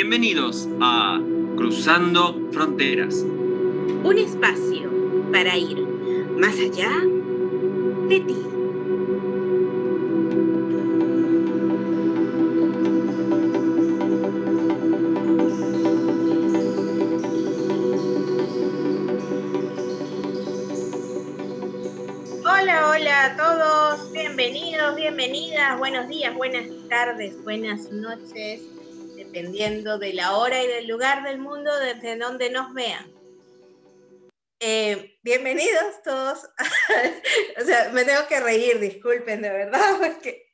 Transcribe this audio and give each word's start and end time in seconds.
Bienvenidos 0.00 0.68
a 0.80 1.20
Cruzando 1.56 2.48
Fronteras. 2.52 3.16
Un 3.16 4.16
espacio 4.16 4.88
para 5.32 5.56
ir 5.56 5.76
más 6.38 6.54
allá 6.54 6.88
de 8.08 8.20
ti. 8.20 8.36
Hola, 22.44 22.90
hola 22.90 23.24
a 23.24 23.36
todos, 23.36 24.12
bienvenidos, 24.12 24.94
bienvenidas, 24.94 25.76
buenos 25.76 26.06
días, 26.06 26.36
buenas 26.36 26.66
tardes, 26.88 27.42
buenas 27.42 27.90
noches, 27.90 28.77
dependiendo 29.38 29.98
de 29.98 30.14
la 30.14 30.36
hora 30.36 30.60
y 30.62 30.66
del 30.66 30.88
lugar 30.88 31.22
del 31.22 31.38
mundo 31.38 31.70
desde 31.78 32.16
donde 32.16 32.50
nos 32.50 32.74
vean. 32.74 33.06
Eh, 34.58 35.16
bienvenidos 35.22 36.02
todos. 36.02 36.40
o 37.62 37.64
sea, 37.64 37.90
me 37.90 38.04
tengo 38.04 38.26
que 38.26 38.40
reír, 38.40 38.80
disculpen, 38.80 39.40
de 39.42 39.50
verdad, 39.50 39.96
porque 40.00 40.52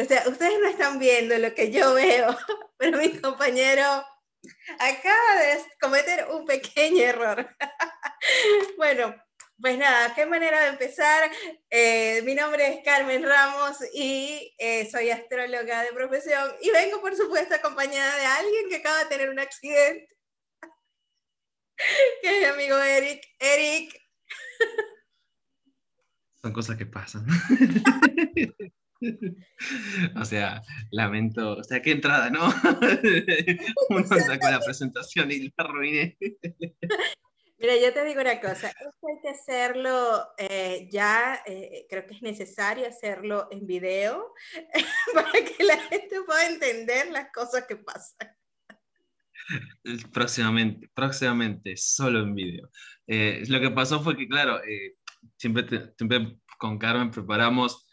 o 0.00 0.04
sea, 0.04 0.24
ustedes 0.26 0.58
no 0.60 0.68
están 0.68 0.98
viendo 0.98 1.38
lo 1.38 1.54
que 1.54 1.70
yo 1.70 1.94
veo, 1.94 2.36
pero 2.76 2.98
mi 2.98 3.16
compañero 3.20 3.84
acaba 4.80 5.40
de 5.40 5.62
cometer 5.80 6.26
un 6.32 6.44
pequeño 6.44 7.04
error. 7.04 7.48
bueno, 8.76 9.14
pues 9.60 9.78
nada, 9.78 10.14
qué 10.14 10.26
manera 10.26 10.62
de 10.62 10.68
empezar. 10.68 11.30
Eh, 11.70 12.22
mi 12.22 12.34
nombre 12.34 12.66
es 12.68 12.84
Carmen 12.84 13.22
Ramos 13.22 13.76
y 13.94 14.54
eh, 14.58 14.88
soy 14.90 15.10
astróloga 15.10 15.82
de 15.82 15.92
profesión 15.92 16.52
y 16.60 16.70
vengo, 16.70 17.00
por 17.00 17.16
supuesto, 17.16 17.54
acompañada 17.54 18.16
de 18.16 18.26
alguien 18.26 18.68
que 18.68 18.76
acaba 18.76 18.98
de 19.00 19.06
tener 19.06 19.30
un 19.30 19.38
accidente, 19.38 20.08
que 22.22 22.28
es 22.30 22.40
mi 22.40 22.44
amigo 22.44 22.78
Eric. 22.78 23.22
Eric. 23.38 24.00
Son 26.42 26.52
cosas 26.52 26.76
que 26.76 26.86
pasan. 26.86 27.26
o 30.16 30.24
sea, 30.24 30.62
lamento, 30.90 31.56
o 31.56 31.64
sea, 31.64 31.80
qué 31.80 31.92
entrada, 31.92 32.28
¿no? 32.30 32.46
Uno 33.90 34.06
sacó 34.06 34.50
la 34.50 34.60
presentación 34.60 35.30
y 35.30 35.44
la 35.44 35.52
arruiné. 35.56 36.18
Mira, 37.58 37.76
yo 37.76 37.92
te 37.92 38.04
digo 38.04 38.20
una 38.20 38.40
cosa, 38.40 38.68
esto 38.68 39.06
hay 39.06 39.22
que 39.22 39.28
hacerlo 39.28 40.26
eh, 40.38 40.88
ya, 40.90 41.40
eh, 41.46 41.86
creo 41.88 42.04
que 42.04 42.14
es 42.14 42.22
necesario 42.22 42.86
hacerlo 42.86 43.46
en 43.50 43.64
video 43.66 44.34
para 45.14 45.32
que 45.32 45.62
la 45.62 45.76
gente 45.82 46.22
pueda 46.26 46.48
entender 46.48 47.10
las 47.12 47.30
cosas 47.32 47.64
que 47.68 47.76
pasan. 47.76 48.28
Próximamente, 50.12 50.90
próximamente, 50.94 51.76
solo 51.76 52.20
en 52.20 52.34
video. 52.34 52.70
Eh, 53.06 53.44
lo 53.48 53.60
que 53.60 53.70
pasó 53.70 54.02
fue 54.02 54.16
que, 54.16 54.26
claro, 54.26 54.60
siempre, 55.36 55.92
siempre 55.96 56.38
con 56.58 56.78
Carmen 56.78 57.10
preparamos 57.10 57.86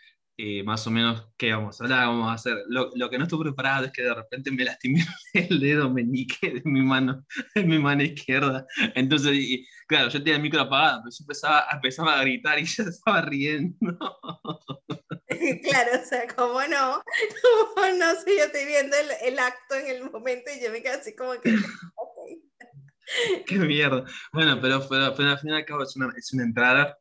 más 0.65 0.87
o 0.87 0.91
menos 0.91 1.27
qué 1.37 1.51
vamos 1.51 1.79
a 1.79 1.83
hablar, 1.83 2.07
vamos 2.07 2.29
a 2.29 2.33
hacer. 2.33 2.57
Lo, 2.67 2.89
lo, 2.95 3.09
que 3.09 3.17
no 3.17 3.25
estuve 3.25 3.45
preparado 3.45 3.85
es 3.85 3.91
que 3.91 4.03
de 4.03 4.13
repente 4.13 4.51
me 4.51 4.63
lastimé 4.63 5.05
el 5.33 5.59
dedo 5.59 5.89
meñique 5.89 6.51
de 6.51 6.61
mi 6.65 6.81
mano, 6.81 7.25
de 7.55 7.63
mi 7.63 7.79
mano 7.79 8.03
izquierda. 8.03 8.65
Entonces, 8.95 9.33
y, 9.33 9.67
claro, 9.87 10.09
yo 10.09 10.19
tenía 10.19 10.35
el 10.35 10.41
micro 10.41 10.61
apagado, 10.61 11.01
pero 11.03 11.11
yo 11.11 11.23
empezaba, 11.23 11.67
empezaba 11.71 12.19
a 12.19 12.21
gritar 12.21 12.59
y 12.59 12.65
ya 12.65 12.83
estaba 12.83 13.21
riendo. 13.21 13.77
Claro, 15.63 15.91
o 16.01 16.05
sea, 16.05 16.27
como 16.35 16.61
no, 16.67 17.03
como 17.75 17.87
no, 17.97 18.15
si 18.23 18.37
yo 18.37 18.45
estoy 18.45 18.65
viendo 18.65 18.95
el, 18.97 19.33
el, 19.33 19.39
acto 19.39 19.75
en 19.75 19.87
el 19.87 20.11
momento 20.11 20.51
y 20.55 20.63
yo 20.63 20.71
me 20.71 20.81
quedo 20.81 20.99
así 20.99 21.15
como 21.15 21.33
que... 21.33 21.55
Okay. 21.95 23.43
Qué 23.45 23.55
mierda. 23.55 24.05
Bueno, 24.31 24.59
pero, 24.61 24.87
pero, 24.87 25.13
pero 25.15 25.29
al 25.29 25.39
fin 25.39 25.49
y 25.49 25.53
al 25.53 25.65
cabo 25.65 25.83
es 25.83 25.95
una, 25.95 26.11
es 26.17 26.31
una 26.33 26.43
entrada. 26.43 26.97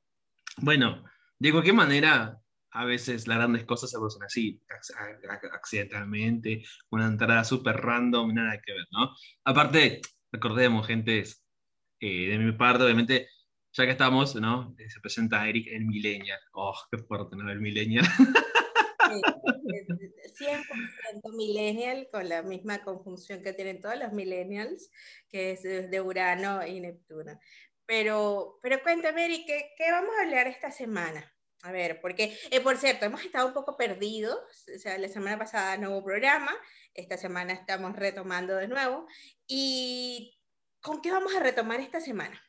Bueno, 0.57 1.05
de 1.39 1.53
cualquier 1.53 1.75
manera, 1.75 2.41
a 2.73 2.85
veces 2.85 3.27
las 3.27 3.39
grandes 3.39 3.65
cosas 3.65 3.91
se 3.91 3.97
producen 3.97 4.23
así, 4.23 4.63
accidentalmente, 5.53 6.63
una 6.91 7.07
entrada 7.07 7.45
súper 7.45 7.77
random, 7.77 8.35
nada 8.35 8.61
que 8.65 8.73
ver, 8.73 8.87
¿no? 8.93 9.15
Aparte, 9.45 10.01
recordemos, 10.31 10.87
gente, 10.87 11.25
eh, 12.01 12.29
de 12.29 12.39
mi 12.39 12.53
parte, 12.53 12.85
obviamente, 12.85 13.29
ya 13.73 13.85
que 13.85 13.93
estamos, 13.93 14.35
¿no? 14.37 14.75
Eh, 14.79 14.89
se 14.89 15.01
presenta 15.01 15.49
Eric 15.49 15.69
el 15.69 15.87
Millennial. 15.87 16.39
Oh, 16.53 16.77
qué 16.91 16.99
fuerte, 16.99 17.37
¿no? 17.37 17.51
El 17.51 17.61
Millennial. 17.61 18.05
Sí, 20.35 20.45
100% 20.45 21.37
millennial, 21.37 22.09
con 22.13 22.29
la 22.29 22.43
misma 22.43 22.83
conjunción 22.83 23.43
que 23.43 23.53
tienen 23.53 23.81
todos 23.81 23.99
los 23.99 24.13
millennials, 24.13 24.91
que 25.29 25.53
es 25.53 25.63
de 25.63 26.01
Urano 26.01 26.65
y 26.65 26.81
Neptuno. 26.81 27.39
Pero, 27.87 28.59
pero 28.63 28.81
cuéntame, 28.83 29.27
Eric, 29.27 29.47
¿qué, 29.47 29.73
¿qué 29.77 29.91
vamos 29.91 30.13
a 30.17 30.23
hablar 30.23 30.47
esta 30.47 30.71
semana? 30.71 31.31
A 31.63 31.73
ver, 31.73 32.01
porque, 32.01 32.39
eh, 32.51 32.61
por 32.61 32.77
cierto, 32.79 33.05
hemos 33.05 33.23
estado 33.23 33.47
un 33.47 33.53
poco 33.53 33.77
perdidos, 33.77 34.39
o 34.75 34.79
sea, 34.79 34.97
la 34.97 35.09
semana 35.09 35.39
pasada 35.39 35.77
no 35.77 35.91
hubo 35.91 36.05
programa, 36.05 36.53
esta 36.95 37.19
semana 37.19 37.53
estamos 37.53 37.95
retomando 37.97 38.57
de 38.57 38.69
nuevo, 38.69 39.07
y 39.47 40.39
¿con 40.81 41.03
qué 41.03 41.11
vamos 41.11 41.35
a 41.35 41.41
retomar 41.41 41.81
esta 41.81 42.01
semana? 42.01 42.41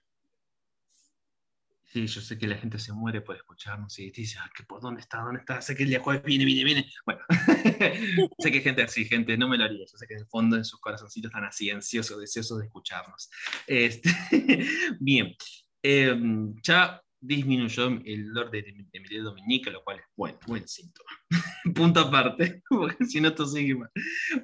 Sí, 1.92 2.08
yo 2.08 2.22
sé 2.22 2.38
que 2.38 2.48
la 2.48 2.56
gente 2.56 2.80
se 2.80 2.94
muere 2.94 3.20
por 3.20 3.36
escucharnos 3.36 4.00
y 4.00 4.12
dice, 4.12 4.38
ah, 4.40 4.50
¿por 4.66 4.80
dónde 4.80 5.02
está? 5.02 5.18
¿Dónde 5.18 5.42
está? 5.42 5.62
Sé 5.62 5.76
que 5.76 5.84
el 5.84 5.90
día 5.90 6.00
jueves 6.00 6.24
viene, 6.24 6.46
viene, 6.46 6.64
viene. 6.64 6.90
Bueno, 7.06 7.20
sé 8.40 8.50
que 8.50 8.60
hay 8.60 8.64
gente 8.64 8.82
así, 8.82 9.04
gente, 9.04 9.38
no 9.38 9.50
me 9.50 9.58
lo 9.58 9.66
haría. 9.66 9.80
Yo 9.80 9.98
sé 9.98 10.08
que 10.08 10.14
en 10.14 10.22
el 10.22 10.28
fondo, 10.28 10.56
en 10.56 10.64
sus 10.64 10.80
corazoncitos, 10.80 11.28
están 11.28 11.44
así, 11.44 11.70
ansiosos, 11.70 12.18
deseosos 12.18 12.60
de 12.60 12.68
escucharnos. 12.68 13.30
Este, 13.68 14.10
bien, 15.02 15.36
eh, 15.84 16.16
ya 16.64 17.02
disminuyó 17.22 17.88
el 18.04 18.34
dolor 18.34 18.52
de, 18.52 18.64
de, 18.64 19.00
mi 19.00 19.08
dedo 19.08 19.36
lo 19.72 19.84
cual 19.84 20.00
es 20.00 20.06
bueno, 20.16 20.40
buen 20.48 20.68
síntoma. 20.68 21.10
Punto 21.76 22.00
aparte, 22.00 22.64
porque 22.70 23.06
si 23.06 23.22
no 23.22 23.30
esto 23.30 23.46
sigue. 23.46 23.78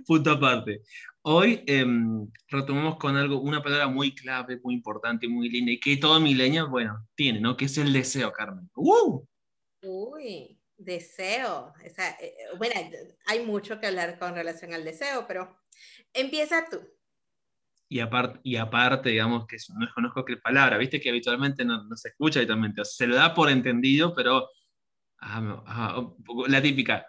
Punto 0.05 0.31
aparte. 0.31 0.81
Hoy 1.23 1.63
eh, 1.67 1.85
retomamos 2.47 2.97
con 2.97 3.17
algo, 3.17 3.41
una 3.41 3.61
palabra 3.61 3.87
muy 3.87 4.15
clave, 4.15 4.59
muy 4.63 4.75
importante, 4.75 5.27
muy 5.27 5.49
linda, 5.49 5.71
y 5.71 5.79
que 5.79 5.97
todo 5.97 6.19
milenio, 6.19 6.69
bueno, 6.69 7.05
tiene, 7.15 7.41
¿no? 7.41 7.57
Que 7.57 7.65
es 7.65 7.77
el 7.77 7.91
deseo, 7.91 8.31
Carmen. 8.31 8.69
¡Uh! 8.75 9.25
Uy, 9.81 10.57
deseo. 10.77 11.73
O 11.85 11.89
sea, 11.93 12.11
eh, 12.21 12.33
bueno, 12.57 12.75
hay 13.25 13.45
mucho 13.45 13.79
que 13.79 13.87
hablar 13.87 14.19
con 14.19 14.35
relación 14.35 14.73
al 14.73 14.85
deseo, 14.85 15.25
pero 15.27 15.57
empieza 16.13 16.65
tú 16.69 16.79
y 17.89 17.99
aparte, 17.99 18.39
y 18.43 18.57
aparte, 18.57 19.09
digamos, 19.09 19.47
que 19.47 19.57
no 19.73 19.85
desconozco 19.85 20.25
qué 20.25 20.37
palabra, 20.37 20.77
viste 20.77 20.99
que 20.99 21.09
habitualmente 21.09 21.63
no, 21.63 21.83
no, 21.83 21.95
se 21.95 22.09
escucha 22.09 22.39
habitualmente, 22.39 22.83
se 22.83 23.07
lo 23.07 23.15
da 23.15 23.33
por 23.33 23.49
entendido, 23.49 24.13
pero 24.13 24.49
ah, 25.21 25.63
ah, 25.65 26.07
la 26.47 26.61
típica, 26.61 27.05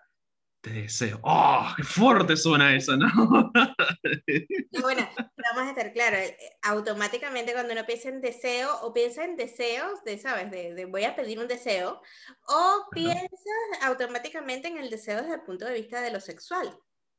te 0.60 0.70
deseo, 0.70 1.20
¡oh, 1.22 1.68
qué 1.76 1.82
fuerte 1.82 2.36
suena 2.36 2.74
eso, 2.74 2.96
¿no? 2.96 3.08
bueno, 4.82 5.08
vamos 5.50 5.62
a 5.62 5.70
estar 5.70 5.92
claro, 5.92 6.16
eh, 6.16 6.36
automáticamente 6.62 7.52
cuando 7.52 7.72
uno 7.72 7.86
piensa 7.86 8.08
en 8.08 8.20
deseo, 8.20 8.80
o 8.82 8.92
piensa 8.92 9.24
en 9.24 9.36
deseos, 9.36 10.02
de, 10.04 10.18
¿sabes? 10.18 10.50
De, 10.50 10.74
de 10.74 10.84
voy 10.84 11.04
a 11.04 11.16
pedir 11.16 11.38
un 11.38 11.48
deseo, 11.48 12.00
o 12.48 12.86
piensas 12.92 13.28
automáticamente 13.82 14.68
en 14.68 14.78
el 14.78 14.90
deseo 14.90 15.22
desde 15.22 15.34
el 15.34 15.42
punto 15.42 15.64
de 15.64 15.74
vista 15.74 16.00
de 16.00 16.12
lo 16.12 16.20
sexual. 16.20 16.76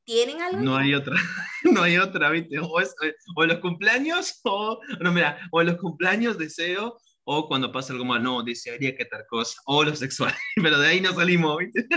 ¿Tienen 0.10 0.42
algo? 0.42 0.60
No 0.60 0.76
hay 0.76 0.96
otra, 0.96 1.16
no 1.72 1.84
hay 1.84 1.98
otra, 2.00 2.32
¿viste? 2.32 2.58
O, 2.58 2.80
es, 2.80 2.96
o 3.36 3.46
los 3.46 3.60
cumpleaños, 3.60 4.42
o, 4.44 4.82
no, 5.02 5.14
mira, 5.14 5.48
o 5.52 5.62
los 5.62 5.78
cumpleaños 5.78 6.36
deseo, 6.36 6.98
o 7.26 7.48
cuando 7.48 7.72
pasa 7.72 7.94
algo 7.94 8.06
mal, 8.06 8.24
no, 8.24 8.42
desearía 8.42 8.96
que 8.96 9.06
tal 9.06 9.28
cosa, 9.28 9.62
o 9.68 9.84
lo 9.84 9.96
sexual, 9.96 10.34
pero 10.56 10.80
de 10.80 10.88
ahí 10.88 11.00
no 11.00 11.14
salimos, 11.14 11.60
¿viste? 11.60 11.88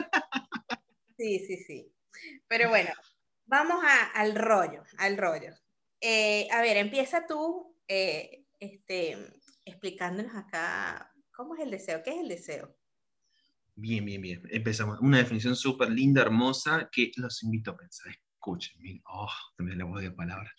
Sí, 1.17 1.39
sí, 1.39 1.57
sí. 1.57 1.91
Pero 2.49 2.69
bueno, 2.69 2.91
vamos 3.47 3.83
a, 3.83 4.11
al 4.11 4.35
rollo, 4.35 4.83
al 4.99 5.17
rollo. 5.17 5.55
Eh, 5.99 6.49
a 6.51 6.61
ver, 6.61 6.77
empieza 6.77 7.27
tú 7.27 7.79
eh, 7.89 8.45
este, 8.61 9.17
explicándonos 9.65 10.37
acá 10.37 11.11
cómo 11.35 11.55
es 11.55 11.63
el 11.63 11.71
deseo, 11.71 12.03
qué 12.03 12.11
es 12.11 12.21
el 12.21 12.29
deseo. 12.29 12.77
Bien, 13.75 14.05
bien, 14.05 14.21
bien. 14.21 14.43
Empezamos. 14.51 15.01
Una 15.01 15.19
definición 15.19 15.57
súper 15.57 15.91
linda, 15.91 16.23
hermosa, 16.23 16.89
que 16.93 17.11
los 17.17 17.43
invito 17.43 17.71
a 17.71 17.77
pensar. 17.77 18.15
Escuchen, 18.35 19.03
oh, 19.07 19.31
también 19.57 19.79
la 19.79 19.85
voz 19.85 20.03
de 20.03 20.11
palabra. 20.11 20.53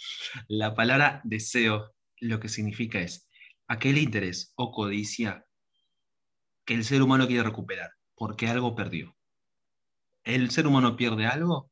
La 0.48 0.74
palabra 0.74 1.22
deseo, 1.24 1.94
lo 2.22 2.40
que 2.40 2.50
significa 2.50 3.00
es 3.00 3.30
aquel 3.68 3.98
interés 3.98 4.54
o 4.56 4.72
codicia 4.72 5.46
que 6.66 6.74
el 6.74 6.86
ser 6.86 7.02
humano 7.02 7.28
quiere 7.28 7.44
recuperar, 7.44 7.92
porque 8.16 8.48
algo 8.48 8.76
perdió. 8.76 9.16
El 10.24 10.50
ser 10.52 10.66
humano 10.66 10.96
pierde 10.96 11.26
algo 11.26 11.72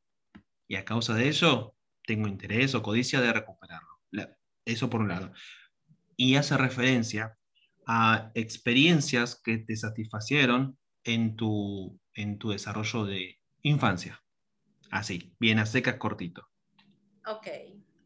y 0.68 0.76
a 0.76 0.84
causa 0.84 1.14
de 1.14 1.28
ello 1.28 1.74
tengo 2.04 2.28
interés 2.28 2.74
o 2.74 2.82
codicia 2.82 3.20
de 3.20 3.32
recuperarlo. 3.32 3.88
Eso 4.64 4.90
por 4.90 5.00
un 5.00 5.08
lado. 5.08 5.32
Y 6.16 6.36
hace 6.36 6.56
referencia 6.56 7.36
a 7.86 8.30
experiencias 8.34 9.40
que 9.42 9.58
te 9.58 9.76
satisfacieron 9.76 10.78
en 11.04 11.36
tu, 11.36 12.00
en 12.14 12.38
tu 12.38 12.50
desarrollo 12.50 13.04
de 13.04 13.40
infancia. 13.62 14.22
Así, 14.90 15.34
bien 15.40 15.58
a 15.58 15.66
secas, 15.66 15.96
cortito. 15.96 16.48
Ok, 17.26 17.48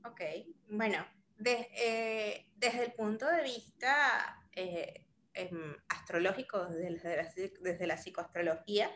ok. 0.04 0.20
Bueno, 0.68 1.04
eh, 1.44 2.46
desde 2.54 2.84
el 2.84 2.92
punto 2.92 3.26
de 3.26 3.42
vista 3.42 4.42
eh, 4.52 5.06
em, 5.34 5.74
astrológico, 5.88 6.66
desde 6.66 7.16
la, 7.16 7.32
desde 7.60 7.86
la, 7.86 7.96
psicoastrología, 7.96 8.90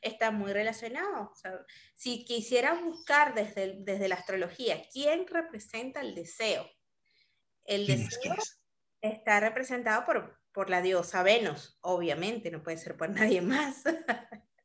está 0.00 0.30
muy 0.30 0.52
relacionado. 0.52 1.32
si 1.94 2.24
quisieras 2.24 2.82
buscar 2.82 3.34
desde, 3.34 3.76
desde 3.80 4.08
la 4.08 4.16
astrología, 4.16 4.82
¿quién 4.92 5.26
representa 5.26 6.00
el 6.00 6.14
deseo? 6.14 6.68
El 7.64 7.86
deseo 7.86 8.34
está 9.00 9.40
representado 9.40 10.04
por, 10.04 10.38
por 10.54 10.70
la 10.70 10.80
diosa 10.80 11.22
Venus, 11.22 11.76
obviamente, 11.82 12.50
no 12.50 12.62
puede 12.62 12.78
ser 12.78 12.96
por 12.96 13.10
nadie 13.10 13.42
más. 13.42 13.82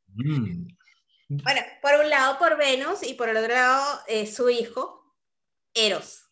Mm. 0.06 0.68
Bueno, 1.28 1.60
por 1.82 1.94
un 2.00 2.08
lado 2.08 2.38
por 2.38 2.56
Venus 2.56 3.02
y 3.02 3.14
por 3.14 3.28
el 3.28 3.36
otro 3.36 3.52
lado 3.52 4.00
eh, 4.08 4.26
su 4.26 4.48
hijo, 4.48 5.14
Eros 5.74 6.24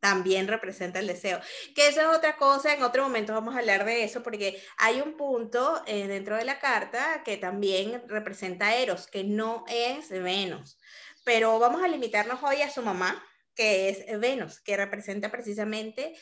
también 0.00 0.46
representa 0.46 1.00
el 1.00 1.06
deseo. 1.06 1.40
Que 1.74 1.88
eso 1.88 2.00
es 2.00 2.06
otra 2.06 2.36
cosa, 2.36 2.72
en 2.72 2.82
otro 2.82 3.02
momento 3.02 3.34
vamos 3.34 3.54
a 3.54 3.58
hablar 3.58 3.84
de 3.84 4.04
eso, 4.04 4.22
porque 4.22 4.62
hay 4.76 5.00
un 5.00 5.16
punto 5.16 5.82
eh, 5.86 6.06
dentro 6.06 6.36
de 6.36 6.44
la 6.44 6.60
carta 6.60 7.22
que 7.24 7.36
también 7.36 8.02
representa 8.06 8.68
a 8.68 8.76
Eros, 8.76 9.06
que 9.08 9.24
no 9.24 9.64
es 9.68 10.08
Venus. 10.10 10.78
Pero 11.24 11.58
vamos 11.58 11.82
a 11.82 11.88
limitarnos 11.88 12.42
hoy 12.42 12.62
a 12.62 12.70
su 12.70 12.80
mamá, 12.80 13.22
que 13.54 13.88
es 13.88 14.20
Venus, 14.20 14.60
que 14.60 14.76
representa 14.76 15.30
precisamente 15.30 16.14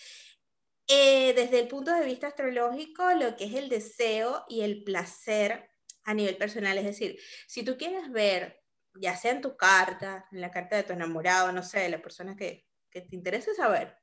eh, 0.88 1.32
desde 1.34 1.60
el 1.60 1.68
punto 1.68 1.92
de 1.92 2.04
vista 2.04 2.28
astrológico 2.28 3.10
lo 3.12 3.36
que 3.36 3.44
es 3.44 3.54
el 3.54 3.68
deseo 3.68 4.44
y 4.48 4.60
el 4.60 4.84
placer 4.84 5.68
a 6.04 6.14
nivel 6.14 6.36
personal. 6.36 6.78
Es 6.78 6.84
decir, 6.84 7.18
si 7.46 7.64
tú 7.64 7.76
quieres 7.76 8.10
ver, 8.10 8.62
ya 8.94 9.16
sea 9.16 9.32
en 9.32 9.42
tu 9.42 9.56
carta, 9.56 10.26
en 10.30 10.40
la 10.40 10.50
carta 10.50 10.76
de 10.76 10.84
tu 10.84 10.92
enamorado, 10.92 11.52
no 11.52 11.62
sé, 11.62 11.80
de 11.80 11.88
la 11.88 12.00
persona 12.00 12.36
que, 12.36 12.66
que 12.90 13.00
te 13.00 13.16
interesa 13.16 13.52
saber, 13.54 13.96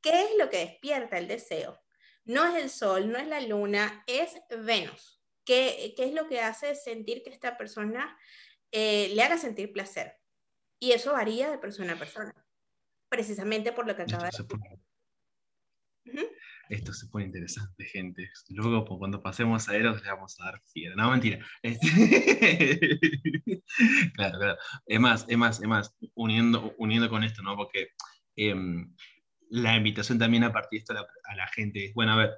¿qué 0.00 0.22
es 0.22 0.30
lo 0.38 0.48
que 0.48 0.58
despierta 0.58 1.18
el 1.18 1.28
deseo? 1.28 1.80
No 2.24 2.46
es 2.46 2.62
el 2.62 2.70
sol, 2.70 3.10
no 3.10 3.18
es 3.18 3.26
la 3.26 3.40
luna, 3.40 4.04
es 4.06 4.34
Venus. 4.64 5.22
¿Qué, 5.44 5.94
qué 5.96 6.04
es 6.04 6.12
lo 6.12 6.28
que 6.28 6.40
hace 6.40 6.74
sentir 6.74 7.22
que 7.22 7.30
esta 7.30 7.56
persona 7.56 8.16
eh, 8.70 9.10
le 9.14 9.22
haga 9.22 9.38
sentir 9.38 9.72
placer? 9.72 10.14
Y 10.78 10.92
eso 10.92 11.12
varía 11.12 11.50
de 11.50 11.58
persona 11.58 11.94
a 11.94 11.98
persona, 11.98 12.32
precisamente 13.08 13.72
por 13.72 13.86
lo 13.86 13.96
que 13.96 14.02
acaba 14.02 14.24
de 14.24 14.30
decir. 14.30 14.77
Esto 16.68 16.92
se 16.92 17.06
pone 17.06 17.24
interesante, 17.24 17.84
gente. 17.86 18.28
Luego, 18.50 18.84
pues, 18.84 18.98
cuando 18.98 19.22
pasemos 19.22 19.68
a 19.68 19.76
Eros, 19.76 20.02
le 20.02 20.10
vamos 20.10 20.38
a 20.40 20.44
dar 20.44 20.60
fiera. 20.72 20.94
No, 20.96 21.10
mentira. 21.10 21.44
Este, 21.62 23.00
claro, 24.14 24.38
claro. 24.38 24.58
Es 24.86 25.00
más, 25.00 25.24
es 25.28 25.38
más, 25.38 25.60
es 25.60 25.68
más, 25.68 25.94
uniendo, 26.14 26.74
uniendo 26.78 27.08
con 27.08 27.24
esto, 27.24 27.42
¿no? 27.42 27.56
Porque 27.56 27.88
em, 28.36 28.94
la 29.50 29.76
invitación 29.76 30.18
también 30.18 30.44
a 30.44 30.52
partir 30.52 30.78
de 30.78 30.82
esto 30.82 30.94
a 30.94 31.36
la, 31.36 31.46
gente 31.48 31.86
es, 31.86 31.94
bueno, 31.94 32.12
a 32.12 32.16
ver, 32.16 32.34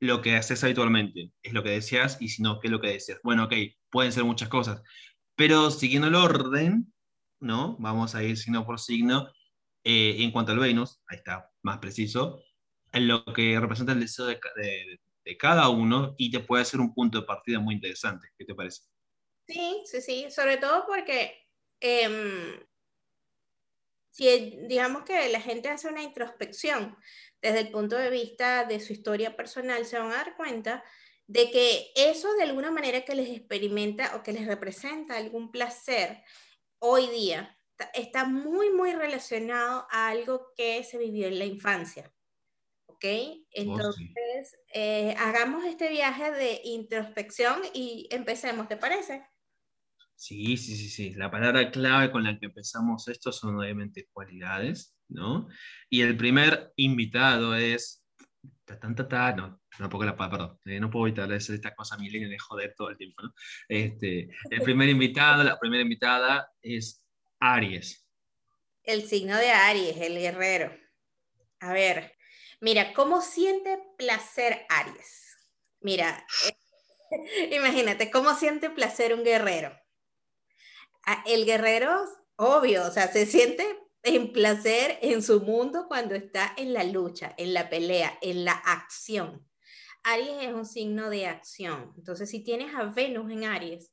lo 0.00 0.22
que 0.22 0.36
haces 0.36 0.62
habitualmente 0.64 1.32
es 1.42 1.52
lo 1.52 1.62
que 1.62 1.70
deseas 1.70 2.18
y 2.20 2.28
si 2.28 2.42
no, 2.42 2.60
¿qué 2.60 2.68
es 2.68 2.72
lo 2.72 2.80
que 2.80 2.88
deseas? 2.88 3.20
Bueno, 3.22 3.44
ok, 3.44 3.54
pueden 3.90 4.12
ser 4.12 4.24
muchas 4.24 4.48
cosas, 4.48 4.82
pero 5.34 5.70
siguiendo 5.70 6.08
el 6.08 6.14
orden, 6.14 6.92
¿no? 7.40 7.76
Vamos 7.78 8.14
a 8.14 8.22
ir 8.22 8.36
signo 8.36 8.64
por 8.64 8.80
signo. 8.80 9.30
Eh, 9.90 10.22
en 10.22 10.30
cuanto 10.32 10.52
al 10.52 10.58
Venus, 10.58 11.00
ahí 11.06 11.16
está, 11.16 11.50
más 11.62 11.78
preciso, 11.78 12.44
en 12.92 13.08
lo 13.08 13.24
que 13.24 13.58
representa 13.58 13.92
el 13.92 14.00
deseo 14.00 14.26
de, 14.26 14.36
cada 15.38 15.70
uno 15.70 16.14
y 16.18 16.30
te 16.30 16.40
puede 16.40 16.66
ser 16.66 16.80
un 16.80 16.92
punto 16.92 17.18
de 17.18 17.26
partida 17.26 17.58
muy 17.58 17.74
interesante. 17.74 18.28
¿Qué 18.36 18.44
te 18.44 18.54
parece? 18.54 18.82
Sí, 19.46 19.82
sí, 19.86 20.02
sí, 20.02 20.30
sobre 20.30 20.58
todo 20.58 20.84
porque 20.86 21.46
em, 21.80 22.60
si 24.10 24.58
digamos 24.68 25.04
que 25.04 25.30
la 25.30 25.40
gente 25.40 25.70
hace 25.70 25.88
una 25.88 26.02
introspección 26.02 26.94
desde 27.40 27.60
el 27.60 27.70
punto 27.70 27.96
de 27.96 28.10
vista 28.10 28.66
de 28.66 28.80
su 28.80 28.92
historia 28.92 29.36
personal, 29.36 29.86
se 29.86 29.98
van 29.98 30.12
a 30.12 30.16
dar 30.16 30.36
cuenta 30.36 30.84
de 31.26 31.50
que 31.50 31.92
eso 31.94 32.34
de 32.34 32.42
alguna 32.42 32.70
manera 32.70 33.06
que 33.06 33.14
les 33.14 33.30
experimenta 33.30 34.16
o 34.16 34.22
que 34.22 34.34
les 34.34 34.46
representa 34.46 35.16
algún 35.16 35.50
placer 35.50 36.22
hoy 36.78 37.06
día 37.06 37.57
está 37.94 38.24
muy, 38.24 38.70
muy 38.70 38.92
relacionado 38.92 39.86
a 39.90 40.08
algo 40.08 40.52
que 40.56 40.82
se 40.84 40.98
vivió 40.98 41.28
en 41.28 41.38
la 41.38 41.44
infancia. 41.44 42.12
¿Ok? 42.86 43.04
Oh, 43.04 43.46
Entonces, 43.52 44.58
eh, 44.74 45.14
hagamos 45.18 45.64
este 45.64 45.88
viaje 45.88 46.32
de 46.32 46.60
introspección 46.64 47.60
y 47.72 48.08
empecemos, 48.10 48.66
¿te 48.68 48.76
parece? 48.76 49.24
Sí, 50.16 50.56
sí, 50.56 50.76
sí, 50.76 50.88
sí. 50.88 51.14
La 51.14 51.30
palabra 51.30 51.70
clave 51.70 52.10
con 52.10 52.24
la 52.24 52.36
que 52.38 52.46
empezamos 52.46 53.06
esto 53.06 53.30
son 53.30 53.56
obviamente 53.56 54.08
cualidades, 54.12 54.96
¿no? 55.08 55.48
Y 55.88 56.00
el 56.00 56.16
primer 56.16 56.72
invitado 56.76 57.54
es... 57.54 58.04
Ta, 58.64 58.78
ta, 58.78 59.08
ta, 59.08 59.32
no, 59.32 59.60
no 59.78 59.88
puedo, 59.88 60.04
la, 60.04 60.16
perdón, 60.16 60.58
eh, 60.64 60.80
no 60.80 60.90
puedo 60.90 61.06
evitar 61.06 61.32
esta 61.32 61.74
cosa 61.74 61.96
milenio 61.96 62.28
de 62.28 62.38
joder 62.38 62.74
todo 62.76 62.90
el 62.90 62.96
tiempo, 62.96 63.22
¿no? 63.22 63.32
Este, 63.68 64.28
el 64.50 64.62
primer 64.62 64.88
invitado, 64.88 65.44
la 65.44 65.58
primera 65.58 65.82
invitada 65.82 66.50
es 66.60 67.02
Aries. 67.40 68.06
El 68.82 69.08
signo 69.08 69.36
de 69.36 69.50
Aries, 69.50 69.96
el 69.98 70.18
guerrero. 70.18 70.76
A 71.60 71.72
ver, 71.72 72.14
mira, 72.60 72.92
¿cómo 72.94 73.20
siente 73.20 73.78
placer 73.96 74.66
Aries? 74.68 75.36
Mira, 75.80 76.26
eh, 76.46 77.50
imagínate, 77.56 78.10
¿cómo 78.10 78.34
siente 78.34 78.70
placer 78.70 79.14
un 79.14 79.24
guerrero? 79.24 79.76
El 81.26 81.46
guerrero, 81.46 82.04
obvio, 82.36 82.86
o 82.86 82.90
sea, 82.90 83.10
se 83.10 83.24
siente 83.26 83.64
en 84.02 84.32
placer 84.32 84.98
en 85.02 85.22
su 85.22 85.40
mundo 85.40 85.86
cuando 85.88 86.14
está 86.14 86.52
en 86.56 86.72
la 86.72 86.84
lucha, 86.84 87.34
en 87.38 87.54
la 87.54 87.70
pelea, 87.70 88.18
en 88.20 88.44
la 88.44 88.52
acción. 88.52 89.48
Aries 90.04 90.42
es 90.42 90.54
un 90.54 90.66
signo 90.66 91.10
de 91.10 91.26
acción. 91.26 91.92
Entonces, 91.96 92.30
si 92.30 92.42
tienes 92.42 92.74
a 92.74 92.84
Venus 92.84 93.30
en 93.30 93.44
Aries, 93.44 93.92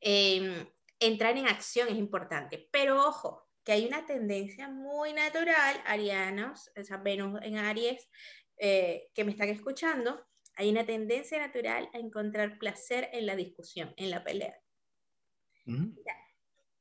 eh, 0.00 0.66
entrar 1.00 1.36
en 1.36 1.46
acción 1.46 1.88
es 1.88 1.96
importante. 1.96 2.68
Pero 2.70 3.06
ojo, 3.06 3.48
que 3.64 3.72
hay 3.72 3.86
una 3.86 4.04
tendencia 4.06 4.68
muy 4.68 5.12
natural, 5.12 5.80
arianos, 5.86 6.70
o 6.76 7.02
Venus 7.02 7.40
en 7.42 7.56
Aries, 7.56 8.08
eh, 8.58 9.10
que 9.14 9.24
me 9.24 9.32
están 9.32 9.48
escuchando, 9.48 10.24
hay 10.56 10.70
una 10.70 10.86
tendencia 10.86 11.38
natural 11.38 11.88
a 11.92 11.98
encontrar 11.98 12.58
placer 12.58 13.08
en 13.12 13.26
la 13.26 13.34
discusión, 13.34 13.92
en 13.96 14.10
la 14.10 14.22
pelea. 14.22 14.54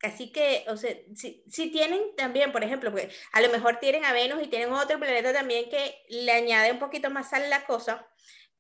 Así 0.01 0.33
que, 0.33 0.65
o 0.67 0.75
sea, 0.75 0.93
si, 1.15 1.43
si, 1.47 1.71
tienen 1.71 2.13
también, 2.17 2.51
por 2.51 2.61
ejemplo, 2.61 2.91
porque 2.91 3.09
a 3.31 3.39
lo 3.39 3.49
mejor 3.49 3.79
tienen 3.79 4.03
a 4.03 4.11
Venus 4.11 4.43
y 4.43 4.47
tienen 4.47 4.73
otro 4.73 4.99
planeta 4.99 5.31
también 5.31 5.69
que 5.69 5.95
le 6.09 6.31
añade 6.33 6.73
un 6.73 6.79
poquito 6.79 7.09
más 7.09 7.31
a 7.31 7.39
la 7.39 7.65
cosa, 7.65 8.05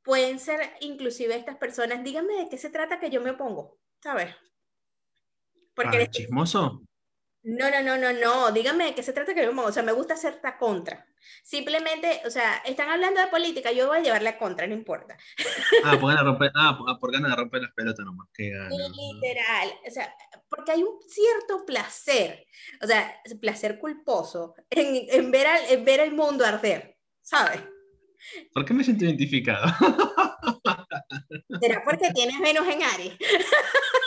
pueden 0.03 0.39
ser 0.39 0.61
inclusive 0.79 1.35
estas 1.35 1.57
personas, 1.57 2.03
díganme 2.03 2.33
de 2.35 2.49
qué 2.49 2.57
se 2.57 2.69
trata 2.69 2.99
que 3.01 3.09
yo 3.09 3.19
me 3.19 3.31
opongo, 3.31 3.77
¿sabes? 4.01 4.33
Porque 5.75 6.09
chismoso? 6.09 6.83
No, 7.43 7.69
no, 7.69 7.83
no, 7.83 7.97
no, 7.97 8.13
no. 8.13 8.51
Dígame 8.51 8.85
de 8.85 8.95
qué 8.95 9.03
se 9.03 9.11
trata 9.11 9.35
que 9.35 9.47
o 9.47 9.71
sea, 9.71 9.83
me 9.83 9.91
gusta 9.91 10.13
hacer 10.13 10.39
la 10.41 10.57
contra. 10.57 11.05
Simplemente, 11.43 12.21
o 12.25 12.29
sea, 12.29 12.57
están 12.65 12.89
hablando 12.89 13.19
de 13.19 13.27
política, 13.27 13.71
yo 13.71 13.87
voy 13.87 13.97
a 13.97 14.01
llevar 14.01 14.21
la 14.21 14.37
contra, 14.37 14.65
no 14.65 14.73
importa. 14.73 15.17
Ah, 15.83 15.97
por 15.99 16.09
ganas 16.09 16.23
de 16.23 16.29
romper, 16.29 16.51
ah, 16.55 16.97
por 16.99 17.11
ganas 17.11 17.31
de 17.31 17.35
romper 17.35 17.61
las 17.61 17.73
pelotas 17.73 18.05
nomás. 18.05 18.29
Literal, 18.37 19.71
o 19.85 19.91
sea, 19.91 20.13
porque 20.49 20.71
hay 20.71 20.83
un 20.83 20.99
cierto 21.07 21.65
placer, 21.65 22.45
o 22.81 22.87
sea, 22.87 23.21
placer 23.41 23.77
culposo 23.79 24.55
en, 24.69 25.05
en 25.09 25.31
ver, 25.31 25.47
al, 25.47 25.61
en 25.69 25.83
ver 25.83 25.99
el 25.99 26.13
mundo 26.13 26.45
arder, 26.45 26.97
¿sabes? 27.21 27.61
¿Por 28.53 28.63
qué 28.65 28.73
me 28.73 28.83
siento 28.83 29.05
identificado? 29.05 29.65
¿Será 31.59 31.83
porque 31.83 32.11
tienes 32.13 32.39
Venus 32.39 32.67
en 32.67 32.83
Aries? 32.83 33.17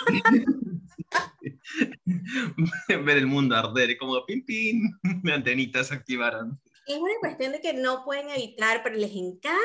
ver 3.05 3.17
el 3.17 3.27
mundo 3.27 3.57
arder, 3.57 3.97
como 3.97 4.25
pin 4.25 4.45
pin, 4.45 4.83
mis 5.23 5.35
antenitas 5.35 5.89
se 5.89 5.95
activaron. 5.95 6.61
Es 6.87 6.99
una 6.99 7.19
cuestión 7.19 7.51
de 7.51 7.61
que 7.61 7.73
no 7.73 8.05
pueden 8.05 8.31
evitar, 8.31 8.85
pero 8.85 8.95
les 8.95 9.11
encanta 9.11 9.59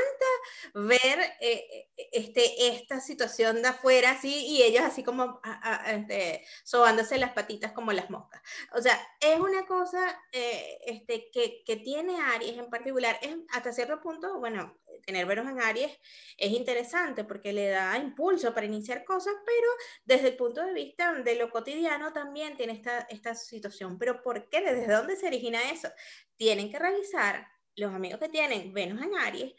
ver 0.74 1.20
eh, 1.40 1.88
eh, 1.96 2.10
este, 2.14 2.70
esta 2.70 3.00
situación 3.00 3.62
de 3.62 3.68
afuera, 3.68 4.12
así, 4.12 4.44
y 4.48 4.64
ellos 4.64 4.82
así 4.82 5.04
como 5.04 5.40
este, 5.86 6.44
sobándose 6.64 7.20
las 7.20 7.34
patitas 7.34 7.74
como 7.74 7.92
las 7.92 8.10
moscas. 8.10 8.42
O 8.74 8.82
sea, 8.82 9.00
es 9.20 9.40
una 9.40 9.68
cosa 9.68 10.20
eh, 10.32 10.80
este, 10.88 11.30
que, 11.32 11.62
que 11.64 11.76
tiene 11.76 12.20
Aries 12.20 12.58
en 12.58 12.72
particular, 12.72 13.20
es 13.22 13.38
hasta 13.54 13.72
cierto 13.72 14.02
punto, 14.02 14.40
bueno, 14.40 14.76
tener 15.06 15.26
veros 15.26 15.48
en 15.48 15.62
Aries 15.62 15.92
es 16.38 16.52
interesante 16.52 17.24
porque 17.24 17.54
le 17.54 17.70
da 17.70 17.98
impulso 17.98 18.54
para 18.54 18.66
iniciar 18.66 19.04
cosas, 19.04 19.34
pero 19.46 19.68
desde 20.06 20.30
el 20.30 20.38
punto 20.38 20.66
de 20.66 20.74
vista 20.74 21.14
de 21.14 21.36
lo 21.36 21.50
cotidiano 21.50 22.14
también 22.14 22.56
tiene 22.58 22.74
esta, 22.74 23.02
esta 23.10 23.36
situación. 23.36 23.98
¿Pero 23.98 24.22
por 24.22 24.50
qué? 24.50 24.62
¿Desde 24.62 24.92
dónde 24.92 25.16
se 25.16 25.28
origina 25.28 25.72
eso? 25.72 25.90
Tienen 26.36 26.70
que 26.72 26.80
revisar 26.80 27.48
los 27.76 27.94
amigos 27.94 28.20
que 28.20 28.30
tienen 28.30 28.74
Venus 28.74 29.02
en 29.02 29.16
Aries, 29.16 29.54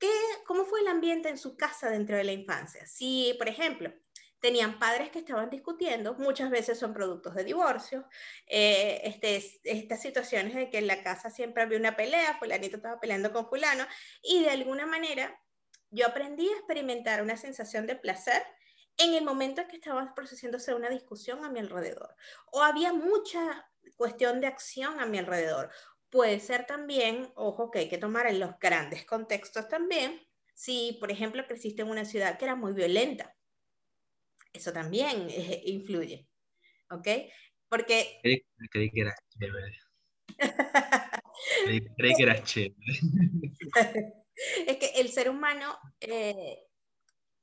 ¿qué, 0.00 0.10
¿cómo 0.46 0.64
fue 0.64 0.80
el 0.80 0.88
ambiente 0.88 1.28
en 1.28 1.38
su 1.38 1.56
casa 1.56 1.90
dentro 1.90 2.16
de 2.16 2.24
la 2.24 2.32
infancia? 2.32 2.86
Si, 2.86 3.34
por 3.38 3.48
ejemplo, 3.48 3.92
tenían 4.44 4.78
padres 4.78 5.08
que 5.08 5.20
estaban 5.20 5.48
discutiendo, 5.48 6.16
muchas 6.16 6.50
veces 6.50 6.78
son 6.78 6.92
productos 6.92 7.34
de 7.34 7.44
divorcio, 7.44 8.06
eh, 8.46 9.00
este, 9.04 9.42
estas 9.64 10.02
situaciones 10.02 10.54
de 10.54 10.68
que 10.68 10.76
en 10.76 10.86
la 10.86 11.02
casa 11.02 11.30
siempre 11.30 11.62
había 11.62 11.78
una 11.78 11.96
pelea, 11.96 12.36
fulanito 12.38 12.76
estaba 12.76 13.00
peleando 13.00 13.32
con 13.32 13.48
fulano, 13.48 13.86
y 14.22 14.42
de 14.42 14.50
alguna 14.50 14.84
manera 14.84 15.40
yo 15.88 16.06
aprendí 16.06 16.46
a 16.46 16.56
experimentar 16.58 17.22
una 17.22 17.38
sensación 17.38 17.86
de 17.86 17.96
placer 17.96 18.42
en 18.98 19.14
el 19.14 19.24
momento 19.24 19.62
en 19.62 19.68
que 19.68 19.76
estaba 19.76 20.14
procesando 20.14 20.58
una 20.76 20.90
discusión 20.90 21.42
a 21.42 21.48
mi 21.48 21.60
alrededor, 21.60 22.14
o 22.52 22.62
había 22.62 22.92
mucha 22.92 23.66
cuestión 23.96 24.42
de 24.42 24.48
acción 24.48 25.00
a 25.00 25.06
mi 25.06 25.16
alrededor. 25.16 25.70
Puede 26.10 26.38
ser 26.38 26.66
también, 26.66 27.32
ojo, 27.34 27.70
que 27.70 27.78
hay 27.78 27.88
que 27.88 27.96
tomar 27.96 28.26
en 28.26 28.40
los 28.40 28.58
grandes 28.60 29.06
contextos 29.06 29.70
también, 29.70 30.20
si, 30.52 30.98
por 31.00 31.10
ejemplo, 31.10 31.46
creciste 31.46 31.80
en 31.80 31.88
una 31.88 32.04
ciudad 32.04 32.36
que 32.36 32.44
era 32.44 32.56
muy 32.56 32.74
violenta. 32.74 33.33
Eso 34.54 34.72
también 34.72 35.26
eh, 35.28 35.62
influye. 35.66 36.26
¿Ok? 36.90 37.08
Porque... 37.68 38.20
Creí, 38.70 38.90
que 38.90 39.00
era 39.00 39.14
chévere. 39.28 39.78
creí, 41.96 42.14
que 42.14 42.22
era 42.22 42.42
chévere. 42.42 42.74
es 44.66 44.76
que 44.78 44.92
el 44.96 45.10
ser 45.10 45.28
humano, 45.28 45.76
eh, 46.00 46.66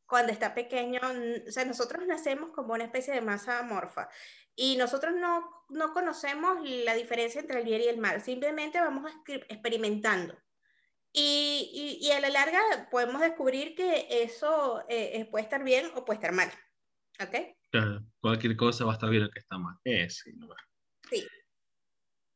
cuando 0.06 0.32
está 0.32 0.54
pequeño, 0.54 1.00
o 1.48 1.52
sea, 1.52 1.66
nosotros 1.66 2.08
nacemos 2.08 2.52
como 2.52 2.74
una 2.74 2.86
especie 2.86 3.14
de 3.14 3.22
masa 3.22 3.60
amorfa 3.60 4.10
y 4.56 4.78
nosotros 4.78 5.14
no, 5.16 5.66
no 5.70 5.94
conocemos 5.94 6.58
la 6.64 6.96
diferencia 6.96 7.42
entre 7.42 7.60
el 7.60 7.66
bien 7.66 7.82
y 7.82 7.88
el 7.88 7.98
mal, 7.98 8.22
simplemente 8.22 8.80
vamos 8.80 9.12
experimentando. 9.50 10.38
Y, 11.14 12.00
y, 12.02 12.12
a 12.12 12.22
la 12.22 12.30
larga 12.30 12.88
podemos 12.90 13.20
descubrir 13.20 13.76
que 13.76 14.08
eso 14.10 14.86
eh, 14.88 15.28
puede 15.30 15.44
estar 15.44 15.62
bien 15.64 15.92
o 15.96 16.06
puede 16.06 16.18
estar 16.18 16.32
mal. 16.32 16.50
¿Ok? 17.20 17.36
cualquier 18.20 18.58
cosa 18.58 18.84
va 18.84 18.92
a 18.92 18.96
estar 18.96 19.10
bien 19.10 19.24
o 19.24 19.30
que 19.30 19.40
está 19.40 19.58
mal. 19.58 19.78
Eh, 19.84 20.10
sí, 20.10 20.32
sí. 21.10 21.28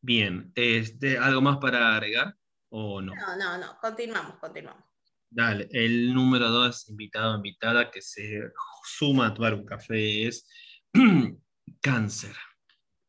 Bien, 0.01 0.51
este, 0.55 1.17
¿algo 1.17 1.41
más 1.41 1.57
para 1.57 1.95
agregar 1.95 2.35
o 2.69 3.01
no? 3.01 3.13
No, 3.15 3.35
no, 3.35 3.57
no, 3.57 3.77
continuamos, 3.81 4.37
continuamos. 4.37 4.83
Dale, 5.29 5.67
el 5.71 6.13
número 6.13 6.49
dos, 6.49 6.87
invitado 6.89 7.35
invitada 7.35 7.91
que 7.91 8.01
se 8.01 8.41
suma 8.83 9.27
a 9.27 9.33
tomar 9.33 9.55
un 9.55 9.65
café 9.65 10.27
es 10.27 10.47
cáncer. 11.81 12.35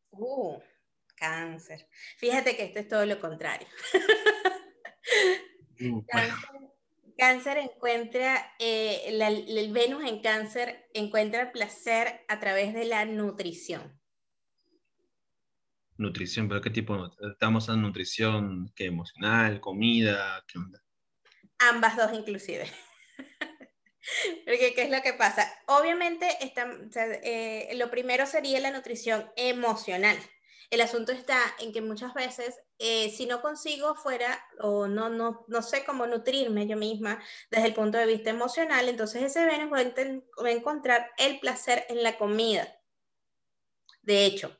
Uh, 0.09 0.59
cáncer. 1.15 1.87
Fíjate 2.17 2.57
que 2.57 2.65
esto 2.65 2.79
es 2.79 2.87
todo 2.87 3.05
lo 3.05 3.19
contrario. 3.19 3.67
Uh, 5.79 6.05
cáncer, 6.07 6.66
encuentra, 7.17 8.55
eh, 8.59 9.01
el 9.07 9.73
Venus 9.73 10.03
en 10.05 10.21
cáncer 10.21 10.87
encuentra 10.93 11.51
placer 11.51 12.25
a 12.27 12.39
través 12.39 12.73
de 12.73 12.85
la 12.85 13.05
nutrición. 13.05 13.99
Nutrición, 15.97 16.47
pero 16.47 16.61
¿qué 16.61 16.69
tipo? 16.69 17.11
¿Estamos 17.31 17.69
en 17.69 17.81
nutrición 17.81 18.71
¿qué, 18.75 18.85
emocional, 18.85 19.59
comida? 19.59 20.43
¿Qué 20.47 20.59
onda? 20.59 20.83
Ambas 21.57 21.97
dos 21.97 22.13
inclusive. 22.13 22.71
Porque, 24.45 24.73
¿qué 24.75 24.83
es 24.83 24.91
lo 24.91 25.01
que 25.01 25.13
pasa? 25.13 25.51
Obviamente, 25.65 26.27
está, 26.41 26.67
eh, 27.23 27.73
lo 27.75 27.89
primero 27.89 28.27
sería 28.27 28.59
la 28.59 28.71
nutrición 28.71 29.25
emocional. 29.35 30.17
El 30.69 30.81
asunto 30.81 31.13
está 31.13 31.39
en 31.59 31.71
que 31.71 31.81
muchas 31.81 32.13
veces, 32.13 32.59
eh, 32.77 33.09
si 33.09 33.25
no 33.25 33.41
consigo 33.41 33.95
fuera 33.95 34.43
o 34.59 34.87
no, 34.87 35.07
no, 35.07 35.45
no 35.47 35.61
sé 35.61 35.85
cómo 35.85 36.05
nutrirme 36.07 36.67
yo 36.67 36.75
misma 36.75 37.23
desde 37.49 37.67
el 37.67 37.73
punto 37.73 37.97
de 37.97 38.05
vista 38.05 38.31
emocional, 38.31 38.89
entonces 38.89 39.23
ese 39.23 39.45
Venus 39.45 39.71
va 39.71 39.77
a, 39.77 40.51
encontrar 40.51 41.09
el 41.17 41.39
placer 41.39 41.85
en 41.87 42.03
la 42.03 42.17
comida. 42.17 42.67
De 44.01 44.25
hecho, 44.25 44.59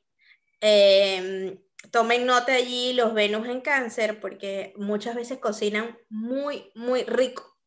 eh, 0.62 1.60
tomen 1.92 2.26
nota 2.26 2.54
allí 2.54 2.94
los 2.94 3.14
Venus 3.14 3.48
en 3.50 3.60
cáncer 3.60 4.22
porque 4.22 4.74
muchas 4.78 5.14
veces 5.14 5.40
cocinan 5.40 5.98
muy, 6.10 6.72
muy 6.74 7.04
rico. 7.04 7.58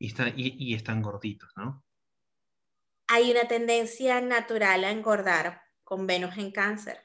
Y, 0.00 0.12
y 0.36 0.74
están 0.74 1.00
gorditos, 1.00 1.50
¿no? 1.56 1.84
Hay 3.06 3.30
una 3.30 3.46
tendencia 3.46 4.20
natural 4.20 4.82
a 4.82 4.90
engordar 4.90 5.63
con 5.84 6.06
Venus 6.06 6.36
en 6.38 6.50
cáncer. 6.50 7.00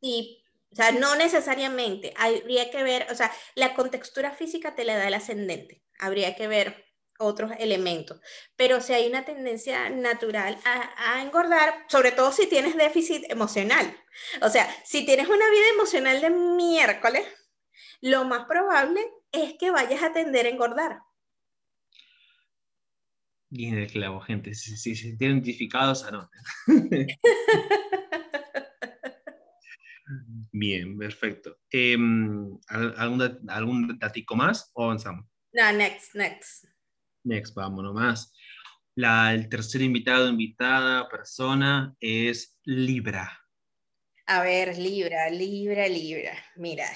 Sí, 0.00 0.42
o 0.70 0.76
sea, 0.76 0.92
no 0.92 1.16
necesariamente, 1.16 2.12
habría 2.16 2.70
que 2.70 2.82
ver, 2.82 3.06
o 3.10 3.14
sea, 3.14 3.32
la 3.54 3.74
contextura 3.74 4.32
física 4.32 4.74
te 4.74 4.84
la 4.84 4.96
da 4.96 5.08
el 5.08 5.14
ascendente, 5.14 5.82
habría 5.98 6.34
que 6.36 6.48
ver 6.48 6.84
otros 7.18 7.52
elementos, 7.58 8.20
pero 8.56 8.80
si 8.80 8.92
hay 8.92 9.06
una 9.06 9.24
tendencia 9.24 9.88
natural 9.88 10.58
a, 10.64 11.22
engordar, 11.22 11.86
sobre 11.88 12.12
todo 12.12 12.30
si 12.30 12.46
tienes 12.46 12.76
déficit 12.76 13.24
emocional, 13.30 13.96
o 14.42 14.50
sea, 14.50 14.68
si 14.84 15.06
tienes 15.06 15.28
una 15.28 15.48
vida 15.50 15.68
emocional 15.74 16.20
de 16.20 16.30
miércoles, 16.30 17.26
lo 18.02 18.24
más 18.24 18.44
probable 18.46 19.00
es 19.32 19.54
que 19.58 19.70
vayas 19.70 20.02
a 20.02 20.12
tender 20.12 20.46
a 20.46 20.50
engordar. 20.50 20.98
Bien 23.48 23.78
el 23.78 23.90
clavo, 23.90 24.20
gente. 24.20 24.54
Si 24.54 24.76
se 24.76 24.94
si, 24.94 25.08
identificados, 25.08 26.04
anoten. 26.04 26.40
Bien, 30.58 30.96
perfecto. 30.96 31.58
Em, 31.70 32.58
¿algún, 32.68 33.44
¿Algún 33.46 33.98
datico 33.98 34.34
más 34.34 34.70
o 34.72 34.84
avanzamos? 34.84 35.26
No, 35.52 35.70
next, 35.70 36.14
next. 36.14 36.64
Next, 37.24 37.54
vámonos 37.54 37.92
más. 37.92 38.32
La, 38.94 39.34
el 39.34 39.50
tercer 39.50 39.82
invitado, 39.82 40.30
invitada, 40.30 41.10
persona 41.10 41.94
es 42.00 42.58
Libra. 42.64 43.38
A 44.24 44.42
ver, 44.42 44.78
Libra, 44.78 45.28
Libra, 45.28 45.88
Libra. 45.88 46.32
Mira, 46.56 46.88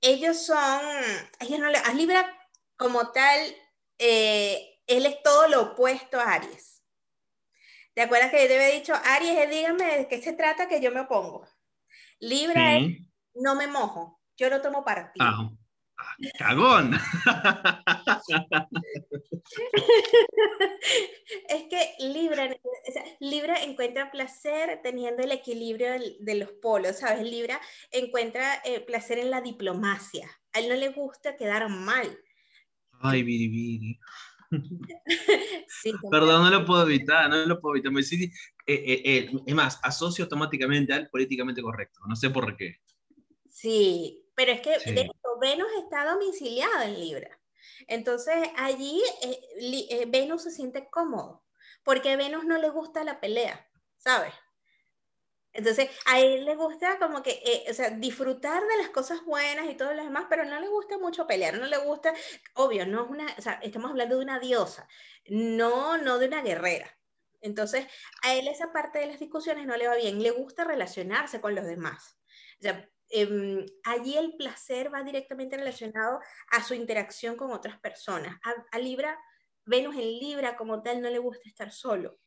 ellos 0.00 0.46
son, 0.46 0.80
ellos 1.40 1.58
no 1.58 1.66
a 1.66 1.92
Libra 1.92 2.26
como 2.78 3.12
tal, 3.12 3.54
eh, 3.98 4.80
él 4.86 5.04
es 5.04 5.22
todo 5.22 5.46
lo 5.48 5.72
opuesto 5.72 6.18
a 6.18 6.32
Aries. 6.32 6.82
¿Te 7.92 8.00
acuerdas 8.00 8.30
que 8.30 8.40
yo 8.40 8.48
te 8.48 8.54
había 8.54 8.74
dicho, 8.74 8.94
Aries, 8.94 9.50
dígame 9.50 9.98
de 9.98 10.08
qué 10.08 10.22
se 10.22 10.32
trata 10.32 10.68
que 10.68 10.80
yo 10.80 10.90
me 10.90 11.00
opongo? 11.00 11.46
Libra 12.20 12.76
es, 12.78 12.98
no 13.34 13.54
me 13.54 13.66
mojo, 13.66 14.20
yo 14.36 14.50
no 14.50 14.60
tomo 14.60 14.84
partido. 14.84 15.26
Ah, 15.26 15.50
ah 15.98 16.16
cagón. 16.38 16.92
es 21.48 21.64
que 21.70 21.94
Libra, 22.00 22.48
Libra 23.20 23.62
encuentra 23.62 24.10
placer 24.10 24.80
teniendo 24.82 25.22
el 25.22 25.32
equilibrio 25.32 25.92
de 26.20 26.34
los 26.34 26.50
polos, 26.52 26.98
¿sabes? 26.98 27.22
Libra 27.22 27.60
encuentra 27.90 28.60
eh, 28.64 28.80
placer 28.80 29.18
en 29.18 29.30
la 29.30 29.40
diplomacia. 29.40 30.28
A 30.52 30.60
él 30.60 30.68
no 30.68 30.74
le 30.74 30.88
gusta 30.88 31.36
quedar 31.36 31.68
mal. 31.68 32.18
Ay, 33.00 33.22
Viri, 33.22 33.98
Perdón, 36.10 36.42
no 36.42 36.50
lo 36.50 36.64
puedo 36.64 36.82
evitar, 36.82 37.28
no 37.28 37.36
lo 37.44 37.60
puedo 37.60 37.76
evitar. 37.76 37.92
Me 37.92 38.00
eh, 38.00 38.06
eh, 38.66 39.02
eh, 39.04 39.30
es 39.46 39.54
más, 39.54 39.78
asocio 39.82 40.24
automáticamente 40.24 40.92
al 40.92 41.08
políticamente 41.08 41.62
correcto, 41.62 42.00
no 42.06 42.16
sé 42.16 42.30
por 42.30 42.56
qué. 42.56 42.76
Sí, 43.50 44.24
pero 44.34 44.52
es 44.52 44.60
que 44.60 44.76
Venus 45.40 45.68
está 45.82 46.10
domiciliado 46.10 46.82
en 46.82 47.00
Libra. 47.00 47.40
Entonces 47.86 48.34
allí 48.56 49.02
Venus 50.08 50.42
se 50.42 50.50
siente 50.50 50.88
cómodo, 50.90 51.44
porque 51.82 52.12
a 52.12 52.16
Venus 52.16 52.44
no 52.44 52.58
le 52.58 52.70
gusta 52.70 53.04
la 53.04 53.20
pelea, 53.20 53.68
¿sabes? 53.96 54.32
Entonces, 55.52 55.90
a 56.06 56.20
él 56.20 56.44
le 56.44 56.54
gusta 56.54 56.98
como 56.98 57.22
que, 57.22 57.42
eh, 57.44 57.64
o 57.70 57.74
sea, 57.74 57.90
disfrutar 57.90 58.62
de 58.62 58.76
las 58.78 58.90
cosas 58.90 59.24
buenas 59.24 59.68
y 59.68 59.74
todo 59.74 59.94
lo 59.94 60.04
demás, 60.04 60.26
pero 60.28 60.44
no 60.44 60.60
le 60.60 60.68
gusta 60.68 60.98
mucho 60.98 61.26
pelear, 61.26 61.58
no 61.58 61.66
le 61.66 61.78
gusta, 61.78 62.14
obvio, 62.54 62.86
no 62.86 63.04
es 63.04 63.10
una, 63.10 63.26
o 63.36 63.42
sea, 63.42 63.54
estamos 63.62 63.90
hablando 63.90 64.16
de 64.16 64.22
una 64.22 64.38
diosa, 64.38 64.86
no, 65.26 65.98
no 65.98 66.18
de 66.18 66.28
una 66.28 66.42
guerrera. 66.42 66.98
Entonces, 67.40 67.86
a 68.22 68.34
él 68.34 68.48
esa 68.48 68.72
parte 68.72 68.98
de 68.98 69.06
las 69.06 69.20
discusiones 69.20 69.66
no 69.66 69.76
le 69.76 69.88
va 69.88 69.96
bien, 69.96 70.22
le 70.22 70.30
gusta 70.30 70.64
relacionarse 70.64 71.40
con 71.40 71.54
los 71.54 71.64
demás. 71.64 72.18
O 72.58 72.62
sea, 72.62 72.88
em, 73.10 73.64
allí 73.84 74.16
el 74.16 74.36
placer 74.36 74.92
va 74.92 75.02
directamente 75.02 75.56
relacionado 75.56 76.20
a 76.50 76.62
su 76.62 76.74
interacción 76.74 77.36
con 77.36 77.52
otras 77.52 77.78
personas. 77.80 78.36
A, 78.44 78.54
a 78.72 78.78
Libra, 78.78 79.18
Venus 79.64 79.94
en 79.96 80.18
Libra 80.18 80.56
como 80.56 80.82
tal 80.82 81.00
no 81.00 81.10
le 81.10 81.18
gusta 81.18 81.48
estar 81.48 81.70
solo, 81.72 82.18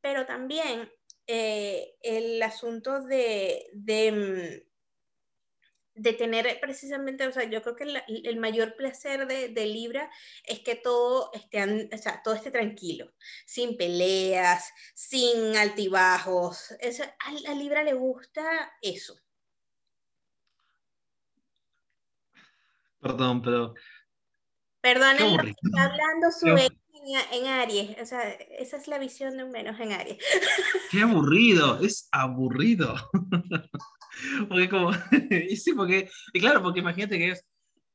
pero 0.00 0.26
también 0.26 0.90
eh, 1.26 1.96
el 2.02 2.42
asunto 2.42 3.02
de, 3.02 3.66
de, 3.72 4.12
mm, 4.12 6.02
de, 6.02 6.12
tener 6.12 6.58
precisamente, 6.60 7.26
o 7.26 7.32
sea, 7.32 7.44
yo 7.44 7.62
creo 7.62 7.76
que 7.76 7.84
el, 7.84 8.36
mayor 8.38 8.76
placer 8.76 9.26
de, 9.26 9.48
de, 9.48 9.66
Libra 9.66 10.10
es 10.44 10.60
que 10.60 10.74
todo 10.74 11.30
esté, 11.32 11.62
o 11.92 11.98
sea, 11.98 12.22
todo 12.22 12.34
esté 12.34 12.50
tranquilo, 12.50 13.12
sin 13.46 13.76
peleas, 13.76 14.70
sin 14.94 15.56
altibajos. 15.56 16.72
a, 16.72 17.50
a 17.50 17.54
Libra 17.54 17.82
le 17.82 17.94
gusta 17.94 18.72
eso. 18.82 19.18
Perdón, 23.00 23.42
pero... 23.42 23.74
Perdón, 24.80 25.16
está 25.18 25.84
hablando 25.84 26.30
su 26.30 26.46
en, 27.32 27.46
Aries, 27.46 27.96
o 28.00 28.06
sea, 28.06 28.30
esa 28.30 28.76
es 28.76 28.88
la 28.88 28.98
visión 28.98 29.36
de 29.36 29.44
un 29.44 29.52
Venus 29.52 29.78
en 29.80 29.92
Aries. 29.92 30.18
Qué 30.90 31.00
aburrido, 31.00 31.80
es 31.80 32.08
aburrido. 32.12 32.94
porque 34.48 34.68
como, 34.68 34.90
y 35.30 35.56
sí, 35.56 35.72
porque, 35.72 36.10
y 36.32 36.40
claro, 36.40 36.62
porque 36.62 36.80
imagínate 36.80 37.18
que 37.18 37.30
es 37.30 37.44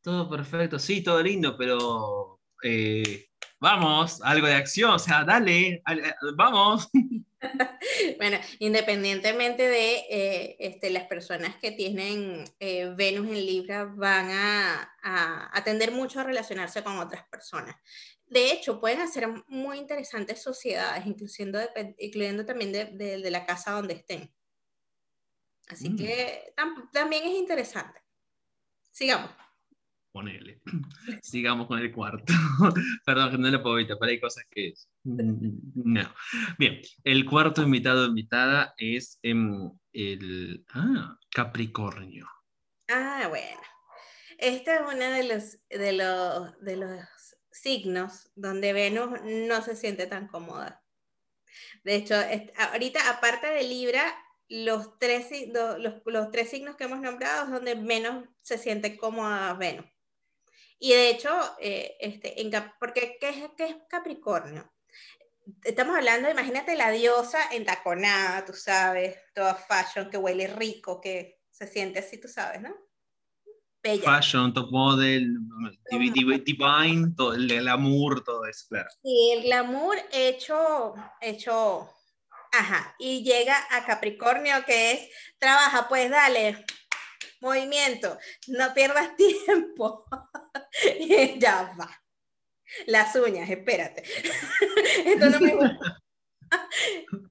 todo 0.01 0.29
perfecto, 0.29 0.79
sí, 0.79 1.01
todo 1.01 1.21
lindo, 1.21 1.57
pero 1.57 2.39
eh, 2.63 3.27
vamos, 3.59 4.21
algo 4.23 4.47
de 4.47 4.55
acción, 4.55 4.91
o 4.91 4.99
sea, 4.99 5.23
dale, 5.23 5.81
vamos. 6.35 6.89
bueno, 8.17 8.37
independientemente 8.59 9.67
de 9.67 9.95
eh, 10.09 10.55
este, 10.59 10.89
las 10.89 11.05
personas 11.05 11.55
que 11.57 11.71
tienen 11.71 12.43
eh, 12.59 12.93
Venus 12.95 13.27
en 13.27 13.45
Libra, 13.45 13.85
van 13.85 14.29
a, 14.31 14.93
a, 15.01 15.63
tender 15.63 15.91
mucho 15.91 16.19
a 16.19 16.23
relacionarse 16.23 16.83
con 16.83 16.97
otras 16.97 17.25
personas. 17.27 17.75
De 18.29 18.51
hecho, 18.51 18.79
pueden 18.79 19.01
hacer 19.01 19.27
muy 19.47 19.77
interesantes 19.77 20.41
sociedades, 20.41 21.05
incluyendo, 21.05 21.59
incluyendo 21.97 22.45
también 22.45 22.71
de, 22.71 22.85
de, 23.19 23.31
la 23.31 23.45
casa 23.45 23.71
donde 23.71 23.95
estén. 23.95 24.31
Así 25.67 25.89
mm. 25.89 25.97
que 25.97 26.53
también 26.93 27.23
es 27.25 27.33
interesante. 27.33 28.01
Sigamos 28.91 29.31
ponele. 30.11 30.61
Sigamos 31.21 31.67
con 31.67 31.79
el 31.79 31.91
cuarto. 31.91 32.33
Perdón, 33.05 33.31
que 33.31 33.37
no 33.37 33.49
le 33.49 33.59
puedo 33.59 33.79
evitar, 33.79 33.97
pero 33.99 34.11
hay 34.11 34.19
cosas 34.19 34.45
que... 34.49 34.73
No. 35.03 36.01
Bien, 36.57 36.81
el 37.03 37.25
cuarto 37.25 37.63
invitado 37.63 38.05
invitada 38.05 38.73
es 38.77 39.19
em, 39.23 39.71
el 39.93 40.65
ah, 40.73 41.17
Capricornio. 41.31 42.27
Ah, 42.89 43.27
bueno. 43.29 43.61
Este 44.37 44.75
es 44.75 44.81
uno 44.81 44.93
de 44.93 45.23
los, 45.23 45.57
de, 45.69 45.93
los, 45.93 46.59
de 46.61 46.77
los 46.77 46.99
signos 47.61 48.31
donde 48.35 48.73
Venus 48.73 49.21
no 49.23 49.61
se 49.61 49.75
siente 49.75 50.07
tan 50.07 50.27
cómoda. 50.27 50.83
De 51.83 51.95
hecho, 51.95 52.15
ahorita, 52.57 53.09
aparte 53.09 53.47
de 53.47 53.63
Libra, 53.63 54.03
los 54.47 54.97
tres, 54.97 55.27
los, 55.49 56.01
los, 56.05 56.31
tres 56.31 56.49
signos 56.49 56.75
que 56.75 56.85
hemos 56.85 56.99
nombrado 56.99 57.45
es 57.45 57.51
donde 57.51 57.75
menos 57.75 58.27
se 58.41 58.57
siente 58.57 58.97
cómoda 58.97 59.53
Venus. 59.53 59.85
Y 60.79 60.93
de 60.93 61.09
hecho, 61.09 61.29
eh, 61.59 61.97
este, 61.99 62.35
porque 62.79 63.17
¿qué 63.19 63.29
es, 63.29 63.35
¿qué 63.57 63.65
es 63.65 63.75
Capricornio? 63.89 64.71
Estamos 65.63 65.95
hablando, 65.95 66.29
imagínate 66.29 66.75
la 66.75 66.91
diosa 66.91 67.39
entaconada, 67.51 68.45
tú 68.45 68.53
sabes, 68.53 69.17
toda 69.33 69.55
fashion, 69.55 70.09
que 70.09 70.17
huele 70.17 70.47
rico, 70.47 71.01
que 71.01 71.41
se 71.49 71.67
siente 71.67 71.99
así, 71.99 72.19
tú 72.19 72.27
sabes, 72.27 72.61
¿no? 72.61 72.88
Bella. 73.81 74.03
Fashion, 74.03 74.53
top 74.53 74.71
model, 74.71 75.37
divine, 76.43 77.13
todo, 77.15 77.33
el 77.33 77.47
glamour, 77.47 78.23
todo 78.23 78.45
eso, 78.45 78.65
claro. 78.67 78.89
Sí, 79.01 79.31
el 79.37 79.43
glamour 79.43 79.97
hecho, 80.11 80.93
hecho, 81.21 81.89
ajá, 82.51 82.95
y 82.99 83.23
llega 83.23 83.55
a 83.71 83.85
Capricornio 83.85 84.65
que 84.65 84.91
es, 84.91 85.09
trabaja, 85.37 85.87
pues 85.87 86.09
dale, 86.09 86.65
movimiento, 87.41 88.17
no 88.47 88.73
pierdas 88.73 89.15
tiempo. 89.45 90.05
ya 91.39 91.75
va. 91.79 91.89
Las 92.85 93.15
uñas, 93.15 93.49
espérate. 93.49 94.03
Esto 95.05 95.29
no 95.29 95.39
me 95.39 95.55
gusta. 95.55 96.03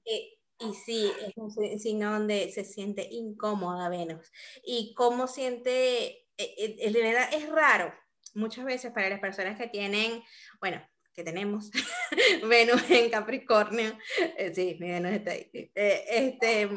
y, 0.05 0.39
y 0.59 0.73
sí, 0.73 1.11
es 1.21 1.33
un 1.37 1.79
signo 1.79 2.11
donde 2.11 2.51
se 2.51 2.65
siente 2.65 3.07
incómoda 3.09 3.89
Venus. 3.89 4.31
Y 4.63 4.93
cómo 4.95 5.27
siente, 5.27 6.27
de 6.45 7.01
verdad 7.01 7.29
es 7.33 7.49
raro 7.49 7.93
muchas 8.33 8.65
veces 8.65 8.91
para 8.91 9.09
las 9.09 9.19
personas 9.19 9.57
que 9.57 9.67
tienen, 9.67 10.23
bueno, 10.59 10.81
que 11.13 11.23
tenemos 11.23 11.69
Venus 12.47 12.89
en 12.89 13.09
Capricornio, 13.09 13.97
eh, 14.37 14.53
sí, 14.53 14.77
Venus 14.79 15.11
está 15.11 15.31
ahí, 15.31 15.49
eh, 15.53 16.05
este, 16.07 16.69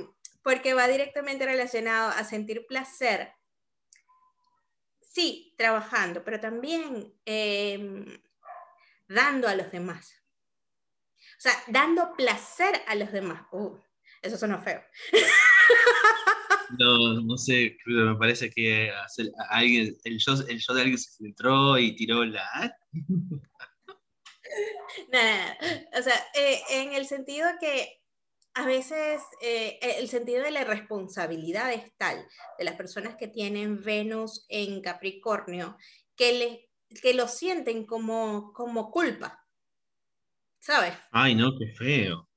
porque 0.43 0.75
va 0.75 0.89
directamente 0.89 1.47
relacionado 1.47 2.11
a 2.11 2.25
sentir 2.25 2.67
placer 2.67 3.33
sí, 5.13 5.55
trabajando, 5.59 6.25
pero 6.25 6.41
también 6.41 7.15
em, 7.25 8.21
dando 9.09 9.47
a 9.47 9.55
los 9.55 9.71
demás. 9.71 10.15
O 11.39 11.41
sea, 11.43 11.53
dando 11.67 12.15
placer 12.15 12.83
a 12.87 12.95
los 12.95 13.13
demás. 13.13 13.43
Uh, 13.53 13.79
eso 14.23 14.39
suena 14.39 14.61
feo. 14.61 14.83
No, 16.79 17.21
no 17.21 17.37
sé, 17.37 17.77
me 17.87 18.17
parece 18.17 18.51
que 18.51 18.91
alguien, 19.51 19.97
el, 20.05 20.19
yo, 20.19 20.33
el 20.49 20.59
yo 20.59 20.75
de 20.75 20.81
alguien 20.81 20.99
se 20.99 21.17
filtró 21.17 21.79
y 21.79 21.95
tiró 21.97 22.25
la... 22.25 22.77
No, 25.11 25.19
O 25.99 26.03
sea, 26.03 26.15
eh, 26.35 26.61
en 26.71 26.93
el 26.93 27.07
sentido 27.07 27.49
que 27.59 28.03
a 28.55 28.67
veces 28.67 29.23
eh, 29.41 29.79
el 29.81 30.09
sentido 30.09 30.43
de 30.43 30.51
la 30.51 30.65
responsabilidad 30.65 31.73
es 31.73 31.97
tal 31.97 32.27
de 32.59 32.65
las 32.65 32.75
personas 32.75 33.17
que 33.17 33.29
tienen 33.29 33.83
Venus 33.83 34.45
en 34.49 34.83
Capricornio 34.83 35.79
que, 36.17 36.39
le, 36.39 36.71
que 37.01 37.15
lo 37.15 37.29
sienten 37.29 37.87
como, 37.87 38.53
como 38.53 38.91
culpa. 38.91 39.43
¿Sabes? 40.59 40.95
Ay, 41.11 41.35
no, 41.35 41.59
qué 41.59 41.73
feo. 41.73 42.29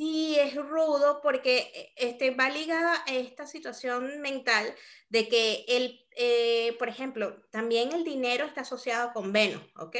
Sí, 0.00 0.34
es 0.40 0.54
rudo 0.54 1.20
porque 1.22 1.58
eh, 1.74 1.92
este, 1.96 2.30
va 2.30 2.48
ligada 2.48 3.04
a 3.06 3.14
esta 3.14 3.46
situación 3.46 4.22
mental 4.22 4.74
de 5.10 5.28
que 5.28 5.66
el, 5.68 6.06
eh, 6.16 6.74
por 6.78 6.88
ejemplo, 6.88 7.42
también 7.50 7.92
el 7.92 8.02
dinero 8.02 8.46
está 8.46 8.62
asociado 8.62 9.12
con 9.12 9.30
Venus, 9.30 9.62
¿ok? 9.76 9.96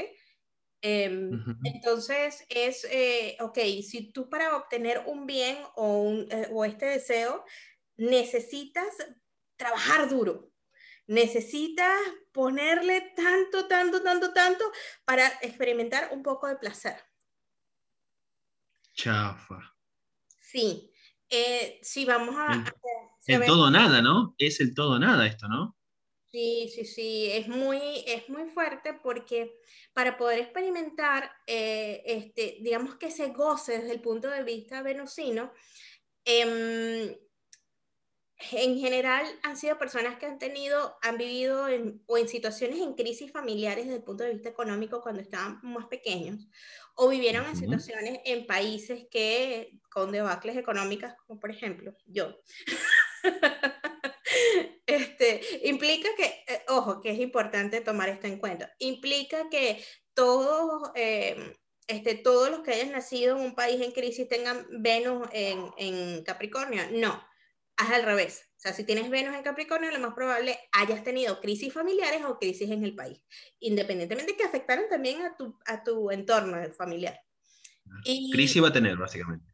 Em, 0.80 1.44
entonces 1.64 2.46
es, 2.48 2.86
eh, 2.90 3.36
ok, 3.40 3.58
si 3.86 4.10
tú 4.10 4.30
para 4.30 4.56
obtener 4.56 5.02
un 5.04 5.26
bien 5.26 5.58
o, 5.76 6.10
eh, 6.30 6.48
o 6.50 6.64
este 6.64 6.86
deseo 6.86 7.44
necesitas 7.98 8.96
trabajar 9.58 10.08
duro, 10.08 10.50
necesitas 11.08 11.92
ponerle 12.32 13.12
tanto, 13.14 13.68
tanto, 13.68 14.02
tanto, 14.02 14.32
tanto 14.32 14.64
para 15.04 15.26
experimentar 15.42 16.08
un 16.12 16.22
poco 16.22 16.48
de 16.48 16.56
placer. 16.56 16.96
Chafa. 18.94 19.69
Sí, 20.50 20.90
eh, 21.28 21.78
sí, 21.80 22.04
vamos 22.04 22.34
a... 22.36 22.64
El, 23.26 23.42
el 23.42 23.46
todo 23.46 23.70
nada, 23.70 24.02
¿no? 24.02 24.34
Es 24.36 24.60
el 24.60 24.74
todo 24.74 24.98
nada 24.98 25.26
esto, 25.26 25.46
¿no? 25.46 25.76
Sí, 26.32 26.68
sí, 26.74 26.84
sí, 26.84 27.28
es 27.30 27.48
muy, 27.48 27.80
es 28.06 28.28
muy 28.28 28.48
fuerte 28.50 28.94
porque 28.94 29.60
para 29.92 30.16
poder 30.16 30.40
experimentar, 30.40 31.30
eh, 31.46 32.02
este, 32.04 32.58
digamos 32.60 32.96
que 32.96 33.10
se 33.10 33.28
goce 33.28 33.78
desde 33.78 33.92
el 33.92 34.00
punto 34.00 34.28
de 34.28 34.42
vista 34.42 34.82
venusino, 34.82 35.52
em, 36.24 37.14
en 38.52 38.78
general 38.78 39.26
han 39.42 39.56
sido 39.56 39.78
personas 39.78 40.18
que 40.18 40.26
han 40.26 40.38
tenido, 40.38 40.96
han 41.02 41.18
vivido 41.18 41.68
en, 41.68 42.02
o 42.06 42.16
en 42.18 42.28
situaciones 42.28 42.78
en 42.78 42.94
crisis 42.94 43.32
familiares 43.32 43.84
desde 43.84 43.98
el 43.98 44.04
punto 44.04 44.24
de 44.24 44.32
vista 44.32 44.48
económico 44.48 45.02
cuando 45.02 45.20
estaban 45.20 45.60
más 45.62 45.86
pequeños, 45.86 46.48
o 46.94 47.08
vivieron 47.08 47.46
en 47.46 47.56
situaciones 47.56 48.20
en 48.24 48.46
países 48.46 49.06
que 49.10 49.78
con 49.90 50.12
debacles 50.12 50.56
económicas, 50.56 51.14
como 51.26 51.38
por 51.40 51.50
ejemplo 51.50 51.94
yo. 52.06 52.36
Este, 54.86 55.40
implica 55.64 56.08
que, 56.16 56.24
eh, 56.48 56.62
ojo, 56.68 57.00
que 57.00 57.10
es 57.10 57.18
importante 57.20 57.80
tomar 57.80 58.08
esto 58.08 58.26
en 58.26 58.38
cuenta, 58.38 58.72
implica 58.78 59.48
que 59.48 59.84
todos, 60.14 60.90
eh, 60.96 61.56
este, 61.86 62.16
todos 62.16 62.50
los 62.50 62.60
que 62.60 62.72
hayan 62.72 62.90
nacido 62.90 63.36
en 63.36 63.42
un 63.44 63.54
país 63.54 63.80
en 63.80 63.92
crisis 63.92 64.28
tengan 64.28 64.66
Venus 64.70 65.28
en, 65.32 65.64
en 65.78 66.24
Capricornio. 66.24 66.82
No, 66.92 67.22
haz 67.80 67.90
al 67.90 68.04
revés. 68.04 68.50
O 68.56 68.60
sea, 68.60 68.72
si 68.72 68.84
tienes 68.84 69.08
Venus 69.08 69.34
en 69.34 69.42
Capricornio, 69.42 69.90
lo 69.90 69.98
más 70.00 70.14
probable 70.14 70.58
hayas 70.72 71.02
tenido 71.02 71.40
crisis 71.40 71.72
familiares 71.72 72.22
o 72.24 72.38
crisis 72.38 72.70
en 72.70 72.84
el 72.84 72.94
país, 72.94 73.22
independientemente 73.58 74.32
de 74.32 74.38
que 74.38 74.44
afectaran 74.44 74.88
también 74.88 75.22
a 75.22 75.36
tu, 75.36 75.58
a 75.66 75.82
tu 75.82 76.10
entorno 76.10 76.56
familiar. 76.74 77.18
Y, 78.04 78.30
crisis 78.30 78.62
va 78.62 78.68
a 78.68 78.72
tener, 78.72 78.96
básicamente. 78.96 79.46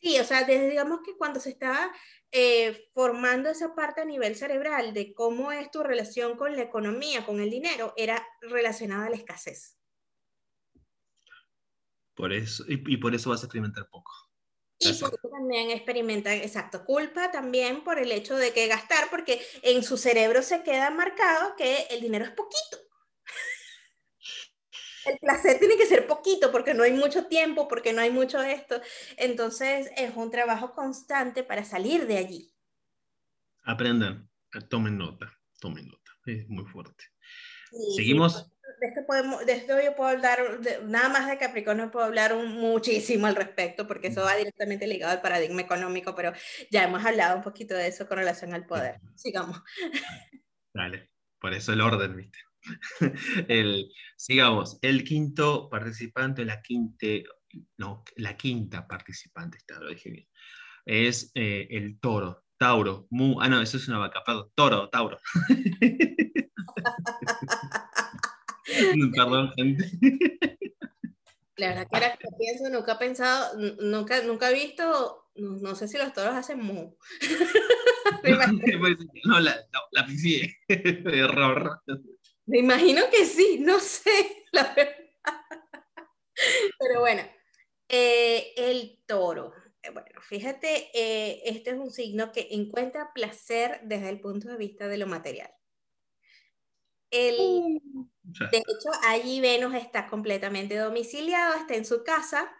Sí, 0.00 0.18
o 0.18 0.24
sea, 0.24 0.44
desde, 0.44 0.68
digamos 0.68 1.00
que 1.04 1.16
cuando 1.16 1.38
se 1.38 1.50
estaba 1.50 1.92
eh, 2.32 2.88
formando 2.92 3.50
esa 3.50 3.74
parte 3.74 4.00
a 4.00 4.04
nivel 4.04 4.34
cerebral 4.34 4.92
de 4.92 5.14
cómo 5.14 5.52
es 5.52 5.70
tu 5.70 5.82
relación 5.82 6.36
con 6.36 6.56
la 6.56 6.62
economía, 6.62 7.24
con 7.24 7.40
el 7.40 7.50
dinero, 7.50 7.94
era 7.96 8.26
relacionada 8.40 9.06
a 9.06 9.10
la 9.10 9.16
escasez. 9.16 9.78
Por 12.14 12.32
eso, 12.32 12.64
y, 12.66 12.96
por 12.96 13.14
eso 13.14 13.30
vas 13.30 13.42
a 13.42 13.46
experimentar 13.46 13.88
poco. 13.88 14.12
Y 14.84 15.30
también 15.30 15.70
experimentan, 15.70 16.34
exacto, 16.34 16.84
culpa 16.84 17.30
también 17.30 17.84
por 17.84 17.98
el 17.98 18.12
hecho 18.12 18.36
de 18.36 18.52
que 18.52 18.66
gastar, 18.66 19.10
porque 19.10 19.40
en 19.62 19.82
su 19.82 19.96
cerebro 19.96 20.42
se 20.42 20.62
queda 20.62 20.90
marcado 20.90 21.54
que 21.56 21.86
el 21.90 22.00
dinero 22.00 22.24
es 22.24 22.30
poquito 22.30 22.78
el 25.06 25.18
placer 25.18 25.58
tiene 25.58 25.76
que 25.76 25.86
ser 25.86 26.06
poquito 26.06 26.50
porque 26.52 26.74
no 26.74 26.82
hay 26.82 26.92
mucho 26.92 27.26
tiempo, 27.26 27.68
porque 27.68 27.92
no 27.92 28.00
hay 28.00 28.10
mucho 28.10 28.42
esto. 28.42 28.80
Entonces 29.16 29.90
es 29.96 30.14
un 30.16 30.30
trabajo 30.30 30.72
constante 30.72 31.42
para 31.42 31.64
salir 31.64 32.06
de 32.06 32.18
allí. 32.18 32.52
Aprendan, 33.64 34.30
tomen 34.68 34.98
nota, 34.98 35.38
tomen 35.60 35.86
nota. 35.86 36.12
Es 36.26 36.48
muy 36.48 36.64
fuerte. 36.64 37.04
Seguimos. 37.96 38.51
De 38.82 38.88
esto, 38.88 39.06
podemos, 39.06 39.46
de 39.46 39.52
esto 39.52 39.80
yo 39.80 39.94
puedo 39.94 40.10
hablar, 40.10 40.40
nada 40.86 41.08
más 41.08 41.28
de 41.28 41.38
Capricornio 41.38 41.92
puedo 41.92 42.04
hablar 42.04 42.34
muchísimo 42.34 43.28
al 43.28 43.36
respecto, 43.36 43.86
porque 43.86 44.08
eso 44.08 44.22
va 44.22 44.34
directamente 44.34 44.88
ligado 44.88 45.12
al 45.12 45.22
paradigma 45.22 45.60
económico, 45.60 46.16
pero 46.16 46.32
ya 46.68 46.82
hemos 46.82 47.04
hablado 47.04 47.36
un 47.36 47.42
poquito 47.42 47.74
de 47.74 47.86
eso 47.86 48.08
con 48.08 48.18
relación 48.18 48.54
al 48.54 48.66
poder. 48.66 49.00
Sigamos. 49.14 49.62
Dale, 50.74 51.12
por 51.38 51.54
eso 51.54 51.72
el 51.72 51.80
orden, 51.80 52.16
¿viste? 52.16 52.38
El, 53.48 53.92
sigamos, 54.16 54.78
el 54.82 55.02
quinto 55.02 55.68
participante, 55.68 56.44
la 56.44 56.62
quinta, 56.62 57.08
no, 57.76 58.04
la 58.16 58.36
quinta 58.36 58.86
participante, 58.86 59.58
está, 59.58 59.80
lo 59.80 59.88
dije 59.88 60.10
bien, 60.10 60.28
es 60.86 61.32
eh, 61.34 61.66
el 61.70 61.98
toro, 61.98 62.44
Tauro, 62.56 63.08
mu, 63.10 63.40
ah 63.40 63.48
no, 63.48 63.60
eso 63.60 63.78
es 63.78 63.88
una 63.88 63.98
vaca, 63.98 64.22
perdón, 64.24 64.52
toro, 64.54 64.88
Tauro. 64.90 65.18
Perdón, 69.16 69.52
gente. 69.56 69.84
La 71.56 71.68
verdad 71.68 71.88
que 71.88 71.96
ahora 71.96 72.16
que 72.16 72.28
pienso, 72.38 72.70
nunca 72.70 72.94
he 72.94 72.96
pensado, 72.96 73.58
nunca, 73.80 74.22
nunca 74.22 74.50
he 74.50 74.54
visto, 74.54 75.30
no, 75.36 75.74
sé 75.74 75.86
si 75.86 75.98
los 75.98 76.12
toros 76.12 76.34
hacen 76.34 76.60
mu. 76.60 76.96
Pues, 78.22 78.38
no, 79.24 79.40
la, 79.40 79.56
no, 79.72 79.80
la 79.90 80.06
Error. 80.68 81.82
Me 82.46 82.58
imagino 82.58 83.02
que 83.10 83.24
sí, 83.24 83.58
no 83.60 83.80
sé, 83.80 84.44
la 84.52 84.72
verdad. 84.74 84.94
Pero 86.78 87.00
bueno, 87.00 87.22
eh, 87.88 88.52
el 88.56 89.02
toro. 89.06 89.52
Eh, 89.82 89.90
bueno, 89.90 90.20
fíjate, 90.20 90.90
eh, 90.94 91.42
este 91.44 91.70
es 91.70 91.76
un 91.76 91.90
signo 91.90 92.32
que 92.32 92.48
encuentra 92.52 93.12
placer 93.12 93.80
desde 93.84 94.08
el 94.08 94.20
punto 94.20 94.48
de 94.48 94.56
vista 94.56 94.88
de 94.88 94.98
lo 94.98 95.06
material. 95.06 95.50
El, 97.12 97.36
uh, 97.38 98.08
de 98.50 98.58
hecho, 98.58 98.90
allí 99.06 99.40
Venus 99.40 99.74
está 99.74 100.08
completamente 100.08 100.76
domiciliado, 100.76 101.54
está 101.54 101.76
en 101.76 101.84
su 101.84 102.02
casa. 102.02 102.50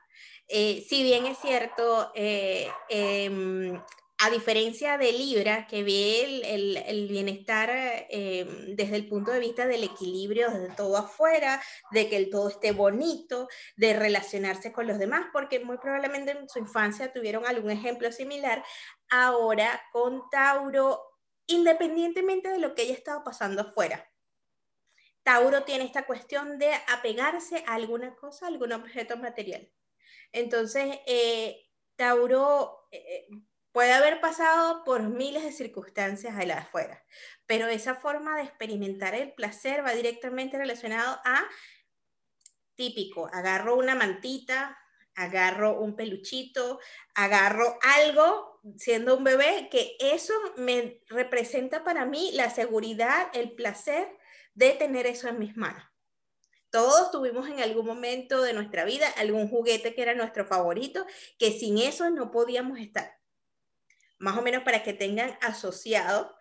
si 0.49 1.03
bien 1.03 1.27
es 1.27 1.39
cierto, 1.39 2.13
em, 2.15 3.81
a 4.25 4.31
diferencia 4.31 4.99
de 4.99 5.13
Libra, 5.13 5.67
que 5.67 5.83
ve 5.83 6.45
el, 6.45 7.09
bienestar 7.09 7.71
eh, 7.73 8.47
desde 8.69 8.95
el 8.95 9.09
punto 9.09 9.33
de 9.33 9.41
vista 9.41 9.67
del 9.67 9.83
equilibrio, 9.83 10.49
de 10.49 10.69
todo 10.69 10.97
afuera, 10.97 11.61
de 11.91 12.09
que 12.09 12.19
el 12.19 12.31
todo 12.31 12.49
esté 12.49 12.71
bonito, 12.71 13.49
de 13.77 13.95
relacionarse 13.95 14.73
con 14.73 14.87
los 14.87 15.01
demás, 15.01 15.27
porque 15.33 15.59
muy 15.59 15.77
probablemente 15.79 16.31
en 16.31 16.49
su 16.49 16.61
infancia 16.61 17.13
tuvieron 17.13 17.47
algún 17.47 17.73
ejemplo 17.73 18.13
similar, 18.13 18.63
ahora 19.11 19.83
con 19.91 20.23
Tauro, 20.31 21.03
independientemente 21.49 22.49
de 22.49 22.61
lo 22.61 22.77
que 22.77 22.83
haya 22.83 22.95
estado 22.95 23.25
pasando 23.25 23.63
afuera. 23.63 24.12
Tauro 25.23 25.65
tiene 25.65 25.85
esta 25.85 26.07
cuestión 26.07 26.59
de 26.59 26.73
apegarse 26.89 27.65
a 27.67 27.75
alguna 27.75 28.15
cosa, 28.17 28.47
a 28.47 28.49
algún 28.49 28.73
objeto 28.73 29.17
material. 29.17 29.71
Entonces, 30.33 30.99
eh, 31.07 31.69
Tauro... 31.97 32.89
Eh, 32.91 33.27
Puede 33.73 33.93
haber 33.93 34.21
pasado 34.21 34.85
por 34.85 35.03
miles 35.03 35.45
de 35.45 35.51
circunstancias 35.51 36.37
allá 36.37 36.59
afuera, 36.59 37.03
pero 37.47 37.69
esa 37.69 37.95
forma 37.95 38.37
de 38.37 38.43
experimentar 38.43 39.15
el 39.15 39.33
placer 39.33 39.83
va 39.83 39.95
directamente 39.95 40.59
relacionado 40.59 41.19
a 41.25 41.49
típico, 42.75 43.31
agarro 43.33 43.77
una 43.77 43.95
mantita, 43.95 44.79
agarro 45.15 45.81
un 45.81 45.97
peluchito, 45.97 46.81
agarro 47.15 47.79
algo 47.97 48.61
siendo 48.77 49.17
un 49.17 49.25
bebé, 49.25 49.69
que 49.71 49.97
eso 49.99 50.35
me 50.57 51.01
representa 51.09 51.83
para 51.83 52.05
mí 52.05 52.31
la 52.35 52.51
seguridad, 52.51 53.31
el 53.33 53.53
placer 53.53 54.19
de 54.55 54.73
tener 54.73 55.07
eso 55.07 55.29
en 55.29 55.39
mis 55.39 55.57
manos. 55.57 55.85
Todos 56.71 57.11
tuvimos 57.11 57.49
en 57.49 57.61
algún 57.61 57.87
momento 57.87 58.41
de 58.43 58.55
nuestra 58.55 58.85
vida 58.85 59.09
algún 59.19 59.49
juguete 59.49 59.95
que 59.95 60.03
era 60.03 60.15
nuestro 60.15 60.47
favorito, 60.47 61.05
que 61.39 61.53
sin 61.53 61.79
eso 61.79 62.11
no 62.11 62.31
podíamos 62.31 62.79
estar 62.79 63.23
más 64.23 64.39
o 64.39 64.43
menos 64.43 64.63
para 64.63 64.85
que 64.85 64.93
tengan 64.93 65.37
asociado 65.43 66.33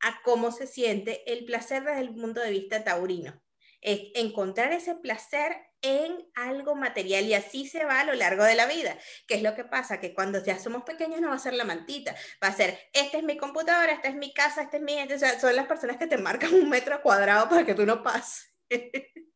a 0.00 0.20
cómo 0.22 0.50
se 0.50 0.66
siente 0.66 1.32
el 1.32 1.44
placer 1.44 1.84
desde 1.84 2.00
el 2.00 2.14
punto 2.14 2.40
de 2.40 2.50
vista 2.50 2.82
taurino. 2.82 3.40
Es 3.80 4.00
encontrar 4.14 4.72
ese 4.72 4.94
placer 4.96 5.56
en 5.82 6.28
algo 6.34 6.74
material 6.74 7.24
y 7.24 7.34
así 7.34 7.66
se 7.66 7.84
va 7.84 8.00
a 8.00 8.04
lo 8.04 8.14
largo 8.14 8.44
de 8.44 8.54
la 8.54 8.66
vida. 8.66 8.98
¿Qué 9.26 9.34
es 9.36 9.42
lo 9.42 9.54
que 9.54 9.64
pasa? 9.64 10.00
Que 10.00 10.14
cuando 10.14 10.44
ya 10.44 10.58
somos 10.58 10.82
pequeños 10.82 11.20
no 11.20 11.28
va 11.28 11.34
a 11.34 11.38
ser 11.38 11.54
la 11.54 11.64
mantita, 11.64 12.14
va 12.42 12.48
a 12.48 12.56
ser, 12.56 12.78
esta 12.92 13.18
es 13.18 13.24
mi 13.24 13.36
computadora, 13.36 13.92
esta 13.92 14.08
es 14.08 14.16
mi 14.16 14.32
casa, 14.32 14.62
esta 14.62 14.78
es 14.78 14.82
mi... 14.82 15.00
O 15.00 15.18
sea, 15.18 15.38
son 15.40 15.54
las 15.54 15.66
personas 15.66 15.96
que 15.96 16.06
te 16.06 16.18
marcan 16.18 16.54
un 16.54 16.68
metro 16.68 17.00
cuadrado 17.02 17.48
para 17.48 17.64
que 17.64 17.74
tú 17.74 17.86
no 17.86 18.02
pases. 18.02 18.52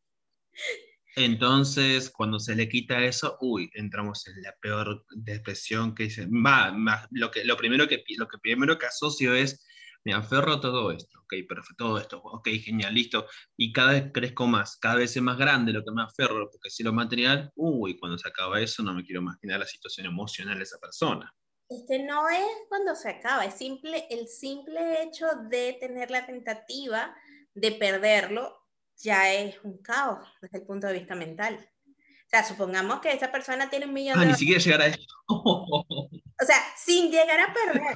Entonces, 1.15 2.09
cuando 2.09 2.39
se 2.39 2.55
le 2.55 2.67
quita 2.67 3.03
eso, 3.03 3.37
uy, 3.39 3.69
entramos 3.75 4.27
en 4.27 4.41
la 4.41 4.55
peor 4.59 5.05
depresión 5.15 5.93
que 5.93 6.03
dice, 6.03 6.25
va, 6.25 6.75
lo, 7.11 7.29
que, 7.29 7.45
lo, 7.45 7.55
primero 7.55 7.87
que, 7.87 8.03
lo 8.17 8.27
que 8.27 8.39
primero 8.39 8.79
que 8.79 8.87
asocio 8.87 9.35
es, 9.35 9.63
me 10.05 10.13
aferro 10.13 10.53
a 10.53 10.61
todo 10.61 10.91
esto, 10.91 11.19
ok, 11.21 11.33
perfecto, 11.47 11.85
todo 11.85 11.97
esto, 11.97 12.21
ok, 12.23 12.47
genial, 12.63 12.93
listo, 12.93 13.25
y 13.57 13.71
cada 13.71 13.93
vez 13.93 14.11
crezco 14.13 14.47
más, 14.47 14.77
cada 14.77 14.95
vez 14.95 15.15
es 15.15 15.21
más 15.21 15.37
grande 15.37 15.71
lo 15.71 15.83
que 15.83 15.91
me 15.91 16.03
aferro, 16.03 16.49
porque 16.51 16.69
si 16.69 16.83
lo 16.83 16.93
material, 16.93 17.51
uy, 17.55 17.97
cuando 17.97 18.17
se 18.17 18.27
acaba 18.27 18.59
eso, 18.59 18.83
no 18.83 18.93
me 18.93 19.03
quiero 19.03 19.21
imaginar 19.21 19.59
la 19.59 19.65
situación 19.65 20.07
emocional 20.07 20.57
de 20.57 20.63
esa 20.63 20.79
persona. 20.79 21.33
Este 21.69 22.03
no 22.03 22.29
es 22.29 22.45
cuando 22.67 22.95
se 22.95 23.09
acaba, 23.09 23.45
es 23.45 23.55
simple, 23.55 24.05
el 24.09 24.27
simple 24.27 25.03
hecho 25.03 25.25
de 25.49 25.77
tener 25.79 26.11
la 26.11 26.25
tentativa 26.25 27.15
de 27.53 27.71
perderlo 27.71 28.57
ya 28.97 29.33
es 29.33 29.55
un 29.63 29.81
caos 29.81 30.27
desde 30.41 30.59
el 30.59 30.65
punto 30.65 30.87
de 30.87 30.93
vista 30.93 31.15
mental. 31.15 31.69
O 31.87 32.29
sea, 32.29 32.43
supongamos 32.43 32.99
que 32.99 33.11
esa 33.11 33.31
persona 33.31 33.69
tiene 33.69 33.85
un 33.85 33.93
millón 33.93 34.17
ah, 34.17 34.21
de... 34.21 34.27
ni 34.27 34.33
siquiera 34.35 34.61
llegar 34.61 34.81
a 34.81 34.87
eso. 34.87 35.05
o 36.41 36.45
sea, 36.45 36.57
sin 36.75 37.11
llegar 37.11 37.39
a 37.39 37.53
perder. 37.53 37.95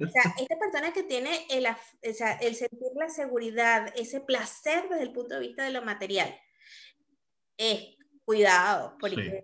O 0.00 0.10
sea, 0.10 0.34
esta 0.38 0.58
persona 0.58 0.92
que 0.92 1.02
tiene 1.02 1.46
el, 1.50 1.66
o 1.66 2.14
sea, 2.14 2.32
el 2.34 2.54
sentir 2.54 2.88
la 2.96 3.08
seguridad, 3.08 3.92
ese 3.96 4.20
placer 4.20 4.88
desde 4.88 5.04
el 5.04 5.12
punto 5.12 5.34
de 5.34 5.40
vista 5.40 5.64
de 5.64 5.70
lo 5.70 5.82
material, 5.82 6.34
es 7.56 7.96
cuidado, 8.24 8.96
porque 8.98 9.42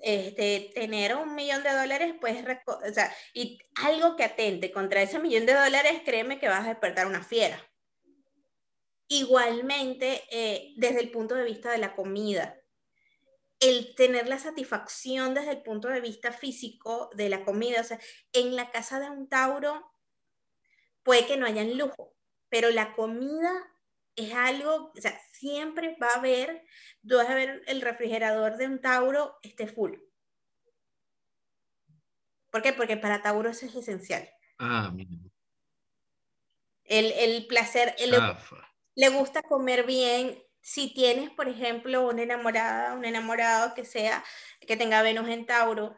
este, 0.00 0.70
tener 0.74 1.14
un 1.14 1.34
millón 1.34 1.62
de 1.62 1.72
dólares, 1.72 2.14
pues, 2.20 2.44
o 2.66 2.92
sea, 2.92 3.14
y 3.32 3.58
algo 3.82 4.16
que 4.16 4.24
atente 4.24 4.72
contra 4.72 5.02
ese 5.02 5.18
millón 5.18 5.46
de 5.46 5.54
dólares, 5.54 6.02
créeme 6.04 6.38
que 6.38 6.48
vas 6.48 6.64
a 6.64 6.68
despertar 6.68 7.06
una 7.06 7.22
fiera. 7.22 7.58
Igualmente, 9.08 10.22
eh, 10.30 10.72
desde 10.76 11.00
el 11.00 11.10
punto 11.10 11.34
de 11.34 11.44
vista 11.44 11.70
de 11.70 11.78
la 11.78 11.94
comida, 11.94 12.58
el 13.60 13.94
tener 13.94 14.28
la 14.28 14.38
satisfacción 14.38 15.34
desde 15.34 15.52
el 15.52 15.62
punto 15.62 15.88
de 15.88 16.00
vista 16.00 16.32
físico 16.32 17.10
de 17.14 17.28
la 17.28 17.44
comida, 17.44 17.80
o 17.80 17.84
sea, 17.84 17.98
en 18.32 18.56
la 18.56 18.70
casa 18.70 19.00
de 19.00 19.10
un 19.10 19.28
Tauro 19.28 19.92
puede 21.02 21.26
que 21.26 21.36
no 21.36 21.46
hayan 21.46 21.76
lujo, 21.78 22.14
pero 22.48 22.70
la 22.70 22.94
comida 22.94 23.52
es 24.16 24.32
algo, 24.32 24.92
o 24.96 25.00
sea, 25.00 25.18
siempre 25.32 25.96
va 26.00 26.08
a 26.08 26.18
haber, 26.18 26.64
tú 27.06 27.16
vas 27.16 27.28
a 27.28 27.34
ver 27.34 27.62
el 27.66 27.80
refrigerador 27.80 28.56
de 28.56 28.66
un 28.66 28.80
Tauro 28.80 29.36
esté 29.42 29.66
full. 29.66 29.94
¿Por 32.50 32.62
qué? 32.62 32.72
Porque 32.72 32.96
para 32.96 33.22
Tauro 33.22 33.50
eso 33.50 33.66
es 33.66 33.74
esencial. 33.74 34.28
Ah, 34.58 34.90
mira. 34.94 35.10
El, 36.84 37.12
el 37.12 37.46
placer, 37.46 37.94
el, 37.98 38.12
le 38.94 39.08
gusta 39.08 39.42
comer 39.42 39.84
bien. 39.84 40.43
Si 40.66 40.94
tienes, 40.94 41.28
por 41.30 41.46
ejemplo, 41.48 42.08
una 42.08 42.22
enamorada, 42.22 42.94
un 42.94 43.04
enamorado 43.04 43.74
que 43.74 43.84
sea, 43.84 44.24
que 44.66 44.76
tenga 44.78 45.02
Venus 45.02 45.28
en 45.28 45.44
Tauro, 45.44 45.94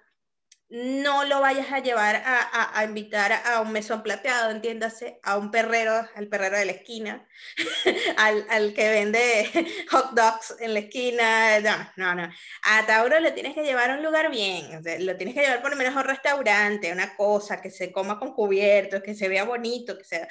no 0.68 1.24
lo 1.24 1.40
vayas 1.40 1.70
a 1.70 1.78
llevar 1.78 2.22
a, 2.24 2.84
invitar 2.84 3.32
a 3.32 3.60
un 3.60 3.70
mesón 3.70 4.02
plateado, 4.02 4.50
entiéndase, 4.50 5.20
a 5.22 5.36
un 5.36 5.52
perrero, 5.52 6.08
al 6.16 6.26
perrero 6.26 6.58
de 6.58 6.64
la 6.64 6.72
esquina, 6.72 7.28
al, 8.16 8.74
que 8.74 8.90
vende 8.90 9.48
hot 9.90 10.10
dogs 10.12 10.56
en 10.58 10.74
la 10.74 10.80
esquina, 10.80 11.60
no, 11.60 11.76
no, 11.96 12.14
no. 12.14 12.32
A 12.64 12.86
Tauro 12.86 13.20
lo 13.20 13.32
tienes 13.32 13.54
que 13.54 13.62
llevar 13.62 13.90
a 13.90 13.94
un 13.96 14.02
lugar 14.02 14.30
bien, 14.30 14.82
lo 15.00 15.16
tienes 15.16 15.34
que 15.34 15.42
llevar 15.42 15.62
por 15.62 15.70
lo 15.70 15.76
menos 15.76 15.94
a 15.94 16.00
un 16.00 16.06
restaurante, 16.06 16.92
una 16.92 17.16
cosa, 17.16 17.62
que 17.62 17.70
se 17.70 17.92
coma 17.92 18.18
con 18.18 18.32
cubiertos, 18.32 19.02
que 19.02 19.14
se 19.14 19.28
vea 19.28 19.44
bonito, 19.44 19.96
que 19.96 20.04
sea... 20.04 20.26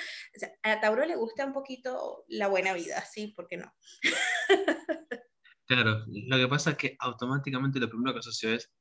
a 0.64 0.82
Tauro 0.82 1.06
le 1.06 1.16
gusta 1.16 1.46
un 1.46 1.54
poquito 1.54 2.26
la 2.28 2.48
buena 2.48 2.74
vida, 2.74 3.04
sí, 3.06 3.28
¿por 3.28 3.48
qué 3.48 3.58
no? 3.58 3.74
Claro, 5.68 6.04
lo 6.06 6.38
que 6.38 6.48
pasa 6.48 6.72
es 6.72 6.78
que 6.78 6.96
automáticamente 7.00 7.80
lo 7.80 7.90
primero 7.90 8.14
que 8.14 8.20
asocio 8.20 8.54
es 8.54 8.72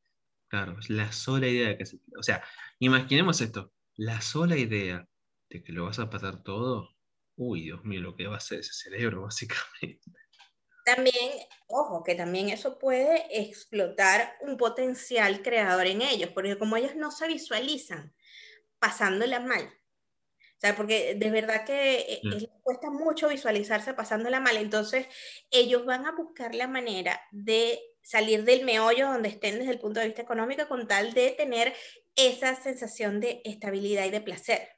Claro, 0.54 0.78
es 0.78 0.88
la 0.88 1.10
sola 1.10 1.48
idea 1.48 1.70
de 1.70 1.78
que 1.78 1.84
se... 1.84 1.98
O 2.16 2.22
sea, 2.22 2.44
imaginemos 2.78 3.40
esto, 3.40 3.72
la 3.96 4.20
sola 4.20 4.56
idea 4.56 5.04
de 5.50 5.64
que 5.64 5.72
lo 5.72 5.86
vas 5.86 5.98
a 5.98 6.08
pasar 6.08 6.44
todo, 6.44 6.90
uy, 7.34 7.62
Dios 7.62 7.82
mío, 7.82 8.00
lo 8.00 8.14
que 8.14 8.28
va 8.28 8.34
a 8.34 8.36
hacer 8.36 8.60
ese 8.60 8.72
cerebro, 8.72 9.22
básicamente. 9.24 10.12
También, 10.84 11.32
ojo, 11.66 12.04
que 12.04 12.14
también 12.14 12.50
eso 12.50 12.78
puede 12.78 13.26
explotar 13.36 14.36
un 14.42 14.56
potencial 14.56 15.42
creador 15.42 15.86
en 15.88 16.02
ellos, 16.02 16.30
porque 16.32 16.56
como 16.56 16.76
ellos 16.76 16.94
no 16.94 17.10
se 17.10 17.26
visualizan 17.26 18.14
pasándola 18.78 19.40
mal, 19.40 19.64
o 19.64 20.60
sea, 20.60 20.76
porque 20.76 21.14
de 21.16 21.30
verdad 21.30 21.66
que 21.66 22.20
Mm. 22.22 22.28
les 22.30 22.48
cuesta 22.62 22.90
mucho 22.90 23.28
visualizarse 23.28 23.94
pasándola 23.94 24.40
mal. 24.40 24.56
Entonces, 24.56 25.06
ellos 25.50 25.84
van 25.84 26.06
a 26.06 26.12
buscar 26.12 26.54
la 26.54 26.68
manera 26.68 27.20
de 27.32 27.80
salir 28.04 28.44
del 28.44 28.64
meollo 28.64 29.08
donde 29.10 29.30
estén 29.30 29.58
desde 29.58 29.72
el 29.72 29.80
punto 29.80 29.98
de 29.98 30.06
vista 30.06 30.22
económico 30.22 30.68
con 30.68 30.86
tal 30.86 31.12
de 31.14 31.32
tener 31.32 31.74
esa 32.14 32.54
sensación 32.54 33.18
de 33.20 33.40
estabilidad 33.44 34.04
y 34.04 34.10
de 34.10 34.20
placer. 34.20 34.68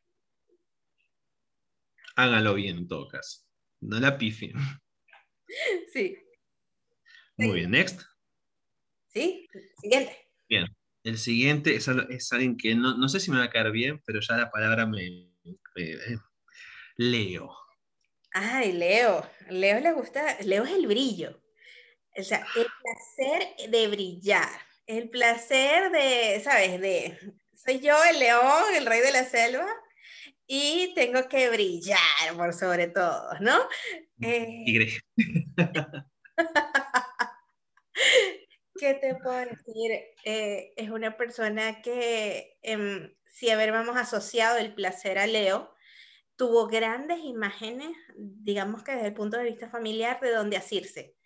Háganlo 2.14 2.54
bien 2.54 2.78
en 2.78 2.88
todo 2.88 3.08
caso. 3.08 3.42
No 3.80 4.00
la 4.00 4.16
pifien. 4.16 4.54
Sí. 5.92 6.16
Muy 7.36 7.48
Sí. 7.48 7.54
bien, 7.54 7.70
next. 7.70 8.00
¿Sí? 9.06 9.46
Siguiente. 9.80 10.16
El 11.04 11.18
siguiente 11.18 11.76
es, 11.76 11.86
es 11.86 12.32
alguien 12.32 12.56
que 12.56 12.74
no, 12.74 12.96
no 12.98 13.08
sé 13.08 13.20
si 13.20 13.30
me 13.30 13.38
va 13.38 13.44
a 13.44 13.50
caer 13.50 13.70
bien, 13.70 14.02
pero 14.04 14.18
ya 14.20 14.36
la 14.36 14.50
palabra 14.50 14.86
me... 14.86 15.30
me- 15.44 15.98
Leo. 16.96 17.54
Ay, 18.32 18.72
Leo. 18.72 19.24
Leo 19.50 19.78
le 19.80 19.92
gusta, 19.92 20.36
Leo 20.42 20.64
es 20.64 20.72
el 20.72 20.88
brillo. 20.88 21.40
O 22.18 22.22
sea, 22.22 22.46
el 22.56 22.66
placer 22.82 23.70
de 23.70 23.88
brillar. 23.88 24.48
El 24.86 25.10
placer 25.10 25.90
de, 25.90 26.40
¿sabes? 26.42 26.80
De, 26.80 27.18
soy 27.54 27.80
yo 27.80 27.94
el 28.04 28.18
león, 28.18 28.74
el 28.74 28.86
rey 28.86 29.00
de 29.00 29.12
la 29.12 29.24
selva, 29.24 29.66
y 30.46 30.94
tengo 30.94 31.28
que 31.28 31.50
brillar 31.50 31.98
por 32.36 32.54
sobre 32.54 32.88
todo, 32.88 33.30
¿no? 33.40 33.58
Eh. 34.20 34.64
¿Qué 38.78 38.94
te 38.94 39.14
puedo 39.16 39.38
decir? 39.38 39.90
Eh, 40.24 40.72
es 40.76 40.90
una 40.90 41.16
persona 41.16 41.80
que, 41.82 42.58
em, 42.62 43.12
si 43.26 43.50
a 43.50 43.56
ver, 43.56 43.72
vamos 43.72 43.96
asociado 43.96 44.58
el 44.58 44.74
placer 44.74 45.18
a 45.18 45.26
Leo, 45.26 45.74
tuvo 46.36 46.68
grandes 46.68 47.18
imágenes, 47.20 47.96
digamos 48.16 48.84
que 48.84 48.92
desde 48.92 49.08
el 49.08 49.14
punto 49.14 49.38
de 49.38 49.44
vista 49.44 49.68
familiar, 49.70 50.20
de 50.20 50.30
donde 50.30 50.58
asirse. 50.58 51.16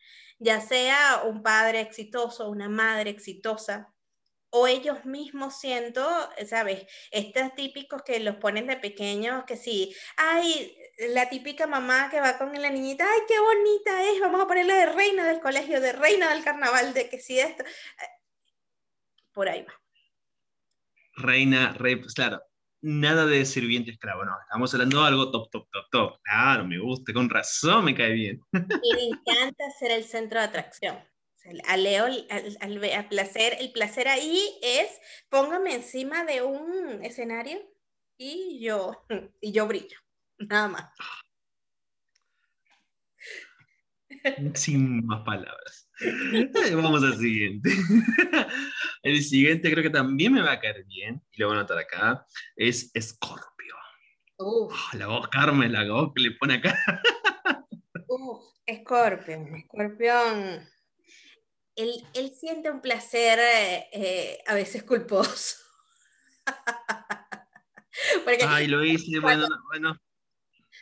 Ya 0.41 0.61
sea 0.61 1.23
un 1.25 1.43
padre 1.43 1.81
exitoso, 1.81 2.49
una 2.49 2.69
madre 2.69 3.11
exitosa, 3.11 3.95
o 4.51 4.67
ellos 4.67 5.05
mismos 5.05 5.61
siento, 5.61 6.05
¿sabes? 6.49 6.87
Estos 7.13 7.55
típicos 7.55 8.03
que 8.03 8.19
los 8.21 8.37
ponen 8.37 8.67
de 8.67 8.77
pequeños, 8.77 9.45
que 9.45 9.57
sí, 9.57 9.95
ay, 10.17 10.77
la 11.11 11.29
típica 11.29 11.67
mamá 11.67 12.11
que 12.11 12.21
va 12.21 12.37
con 12.37 12.53
la 12.53 12.71
niñita, 12.71 13.07
ay, 13.09 13.21
qué 13.29 13.39
bonita 13.39 14.11
es, 14.11 14.21
vamos 14.21 14.41
a 14.41 14.47
ponerla 14.47 14.75
de 14.75 14.87
reina 14.87 15.27
del 15.27 15.41
colegio, 15.41 15.81
de 15.81 15.93
reina 15.93 16.35
del 16.35 16.43
carnaval, 16.43 16.95
de 16.95 17.09
que 17.09 17.21
sí 17.21 17.39
esto. 17.39 17.63
Por 19.33 19.49
ahí 19.49 19.63
va. 19.63 19.75
Reina, 21.17 21.75
rey, 21.75 21.97
pues 21.97 22.15
claro, 22.15 22.43
nada 22.83 23.27
de 23.27 23.45
sirviente 23.45 23.91
esclavo, 23.91 24.25
no, 24.25 24.33
estamos 24.43 24.73
hablando 24.75 25.03
de 25.03 25.09
algo 25.09 25.31
top, 25.31 25.51
top, 25.51 25.69
top, 25.71 25.85
top. 25.91 26.21
Claro, 26.23 26.67
me 26.67 26.79
gusta, 26.79 27.13
con 27.13 27.29
razón 27.29 27.85
me 27.85 27.95
cae 27.95 28.13
bien. 28.13 28.41
Y 28.53 28.95
le 28.95 29.05
encanta 29.09 29.65
ser 29.79 29.91
el 29.91 30.05
centro 30.05 30.39
de 30.41 30.47
atracción. 30.47 30.97
O 30.97 31.39
sea, 31.39 31.53
a 31.69 31.77
Leo, 31.77 32.05
al, 32.07 32.27
al- 32.31 32.85
al 32.93 33.09
placer, 33.09 33.57
el 33.61 33.73
placer 33.73 34.09
ahí 34.09 34.41
es, 34.63 34.91
póngame 35.29 35.75
encima 35.75 36.25
de 36.25 36.43
un 36.43 37.03
escenario 37.05 37.59
y 38.19 38.61
yo, 38.63 39.07
y 39.41 39.53
yo 39.53 39.67
brillo, 39.67 39.99
nada 40.39 40.69
más. 40.69 40.91
Sin 44.55 45.07
más 45.07 45.23
palabras. 45.25 45.90
Vamos 46.75 47.03
al 47.03 47.19
siguiente. 47.19 47.71
El 49.03 49.23
siguiente 49.23 49.71
creo 49.71 49.83
que 49.83 49.91
también 49.91 50.33
me 50.33 50.43
va 50.43 50.53
a 50.53 50.61
caer 50.61 50.85
bien, 50.85 51.23
y 51.33 51.41
lo 51.41 51.49
voy 51.49 51.57
a 51.57 51.61
anotar 51.61 51.79
acá, 51.79 52.27
es 52.57 52.91
Scorpio. 52.99 53.75
Oh, 54.37 54.73
la 54.95 55.07
voz 55.07 55.29
Carmen, 55.29 55.73
la 55.73 55.87
voz 55.91 56.13
que 56.15 56.23
le 56.23 56.31
pone 56.33 56.55
acá. 56.55 56.77
uf, 58.09 58.43
Escorpión. 58.67 59.59
Él, 61.77 61.93
él 62.15 62.33
siente 62.39 62.71
un 62.71 62.81
placer 62.81 63.39
eh, 63.93 64.39
a 64.47 64.55
veces 64.55 64.83
culposo. 64.83 65.57
Porque 68.25 68.45
Ay, 68.47 68.67
lo 68.67 68.85
hice, 68.85 69.19
bueno, 69.19 69.49
no, 69.49 69.57
bueno. 69.69 69.97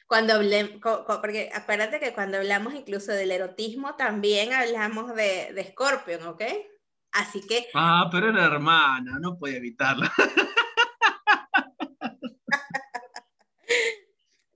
Cuando 0.08 0.32
hablé, 0.32 0.80
porque 0.80 1.50
acuérdate 1.54 2.00
que 2.00 2.14
cuando 2.14 2.38
hablamos 2.38 2.72
incluso 2.72 3.12
del 3.12 3.30
erotismo, 3.30 3.94
también 3.94 4.54
hablamos 4.54 5.14
de, 5.14 5.52
de 5.52 5.64
Scorpion, 5.70 6.26
¿ok? 6.26 6.42
Así 7.12 7.42
que 7.46 7.66
Ah, 7.74 8.08
pero 8.10 8.30
era 8.30 8.46
hermana, 8.46 9.18
no 9.20 9.38
podía 9.38 9.58
evitarlo. 9.58 10.06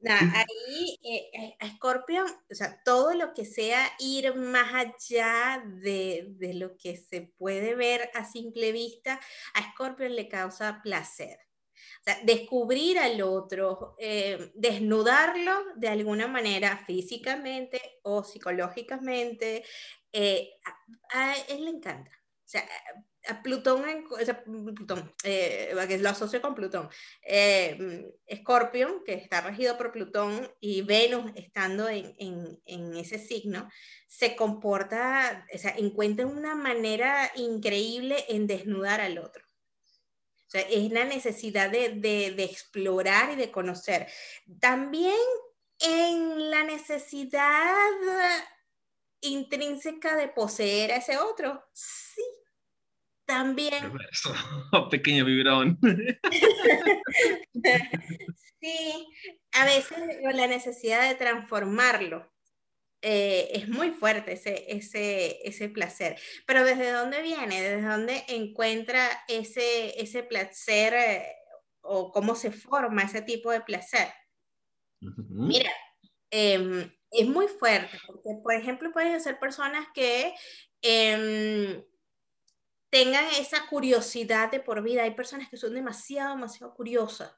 nada, 0.01 0.33
ahí 0.35 0.99
eh, 1.03 1.31
eh, 1.35 1.57
a 1.61 1.69
Scorpion, 1.69 2.27
o 2.51 2.55
sea, 2.55 2.83
todo 2.83 3.13
lo 3.13 3.35
que 3.35 3.45
sea 3.45 3.93
ir 3.99 4.35
más 4.35 4.73
allá 4.73 5.63
de, 5.67 6.29
de 6.39 6.55
lo 6.55 6.79
que 6.79 6.97
se 6.97 7.31
puede 7.37 7.75
ver 7.75 8.11
a 8.15 8.25
simple 8.25 8.73
vista, 8.73 9.21
a 9.53 9.73
Scorpion 9.73 10.17
le 10.17 10.29
causa 10.29 10.81
placer. 10.83 11.39
Descubrir 12.25 12.99
al 12.99 13.23
otro, 13.23 13.95
eh, 13.99 14.51
desnudarlo 14.55 15.53
de 15.77 15.89
alguna 15.89 16.27
manera 16.27 16.83
físicamente 16.85 17.81
o 18.03 18.25
psicológicamente, 18.25 19.65
eh, 20.13 20.51
a, 21.13 21.35
él 21.49 21.65
le 21.65 21.71
encanta. 21.71 22.11
O 22.11 22.49
sea, 22.53 22.69
a 23.29 23.43
Plutón, 23.43 23.85
o 24.11 24.25
sea, 24.25 24.43
Plutón 24.45 25.15
eh, 25.25 25.75
que 25.89 25.99
lo 25.99 26.09
asocio 26.11 26.43
con 26.43 26.55
Plutón, 26.55 26.89
eh, 27.23 28.11
Scorpion, 28.35 29.05
que 29.05 29.15
está 29.15 29.41
regido 29.41 29.79
por 29.79 29.93
Plutón, 29.93 30.51
y 30.61 30.83
Venus 30.83 31.31
estando 31.37 31.89
en, 31.89 32.15
en, 32.19 32.61
en 32.67 32.97
ese 32.97 33.19
signo, 33.19 33.69
se 34.09 34.37
comporta, 34.37 35.47
o 35.55 35.59
sea, 35.59 35.75
encuentra 35.79 36.27
una 36.27 36.55
manera 36.55 37.31
increíble 37.37 38.25
en 38.29 38.47
desnudar 38.47 39.01
al 39.01 39.19
otro. 39.19 39.52
O 40.53 40.59
sea, 40.59 40.69
es 40.69 40.93
la 40.93 41.05
necesidad 41.05 41.71
de, 41.71 41.95
de, 41.95 42.33
de 42.33 42.45
explorar 42.45 43.33
y 43.33 43.37
de 43.37 43.51
conocer. 43.51 44.07
También 44.61 45.17
en 45.79 46.51
la 46.51 46.63
necesidad 46.63 47.89
intrínseca 49.23 50.15
de 50.15 50.29
poseer 50.29 50.93
a 50.93 50.97
ese 50.97 51.17
otro. 51.17 51.65
Sí, 51.73 52.21
también. 53.25 53.95
Pequeño 54.91 55.25
vibrón. 55.25 55.79
Sí, 58.61 59.09
a 59.55 59.65
veces 59.65 59.99
la 60.35 60.47
necesidad 60.47 61.09
de 61.09 61.17
transformarlo. 61.17 62.32
Eh, 63.03 63.51
es 63.53 63.69
muy 63.69 63.91
fuerte 63.91 64.33
ese, 64.33 64.65
ese, 64.69 65.47
ese 65.47 65.69
placer. 65.69 66.19
Pero 66.47 66.65
¿desde 66.65 66.93
dónde 66.93 67.21
viene? 67.21 67.61
¿Desde 67.61 67.89
dónde 67.89 68.25
encuentra 68.29 69.09
ese, 69.27 70.01
ese 70.01 70.23
placer 70.23 70.95
eh, 70.95 71.27
o 71.81 72.13
cómo 72.13 72.37
se 72.37 72.53
forma 72.53 73.03
ese 73.03 73.21
tipo 73.21 73.51
de 73.51 73.61
placer? 73.61 74.09
Mira, 75.01 75.73
em, 76.31 76.93
es 77.11 77.27
muy 77.27 77.49
fuerte, 77.49 77.99
porque 78.07 78.31
por 78.41 78.55
ejemplo 78.55 78.93
pueden 78.93 79.21
ser 79.21 79.41
personas 79.41 79.89
que 79.93 80.33
em, 80.81 81.83
tengan 82.89 83.25
esa 83.41 83.67
curiosidad 83.69 84.49
de 84.53 84.61
por 84.61 84.81
vida. 84.81 85.03
Hay 85.03 85.15
personas 85.15 85.49
que 85.49 85.57
son 85.57 85.75
demasiado, 85.75 86.37
demasiado 86.37 86.73
curiosas. 86.73 87.33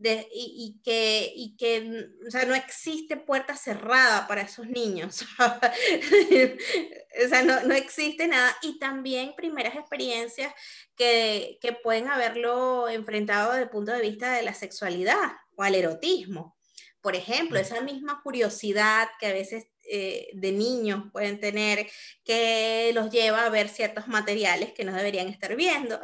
De, 0.00 0.26
y, 0.32 0.54
y, 0.56 0.82
que, 0.82 1.30
y 1.36 1.56
que 1.58 2.08
o 2.26 2.30
sea, 2.30 2.46
no 2.46 2.54
existe 2.54 3.18
puerta 3.18 3.54
cerrada 3.54 4.26
para 4.26 4.40
esos 4.40 4.66
niños. 4.66 5.26
o 5.38 7.28
sea, 7.28 7.42
no, 7.42 7.62
no, 7.64 7.74
existe 7.74 8.26
nada. 8.26 8.56
Y 8.62 8.78
también 8.78 9.34
primeras 9.36 9.74
experiencias 9.74 10.54
que, 10.96 11.58
que 11.60 11.74
pueden 11.74 12.08
haberlo 12.08 12.88
enfrentado 12.88 13.50
desde 13.50 13.64
el 13.64 13.70
punto 13.70 13.92
de 13.92 14.00
vista 14.00 14.32
de 14.32 14.42
la 14.42 14.54
sexualidad 14.54 15.32
o 15.54 15.62
al 15.62 15.74
erotismo. 15.74 16.56
Por 17.02 17.14
ejemplo, 17.14 17.58
esa 17.58 17.82
misma 17.82 18.22
curiosidad 18.22 19.06
que 19.18 19.26
a 19.26 19.32
veces 19.34 19.66
eh, 19.92 20.28
de 20.34 20.52
niños 20.52 21.04
pueden 21.10 21.40
tener 21.40 21.90
que 22.24 22.92
los 22.94 23.10
lleva 23.10 23.44
a 23.44 23.50
ver 23.50 23.68
ciertos 23.68 24.06
materiales 24.06 24.72
que 24.72 24.84
no 24.84 24.94
deberían 24.94 25.26
estar 25.26 25.56
viendo, 25.56 25.98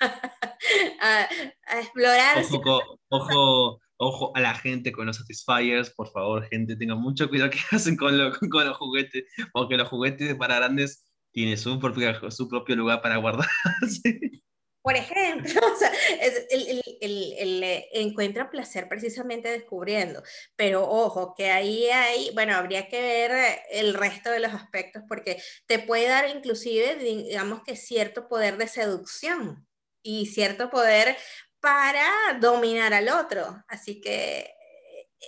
a, 1.00 1.28
a, 1.66 1.80
explorar. 1.80 2.44
Ojo, 2.50 3.00
ojo, 3.08 3.80
ojo 3.98 4.32
a 4.34 4.40
la 4.40 4.54
gente 4.54 4.92
con 4.92 5.06
los 5.06 5.16
satisfiers, 5.16 5.90
por 5.90 6.10
favor, 6.10 6.46
gente, 6.48 6.76
tengan 6.76 7.00
mucho 7.00 7.28
cuidado 7.28 7.50
que 7.50 7.58
hacen 7.76 7.96
con, 7.96 8.16
lo, 8.16 8.32
con 8.50 8.66
los 8.66 8.76
juguetes, 8.76 9.24
porque 9.52 9.76
los 9.76 9.88
juguetes 9.88 10.34
para 10.36 10.56
grandes 10.56 11.04
tienen 11.32 11.58
su 11.58 11.78
propio, 11.78 12.30
su 12.30 12.48
propio 12.48 12.76
lugar 12.76 13.02
para 13.02 13.16
guardarse. 13.16 13.48
Por 14.80 14.96
ejemplo, 14.96 15.60
o 15.70 15.76
sea, 15.76 15.92
el, 16.22 16.66
el, 16.66 16.82
el, 17.02 17.62
el, 17.62 17.84
encuentra 17.92 18.48
placer 18.48 18.88
precisamente 18.88 19.50
descubriendo, 19.50 20.22
pero 20.56 20.88
ojo, 20.88 21.34
que 21.36 21.50
ahí 21.50 21.90
hay, 21.90 22.30
bueno, 22.32 22.54
habría 22.54 22.88
que 22.88 23.02
ver 23.02 23.60
el 23.70 23.92
resto 23.92 24.30
de 24.30 24.40
los 24.40 24.54
aspectos 24.54 25.02
porque 25.06 25.42
te 25.66 25.78
puede 25.78 26.06
dar 26.06 26.30
inclusive, 26.34 26.94
digamos 26.94 27.62
que 27.64 27.76
cierto 27.76 28.28
poder 28.28 28.56
de 28.56 28.66
seducción 28.66 29.67
y 30.02 30.26
cierto 30.26 30.70
poder 30.70 31.16
para 31.60 32.06
dominar 32.40 32.94
al 32.94 33.08
otro. 33.08 33.64
Así 33.68 34.00
que 34.00 34.50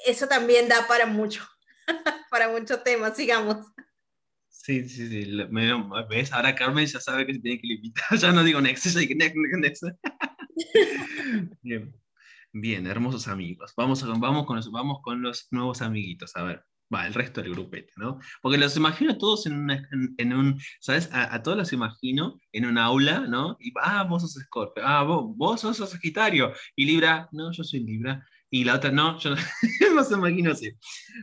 eso 0.07 0.29
también 0.29 0.69
da 0.69 0.87
para 0.87 1.07
mucho, 1.07 1.47
para 2.31 2.49
muchos 2.49 2.83
temas, 2.85 3.17
sigamos. 3.17 3.67
Sí, 4.49 4.89
sí, 4.89 5.09
sí. 5.09 5.33
Me, 5.51 5.73
¿Ves? 6.09 6.33
Ahora 6.33 6.55
Carmen 6.55 6.87
ya 6.87 7.01
sabe 7.01 7.27
que 7.27 7.35
se 7.35 7.41
tiene 7.41 7.61
que 7.61 7.67
limitar. 7.67 8.05
Ya 8.19 8.33
no 8.33 8.45
digo 8.45 8.61
next, 8.61 8.85
ya 8.85 9.01
digo 9.01 9.15
next, 9.17 9.37
next, 9.37 9.83
next. 9.83 9.99
Bien. 11.63 11.95
Bien, 12.53 12.87
hermosos 12.87 13.29
amigos. 13.29 13.73
Vamos, 13.77 14.05
vamos, 14.19 14.45
con 14.45 14.57
los, 14.57 14.71
vamos 14.71 14.99
con 15.03 15.23
los 15.23 15.47
nuevos 15.53 15.83
amiguitos. 15.83 16.37
A 16.37 16.43
ver, 16.43 16.65
va, 16.93 17.07
el 17.07 17.15
resto 17.15 17.43
del 17.43 17.53
grupete, 17.53 17.93
¿no? 17.97 18.19
Porque 18.43 18.59
los 18.59 18.77
imagino 18.77 19.17
todos 19.19 19.47
en, 19.47 19.71
en, 20.19 20.33
un, 20.33 20.61
¿sabes? 20.81 21.09
A, 21.13 21.43
todos 21.43 21.57
los 21.57 21.73
imagino 21.73 22.41
en 22.53 22.67
un 22.67 22.79
aula, 22.79 23.21
¿no? 23.21 23.57
Y, 23.61 23.73
ah, 23.83 24.05
vos 24.05 24.23
sos 24.23 24.43
Scorpio, 24.45 24.83
ah, 24.87 25.03
vos, 25.03 25.37
vos 25.37 25.61
sos 25.61 25.77
Sagitario. 25.77 26.53
Y 26.77 26.87
Libra, 26.87 27.29
no, 27.33 27.53
yo 27.53 27.65
soy 27.65 27.81
Libra. 27.81 28.25
Y 28.51 28.65
la 28.65 28.75
otra, 28.75 28.91
no, 28.91 29.19
yo 29.19 29.31
no, 29.95 30.05
se 30.05 30.15
imagino 30.15 30.53
así. 30.53 30.73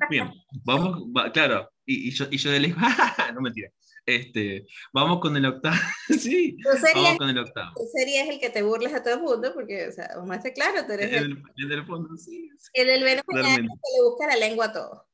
Bien, 0.10 0.32
vamos, 0.64 1.04
claro, 1.34 1.70
y, 1.86 2.12
yo, 2.12 2.26
y 2.32 2.38
yo 2.38 2.52
de 2.52 2.60
lejos, 2.60 2.82
no 3.34 3.42
mentira. 3.42 3.70
Este, 4.08 4.66
vamos 4.94 5.20
con 5.20 5.36
el 5.36 5.46
octavo. 5.46 5.76
sí, 6.18 6.58
vamos 6.64 7.18
con 7.18 7.30
el 7.30 7.38
octavo. 7.40 7.74
Tú 7.76 7.84
serías 7.94 8.30
el 8.30 8.40
que 8.40 8.50
te 8.50 8.62
burles 8.62 8.94
a 8.94 9.04
todo 9.04 9.16
el 9.16 9.20
mundo, 9.20 9.52
porque, 9.54 9.90
o 9.90 9.92
sea, 9.92 10.10
más 10.26 10.42
claro, 10.56 10.86
tú 10.88 10.94
eres 10.94 11.12
el, 11.12 11.44
el, 11.58 11.68
del 11.68 11.86
fondo, 11.86 12.16
sí. 12.16 12.50
El 12.74 12.88
del 12.88 13.04
Venus 13.04 13.24
que 13.28 13.38
le 13.38 13.68
busca 14.04 14.28
la 14.28 14.38
lengua 14.38 14.68
a 14.68 14.72
todo. 14.72 15.08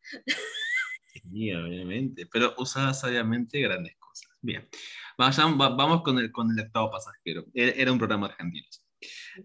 Sí, 1.12 1.52
obviamente, 1.54 2.28
pero 2.32 2.54
usaba 2.58 2.94
sabiamente 2.94 3.60
grandes 3.60 3.96
cosas. 3.98 4.30
Bien, 4.42 4.70
vamos 5.18 6.04
con 6.04 6.20
el, 6.20 6.32
con 6.32 6.52
el 6.52 6.66
octavo 6.66 6.92
pasajero. 6.92 7.46
Era 7.54 7.92
un 7.92 7.98
programa 7.98 8.28
argentino. 8.28 8.68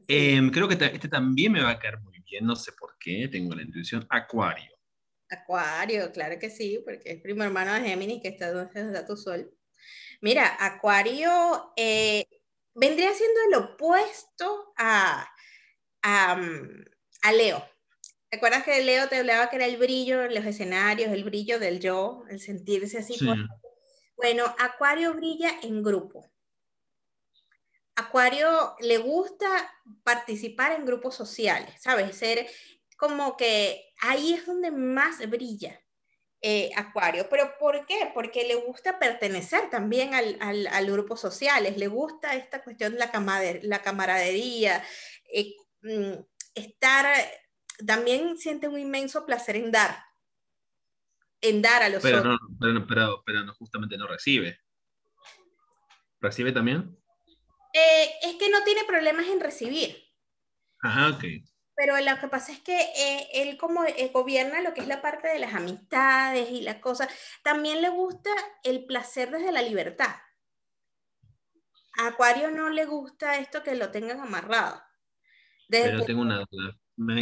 Em, 0.07 0.51
creo 0.51 0.69
que 0.69 0.75
este 0.75 1.09
también 1.09 1.53
me 1.53 1.63
va 1.63 1.71
a 1.71 1.79
caer 1.79 2.01
muy 2.01 2.19
bien, 2.21 2.45
no 2.45 2.55
sé 2.55 2.73
por 2.73 2.97
qué, 2.99 3.29
tengo 3.29 3.55
la 3.55 3.63
intuición. 3.63 4.07
Acuario. 4.11 4.78
Acuario, 5.31 6.11
claro 6.13 6.39
que 6.39 6.51
sí, 6.51 6.81
porque 6.85 7.13
es 7.13 7.21
primo 7.21 7.45
hermano 7.45 7.75
de 7.75 7.81
Géminis, 7.81 8.23
que 8.23 8.29
está 8.29 8.53
donde 8.53 8.81
está 8.81 9.07
tu 9.07 9.17
sol. 9.17 9.53
Mira, 10.21 10.57
Acuario 10.59 11.73
eh, 11.77 12.25
vendría 12.75 13.13
siendo 13.15 13.41
el 13.49 13.65
opuesto 13.65 14.73
a, 14.77 15.29
a, 16.03 16.37
mm, 16.37 16.85
a 17.23 17.33
Leo. 17.33 17.65
¿Te 18.31 18.37
acuerdas 18.37 18.65
que 18.65 18.83
Leo 18.83 19.09
te 19.09 19.17
hablaba 19.17 19.49
que 19.49 19.57
era 19.57 19.67
el 19.67 19.79
brillo 19.79 20.25
en 20.25 20.35
los 20.35 20.45
escenarios, 20.45 21.11
el 21.13 21.25
brillo 21.25 21.59
del 21.59 21.81
yo, 21.81 22.25
el 22.29 22.41
sentirse 22.41 22.99
así? 22.99 23.17
Bueno, 24.17 24.55
Acuario 24.59 25.15
brilla 25.15 25.51
en 25.63 25.83
grupo. 25.83 26.31
Acuario 27.97 28.77
le 28.81 28.99
gusta 28.99 29.47
participar 30.05 30.73
en 30.73 30.85
grupos 30.85 31.15
sociales, 31.15 31.75
¿sabes? 31.81 32.17
Ser 32.17 32.47
como 32.99 33.37
que 33.37 33.95
ahí 34.01 34.35
es 34.35 34.45
donde 34.45 34.73
más 34.73 35.19
brilla 35.31 35.81
eh, 36.43 36.71
Acuario. 36.77 37.29
¿Pero 37.31 37.55
por 37.59 37.87
qué? 37.87 38.11
Porque 38.13 38.47
le 38.47 38.57
gusta 38.57 38.99
pertenecer 38.99 39.71
también 39.71 40.15
al, 40.15 40.37
al, 40.41 40.91
grupo 40.91 41.17
sociales, 41.17 41.79
le 41.79 41.87
gusta 41.87 42.35
esta 42.35 42.63
cuestión 42.63 42.93
de 42.93 42.99
la, 42.99 43.11
la 43.63 43.83
camaradería, 43.83 44.85
eh, 45.33 45.55
mm, 45.83 46.21
estar, 46.55 47.07
también 47.87 48.37
siente 48.37 48.67
un 48.69 48.79
inmenso 48.79 49.25
placer 49.25 49.57
en 49.57 49.71
dar, 49.71 49.97
en 51.41 51.63
dar 51.63 51.85
a 51.85 51.89
los 51.89 52.03
pero 52.03 52.19
otros. 52.19 52.39
No, 52.61 52.87
pero, 52.87 53.23
pero, 53.25 53.45
no, 53.45 53.55
justamente 53.55 53.97
no 53.97 54.09
recibe. 54.09 54.61
¿Recibe 56.21 56.51
también? 56.51 56.99
Eh, 57.73 58.11
es 58.23 58.35
que 58.37 58.51
no 58.51 58.65
tiene 58.65 58.83
problemas 58.85 59.27
en 59.29 59.39
recibir. 59.39 60.05
Ajá, 60.81 61.11
ok 61.11 61.25
pero 61.79 61.97
lo 61.97 62.21
que 62.21 62.27
pasa 62.27 62.51
es 62.51 62.59
que 62.59 62.77
eh, 62.77 63.29
él 63.35 63.57
como 63.57 63.85
eh, 63.85 64.11
gobierna 64.13 64.61
lo 64.63 64.75
que 64.75 64.81
es 64.81 64.89
la 64.89 65.01
parte 65.01 65.29
de 65.29 65.39
las 65.39 65.55
amistades 65.55 66.51
y 66.51 66.63
las 66.63 66.79
cosas, 66.79 67.09
también 67.45 67.81
le 67.83 67.89
gusta 67.89 68.31
el 68.65 68.85
placer 68.85 69.31
desde 69.31 69.53
la 69.53 69.63
libertad. 69.63 70.17
A 71.99 72.09
Acuario 72.09 72.51
no 72.51 72.69
le 72.69 72.85
gusta 72.85 73.39
esto 73.39 73.63
que 73.63 73.77
lo 73.77 73.93
tengan 73.93 74.19
amarrado. 74.19 74.83
pero 75.69 76.05
tengo 76.05 76.23
una 76.23 76.45
duda. 76.51 76.77
Me, 76.97 77.15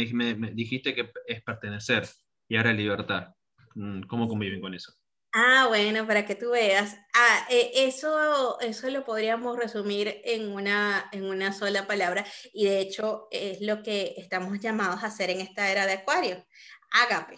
dijiste 0.53 0.95
que 0.95 1.11
es 1.27 1.43
pertenecer 1.43 2.09
y 2.47 2.57
ahora 2.57 2.73
libertad. 2.73 3.35
Mm, 3.75 4.07
¿Cómo 4.07 4.27
conviven 4.27 4.59
con 4.59 4.73
eso? 4.73 4.91
Ah, 5.39 5.67
bueno, 5.67 6.07
para 6.07 6.25
que 6.25 6.33
tú 6.33 6.49
veas. 6.49 6.97
Ah, 7.13 7.47
eh, 7.51 7.69
eso, 7.75 8.59
eso 8.59 8.89
lo 8.89 9.05
podríamos 9.05 9.55
resumir 9.55 10.19
en 10.23 10.51
una, 10.51 11.07
en 11.11 11.25
una 11.25 11.53
sola 11.53 11.85
palabra 11.85 12.25
y 12.53 12.65
de 12.65 12.79
hecho 12.79 13.27
es 13.29 13.61
lo 13.61 13.83
que 13.83 14.15
estamos 14.17 14.59
llamados 14.59 15.03
a 15.03 15.07
hacer 15.07 15.29
en 15.29 15.41
esta 15.41 15.71
era 15.71 15.85
de 15.85 15.93
Acuario. 15.93 16.43
Ágape. 16.89 17.37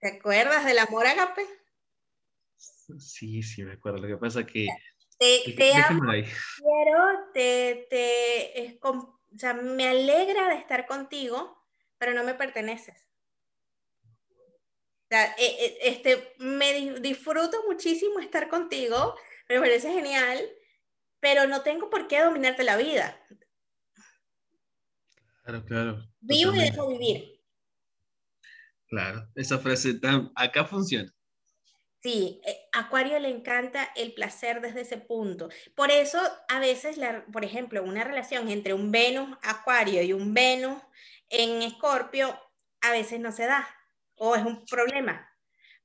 ¿Te 0.00 0.16
acuerdas 0.16 0.64
del 0.64 0.78
amor 0.78 1.06
ágape? 1.06 1.46
Sí, 2.56 3.42
sí, 3.42 3.64
me 3.64 3.74
acuerdo. 3.74 3.98
Lo 3.98 4.08
que 4.08 4.16
pasa 4.16 4.40
es 4.40 4.46
que... 4.46 4.66
Te, 5.18 5.54
te 5.58 5.74
amo, 5.74 6.10
quiero, 6.10 7.30
te, 7.34 7.86
te, 7.90 8.78
o 8.82 9.18
sea, 9.36 9.52
me 9.52 9.88
alegra 9.88 10.48
de 10.48 10.54
estar 10.54 10.86
contigo, 10.86 11.62
pero 11.98 12.14
no 12.14 12.24
me 12.24 12.32
perteneces. 12.32 13.04
Eh, 15.14 15.34
eh, 15.38 15.78
este, 15.82 16.34
me 16.38 16.98
disfruto 17.00 17.62
muchísimo 17.68 18.18
estar 18.18 18.48
contigo, 18.48 19.14
me 19.48 19.60
parece 19.60 19.92
genial, 19.92 20.40
pero 21.20 21.46
no 21.46 21.62
tengo 21.62 21.90
por 21.90 22.08
qué 22.08 22.20
dominarte 22.20 22.64
la 22.64 22.76
vida. 22.76 23.20
Claro, 25.42 25.64
claro. 25.64 26.08
Vivo 26.20 26.54
y 26.54 26.58
dejo 26.58 26.88
vivir. 26.88 27.40
Claro, 28.88 29.28
esa 29.34 29.58
frase 29.58 29.94
tan, 29.94 30.32
acá 30.34 30.64
funciona. 30.64 31.12
Sí, 32.02 32.40
eh, 32.46 32.68
Acuario 32.72 33.18
le 33.18 33.30
encanta 33.30 33.90
el 33.96 34.12
placer 34.12 34.60
desde 34.60 34.82
ese 34.82 34.98
punto. 34.98 35.48
Por 35.74 35.90
eso, 35.90 36.18
a 36.48 36.58
veces, 36.58 36.98
la, 36.98 37.24
por 37.26 37.44
ejemplo, 37.44 37.82
una 37.82 38.04
relación 38.04 38.50
entre 38.50 38.74
un 38.74 38.92
Venus 38.92 39.38
Acuario 39.42 40.02
y 40.02 40.12
un 40.12 40.34
Venus 40.34 40.82
en 41.30 41.62
Escorpio, 41.62 42.38
a 42.82 42.90
veces 42.90 43.20
no 43.20 43.32
se 43.32 43.46
da 43.46 43.66
o 44.16 44.34
es 44.34 44.44
un 44.44 44.64
problema. 44.66 45.28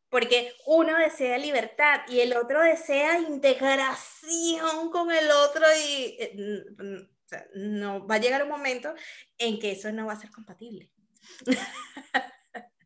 Porque 0.09 0.53
uno 0.65 0.97
desea 0.97 1.37
libertad 1.37 2.01
y 2.07 2.19
el 2.21 2.35
otro 2.35 2.61
desea 2.61 3.19
integración 3.19 4.89
con 4.89 5.11
el 5.11 5.29
otro 5.29 5.63
y 5.87 6.17
eh, 6.19 7.07
no 7.55 8.07
va 8.07 8.15
a 8.15 8.19
llegar 8.19 8.43
un 8.43 8.49
momento 8.49 8.93
en 9.37 9.59
que 9.59 9.71
eso 9.71 9.91
no 9.91 10.07
va 10.07 10.13
a 10.13 10.19
ser 10.19 10.31
compatible. 10.31 10.91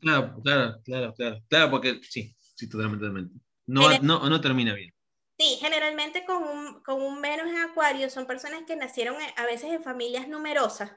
Claro, 0.01 0.35
claro, 0.43 0.81
claro, 0.83 1.13
claro, 1.13 1.41
claro, 1.47 1.71
porque 1.71 2.01
sí, 2.03 2.35
sí, 2.55 2.67
totalmente, 2.67 3.05
totalmente. 3.05 3.39
No, 3.67 3.97
no, 4.01 4.29
no 4.29 4.41
termina 4.41 4.73
bien. 4.73 4.93
Sí, 5.39 5.57
generalmente 5.61 6.25
con 6.25 6.43
un, 6.43 6.83
con 6.83 7.01
un 7.01 7.21
Venus 7.21 7.47
en 7.47 7.57
Acuario 7.59 8.09
son 8.09 8.27
personas 8.27 8.63
que 8.67 8.75
nacieron 8.75 9.15
a 9.37 9.45
veces 9.45 9.71
en 9.71 9.81
familias 9.81 10.27
numerosas 10.27 10.91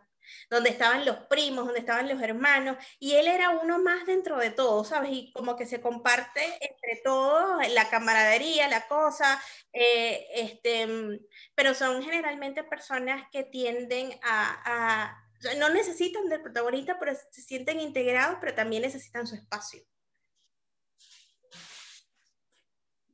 donde 0.50 0.70
estaban 0.70 1.04
los 1.04 1.16
primos, 1.26 1.64
donde 1.64 1.80
estaban 1.80 2.08
los 2.08 2.20
hermanos, 2.22 2.76
y 2.98 3.14
él 3.14 3.26
era 3.26 3.50
uno 3.50 3.78
más 3.78 4.06
dentro 4.06 4.38
de 4.38 4.50
todo, 4.50 4.84
¿sabes? 4.84 5.10
Y 5.12 5.32
como 5.32 5.56
que 5.56 5.66
se 5.66 5.80
comparte 5.80 6.44
entre 6.60 7.00
todos 7.04 7.66
la 7.72 7.88
camaradería, 7.88 8.68
la 8.68 8.86
cosa, 8.86 9.40
eh, 9.72 10.26
este, 10.34 11.20
pero 11.54 11.74
son 11.74 12.02
generalmente 12.02 12.64
personas 12.64 13.24
que 13.30 13.44
tienden 13.44 14.18
a, 14.22 15.22
no 15.58 15.68
necesitan 15.68 16.28
del 16.28 16.42
protagonista, 16.42 16.98
pero 16.98 17.12
se 17.30 17.42
sienten 17.42 17.80
integrados, 17.80 18.38
pero 18.40 18.54
también 18.54 18.82
necesitan 18.82 19.26
su 19.26 19.34
espacio. 19.34 19.82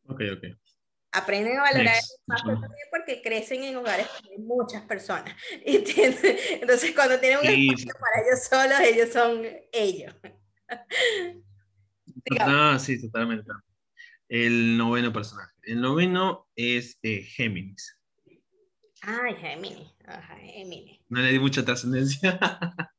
Ok, 0.07 0.21
ok 0.37 0.72
aprenden 1.13 1.59
a 1.59 1.63
valorar 1.63 1.95
el 1.95 2.01
espacio 2.01 2.61
también 2.61 2.87
porque 2.91 3.23
crecen 3.23 3.63
en 3.63 3.77
hogares 3.77 4.07
de 4.29 4.39
muchas 4.39 4.83
personas. 4.83 5.35
Entonces, 5.65 6.93
cuando 6.95 7.21
tienen 7.21 7.39
un 7.39 7.47
espacio 7.47 7.93
para 8.01 8.27
ellos 8.27 8.45
solos, 8.45 8.81
ellos 8.81 9.13
son 9.13 9.47
ellos. 9.73 10.15
Ah, 12.39 12.79
sí, 12.79 13.01
totalmente. 13.01 13.51
El 14.29 14.77
noveno 14.79 15.13
personaje. 15.13 15.53
El 15.63 15.81
noveno 15.81 16.49
es 16.55 16.97
eh, 17.03 17.23
Géminis. 17.23 17.99
Ay, 19.03 19.35
Géminis. 19.41 19.89
Ajá, 20.07 20.37
Géminis. 20.37 21.01
No 21.09 21.21
le 21.21 21.33
di 21.33 21.39
mucha 21.41 21.65
trascendencia. 21.65 22.39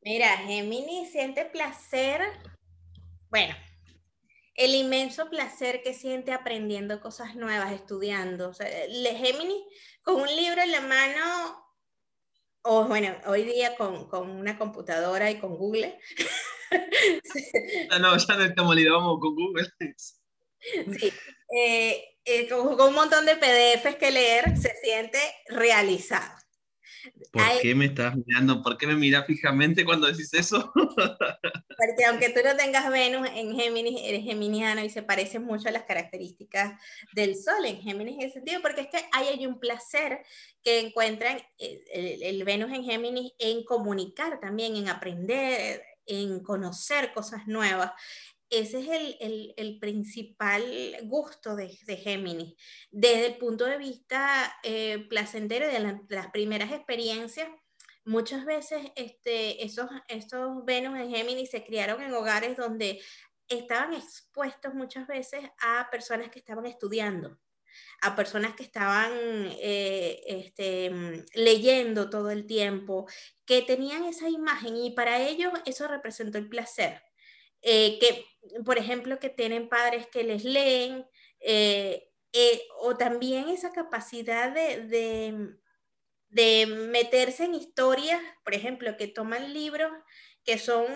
Mira, 0.00 0.38
Géminis 0.38 1.12
siente 1.12 1.44
placer. 1.44 2.22
Bueno, 3.28 3.54
el 4.54 4.74
inmenso 4.74 5.30
placer 5.30 5.82
que 5.82 5.94
siente 5.94 6.32
aprendiendo 6.32 7.00
cosas 7.00 7.34
nuevas, 7.34 7.72
estudiando. 7.72 8.50
O 8.50 8.54
sea, 8.54 8.66
Gemini, 8.68 9.64
con 10.02 10.20
un 10.20 10.28
libro 10.28 10.60
en 10.60 10.72
la 10.72 10.80
mano, 10.80 11.66
o 12.62 12.84
bueno, 12.84 13.14
hoy 13.26 13.44
día 13.44 13.76
con, 13.76 14.08
con 14.08 14.30
una 14.30 14.58
computadora 14.58 15.30
y 15.30 15.38
con 15.38 15.56
Google. 15.56 15.98
ah, 17.90 17.98
no, 17.98 18.16
ya 18.16 18.36
no 18.36 18.44
estamos 18.44 18.76
lidiando, 18.76 19.18
con 19.18 19.34
Google. 19.34 19.66
sí, 19.80 21.12
eh, 21.56 22.18
eh, 22.24 22.48
con, 22.48 22.76
con, 22.76 22.88
un 22.88 22.94
montón 22.94 23.24
de 23.26 23.36
PDFs 23.36 23.96
que 23.96 24.10
leer, 24.10 24.56
se 24.56 24.74
siente 24.82 25.18
realizado. 25.48 26.41
¿Por 27.32 27.42
qué 27.60 27.74
me 27.74 27.86
estás 27.86 28.14
mirando? 28.16 28.62
¿Por 28.62 28.76
qué 28.76 28.86
me 28.86 28.94
miras 28.94 29.26
fijamente 29.26 29.84
cuando 29.84 30.06
decís 30.06 30.32
eso? 30.34 30.72
Porque 30.74 32.04
aunque 32.06 32.30
tú 32.30 32.40
no 32.44 32.56
tengas 32.56 32.90
Venus 32.90 33.28
en 33.34 33.54
Géminis, 33.54 34.00
eres 34.04 34.24
geminiano 34.24 34.84
y 34.84 34.90
se 34.90 35.02
parece 35.02 35.38
mucho 35.38 35.68
a 35.68 35.72
las 35.72 35.84
características 35.84 36.78
del 37.12 37.34
Sol 37.34 37.64
en 37.64 37.80
Géminis 37.80 38.14
en 38.14 38.20
ese 38.22 38.34
sentido, 38.34 38.60
porque 38.62 38.82
es 38.82 38.88
que 38.88 38.98
ahí 39.12 39.28
hay 39.28 39.46
un 39.46 39.58
placer 39.58 40.22
que 40.62 40.80
encuentran 40.80 41.38
eh, 41.58 41.84
el, 41.92 42.22
el 42.22 42.44
Venus 42.44 42.72
en 42.72 42.84
Géminis 42.84 43.32
en 43.38 43.64
comunicar 43.64 44.38
también, 44.40 44.76
en 44.76 44.88
aprender, 44.88 45.82
en 46.06 46.40
conocer 46.40 47.12
cosas 47.12 47.46
nuevas 47.46 47.92
ese 48.52 48.80
es 48.80 49.16
el, 49.20 49.54
el, 49.56 49.78
principal 49.78 50.62
gusto 51.04 51.56
de, 51.56 51.78
de, 51.86 51.96
Géminis. 51.96 52.54
Desde 52.90 53.26
el 53.26 53.38
punto 53.38 53.64
de 53.64 53.78
vista 53.78 54.54
eh, 54.62 55.06
placentero 55.08 55.66
de, 55.66 55.98
las 56.08 56.30
primeras 56.30 56.70
experiencias, 56.70 57.48
muchas 58.04 58.44
veces 58.44 58.92
este, 58.94 59.64
esos, 59.64 59.88
estos 60.08 60.64
Venus 60.66 60.98
en 60.98 61.10
Géminis 61.10 61.50
se 61.50 61.64
criaron 61.64 62.02
en 62.02 62.12
hogares 62.12 62.56
donde 62.56 63.00
estaban 63.48 63.94
expuestos 63.94 64.74
muchas 64.74 65.06
veces 65.06 65.40
a 65.60 65.88
personas 65.90 66.28
que 66.30 66.38
estaban 66.38 66.66
estudiando 66.66 67.38
a 68.02 68.14
personas 68.14 68.54
que 68.54 68.64
estaban 68.64 69.12
eh, 69.14 70.22
este, 70.26 71.24
leyendo 71.34 72.10
todo 72.10 72.30
el 72.30 72.46
tiempo, 72.46 73.06
que 73.46 73.62
tenían 73.62 74.04
esa 74.04 74.28
imagen 74.28 74.76
y 74.76 74.90
para 74.90 75.22
ellos 75.22 75.52
eso 75.64 75.88
representó 75.88 76.36
el 76.36 76.50
placer. 76.50 77.02
Eh, 77.62 77.98
que, 78.00 78.26
por 78.64 78.76
ejemplo, 78.78 79.18
que 79.20 79.30
tienen 79.30 79.68
padres 79.68 80.06
que 80.08 80.24
les 80.24 80.44
leen, 80.44 81.06
eh, 81.40 82.08
eh, 82.32 82.62
o 82.80 82.96
también 82.96 83.48
esa 83.48 83.72
capacidad 83.72 84.50
de, 84.52 85.56
de, 86.28 86.66
meterse 86.66 87.44
en 87.44 87.54
historias, 87.54 88.20
por 88.44 88.54
ejemplo, 88.54 88.96
que 88.96 89.06
toman 89.06 89.52
libros 89.52 89.92
que 90.44 90.58
son 90.58 90.86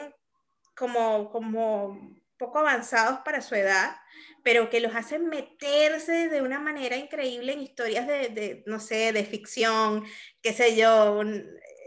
como, 0.75 1.31
como 1.31 2.17
poco 2.37 2.59
avanzados 2.59 3.21
para 3.25 3.41
su 3.43 3.55
edad, 3.55 3.97
pero 4.43 4.71
que 4.71 4.81
los 4.81 4.95
hacen 4.95 5.27
meterse 5.29 6.29
de 6.29 6.43
una 6.43 6.59
manera 6.61 6.97
increíble 6.97 7.53
en 7.53 7.63
historias 7.63 8.07
de, 8.07 8.29
de 8.31 8.65
no 8.67 8.81
sé, 8.81 9.13
de 9.13 9.25
ficción, 9.25 10.05
qué 10.43 10.53
sé 10.53 10.77
yo, 10.77 11.23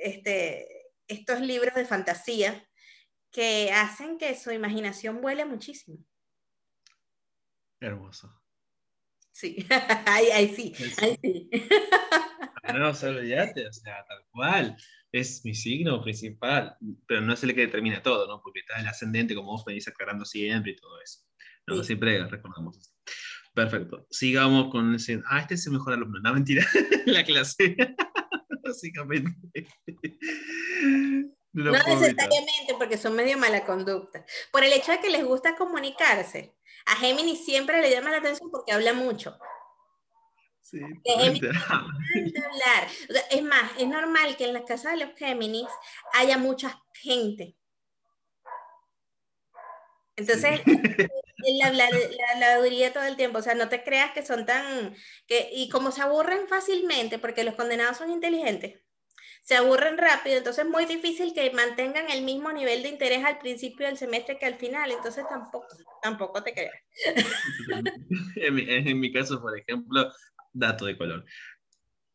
este, 0.01 0.93
estos 1.07 1.41
libros 1.41 1.75
de 1.75 1.85
fantasía 1.85 2.68
que 3.31 3.71
hacen 3.71 4.17
que 4.17 4.35
su 4.35 4.51
imaginación 4.51 5.21
vuele 5.21 5.45
muchísimo. 5.45 5.97
Hermoso. 7.79 8.33
Sí, 9.31 9.65
ahí, 10.05 10.53
sí, 10.55 10.73
ahí 11.01 11.17
sí. 11.21 11.49
No, 12.73 12.93
se 12.93 13.07
olvídate, 13.07 13.67
o 13.67 13.73
sea, 13.73 14.05
tal 14.05 14.23
cual. 14.29 14.77
Es 15.11 15.43
mi 15.43 15.55
signo 15.55 16.03
principal, 16.03 16.77
pero 17.07 17.21
no 17.21 17.33
es 17.33 17.43
el 17.43 17.55
que 17.55 17.61
determina 17.61 18.03
todo, 18.03 18.27
¿no? 18.27 18.41
Porque 18.43 18.59
está 18.59 18.79
el 18.79 18.87
ascendente, 18.87 19.33
como 19.33 19.53
vos 19.53 19.65
venís 19.65 19.87
aclarando 19.87 20.23
siempre 20.23 20.73
y 20.73 20.75
todo 20.75 21.01
eso. 21.01 21.21
No, 21.65 21.83
siempre 21.83 22.23
recordamos 22.27 22.77
eso. 22.77 22.91
Perfecto. 23.55 24.05
Sigamos 24.11 24.71
con 24.71 24.93
ese. 24.95 25.21
Ah, 25.27 25.39
este 25.39 25.55
es 25.55 25.65
el 25.65 25.73
mejor 25.73 25.93
alumno. 25.93 26.19
No, 26.19 26.33
mentira. 26.33 26.63
la 27.05 27.23
clase. 27.23 27.75
Básicamente. 28.63 29.67
No, 31.51 31.71
necesariamente 31.71 32.75
porque 32.77 32.97
son 32.97 33.15
medio 33.15 33.37
mala 33.37 33.65
conducta. 33.65 34.23
Por 34.51 34.63
el 34.63 34.73
hecho 34.73 34.91
de 34.91 34.99
que 34.99 35.09
les 35.09 35.25
gusta 35.25 35.55
comunicarse. 35.55 36.55
A 36.85 36.95
Géminis 36.95 37.43
siempre 37.43 37.81
le 37.81 37.89
llama 37.89 38.11
la 38.11 38.17
atención 38.17 38.51
porque 38.51 38.71
habla 38.71 38.93
mucho. 38.93 39.37
Sí, 40.61 40.79
hablar. 40.83 42.87
es 43.31 43.41
más, 43.41 43.71
es 43.79 43.87
normal 43.87 44.37
que 44.37 44.45
en 44.45 44.53
las 44.53 44.63
casas 44.63 44.93
de 44.93 45.05
los 45.05 45.15
Géminis 45.15 45.67
haya 46.13 46.37
mucha 46.37 46.79
gente. 46.93 47.55
Entonces, 50.15 50.61
la, 51.57 51.71
la, 51.71 51.89
la, 52.37 52.91
todo 52.91 53.05
el 53.05 53.15
tiempo, 53.15 53.39
o 53.39 53.41
sea, 53.41 53.55
no 53.55 53.69
te 53.69 53.83
creas 53.83 54.11
que 54.11 54.25
son 54.25 54.45
tan, 54.45 54.95
que, 55.27 55.49
y 55.53 55.69
como 55.69 55.91
se 55.91 56.01
aburren 56.01 56.47
fácilmente, 56.47 57.19
porque 57.19 57.43
los 57.43 57.55
condenados 57.55 57.97
son 57.97 58.11
inteligentes, 58.11 58.81
se 59.41 59.55
aburren 59.55 59.97
rápido, 59.97 60.37
entonces 60.37 60.65
es 60.65 60.71
muy 60.71 60.85
difícil 60.85 61.33
que 61.33 61.51
mantengan 61.51 62.09
el 62.11 62.23
mismo 62.23 62.51
nivel 62.51 62.83
de 62.83 62.89
interés 62.89 63.25
al 63.25 63.39
principio 63.39 63.87
del 63.87 63.97
semestre 63.97 64.37
que 64.37 64.45
al 64.45 64.55
final, 64.55 64.91
entonces 64.91 65.25
tampoco, 65.27 65.67
tampoco 66.01 66.43
te 66.43 66.53
creas. 66.53 66.75
en, 68.35 68.53
mi, 68.53 68.65
en 68.67 68.99
mi 68.99 69.11
caso, 69.11 69.41
por 69.41 69.57
ejemplo, 69.57 70.11
dato 70.53 70.85
de 70.85 70.97
color, 70.97 71.25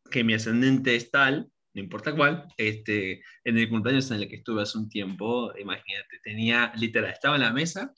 que 0.09 0.23
mi 0.23 0.33
ascendente 0.33 0.95
es 0.95 1.11
tal, 1.11 1.51
no 1.73 1.81
importa 1.81 2.15
cuál, 2.15 2.47
este, 2.55 3.21
en 3.43 3.57
el 3.57 3.69
cumpleaños 3.69 4.09
en 4.11 4.21
el 4.21 4.29
que 4.29 4.37
estuve 4.37 4.61
hace 4.61 4.77
un 4.77 4.87
tiempo, 4.87 5.51
imagínate, 5.57 6.19
tenía, 6.23 6.71
literal, 6.77 7.11
estaba 7.11 7.35
en 7.35 7.41
la 7.41 7.51
mesa, 7.51 7.93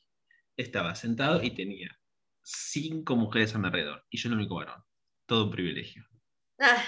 estaba 0.56 0.96
sentado 0.96 1.42
y 1.42 1.52
tenía 1.52 1.96
cinco 2.42 3.14
mujeres 3.14 3.54
a 3.54 3.58
mi 3.58 3.66
alrededor, 3.66 4.04
y 4.10 4.18
yo 4.18 4.30
el 4.30 4.34
único 4.34 4.56
varón, 4.56 4.82
todo 5.26 5.44
un 5.44 5.50
privilegio. 5.52 6.04
Ah. 6.58 6.82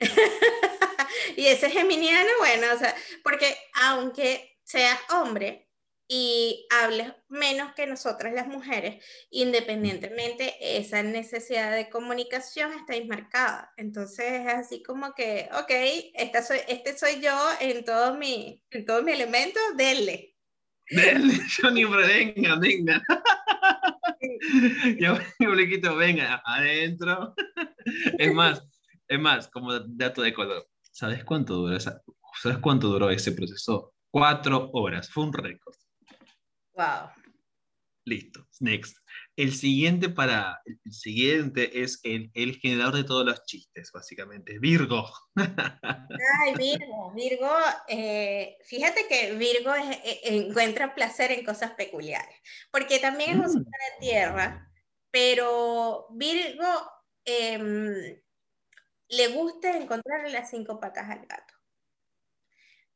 y 1.36 1.46
ese 1.46 1.70
geminiano, 1.70 2.30
bueno, 2.38 2.66
o 2.74 2.78
sea, 2.78 2.94
porque 3.22 3.56
aunque 3.74 4.58
seas 4.64 4.98
hombre 5.10 5.66
y 6.08 6.66
hables 6.70 7.12
menos 7.28 7.74
que 7.74 7.86
nosotras 7.86 8.32
las 8.32 8.46
mujeres, 8.46 9.04
independientemente 9.30 10.54
esa 10.60 11.02
necesidad 11.02 11.74
de 11.74 11.88
comunicación 11.88 12.72
está 12.72 12.94
marcada. 13.06 13.72
Entonces 13.76 14.26
es 14.32 14.46
así 14.46 14.82
como 14.82 15.14
que, 15.14 15.48
ok, 15.52 15.70
esta 16.14 16.42
soy, 16.42 16.58
este 16.68 16.96
soy 16.96 17.20
yo 17.20 17.36
en 17.60 17.84
todo 17.84 18.16
mi, 18.16 18.62
en 18.70 18.84
todo 18.84 19.02
mi 19.02 19.12
elemento, 19.12 19.58
denle. 19.76 20.36
Denle, 20.88 21.34
ni 21.72 21.84
venga, 21.84 22.56
venga. 22.60 23.02
Yo 25.40 25.54
le 25.54 25.68
quito, 25.68 25.96
venga, 25.96 26.42
adentro. 26.44 27.34
Es 28.18 28.32
más, 28.32 28.62
es 29.08 29.18
más, 29.18 29.48
como 29.48 29.78
dato 29.80 30.22
de 30.22 30.32
color. 30.32 30.68
¿Sabes 30.96 31.24
cuánto 31.24 31.56
duró 31.56 31.78
¿Sabes 31.78 32.58
cuánto 32.62 32.88
duró 32.88 33.10
ese 33.10 33.32
proceso? 33.32 33.92
Cuatro 34.10 34.70
horas. 34.72 35.10
Fue 35.10 35.24
un 35.24 35.32
récord. 35.34 35.74
Wow. 36.72 37.10
Listo. 38.06 38.46
Next. 38.60 38.96
El 39.36 39.52
siguiente 39.52 40.08
para 40.08 40.58
el 40.64 40.92
siguiente 40.92 41.82
es 41.82 42.00
el, 42.02 42.30
el 42.32 42.56
generador 42.56 42.94
de 42.94 43.04
todos 43.04 43.26
los 43.26 43.44
chistes, 43.44 43.90
básicamente. 43.92 44.58
Virgo. 44.58 45.06
Ay, 45.36 46.54
Virgo. 46.56 47.12
Virgo, 47.14 47.52
eh, 47.88 48.56
fíjate 48.64 49.06
que 49.06 49.34
Virgo 49.34 49.74
eh, 49.74 50.20
encuentra 50.22 50.94
placer 50.94 51.30
en 51.30 51.44
cosas 51.44 51.72
peculiares, 51.72 52.38
porque 52.70 53.00
también 53.00 53.32
es 53.32 53.36
un 53.36 53.48
signo 53.48 53.64
de 53.64 54.06
tierra, 54.06 54.72
pero 55.10 56.06
Virgo 56.12 56.90
em, 57.26 58.16
le 59.08 59.28
gusta 59.28 59.76
encontrarle 59.76 60.30
las 60.30 60.50
cinco 60.50 60.80
patas 60.80 61.08
al 61.10 61.26
gato. 61.26 61.54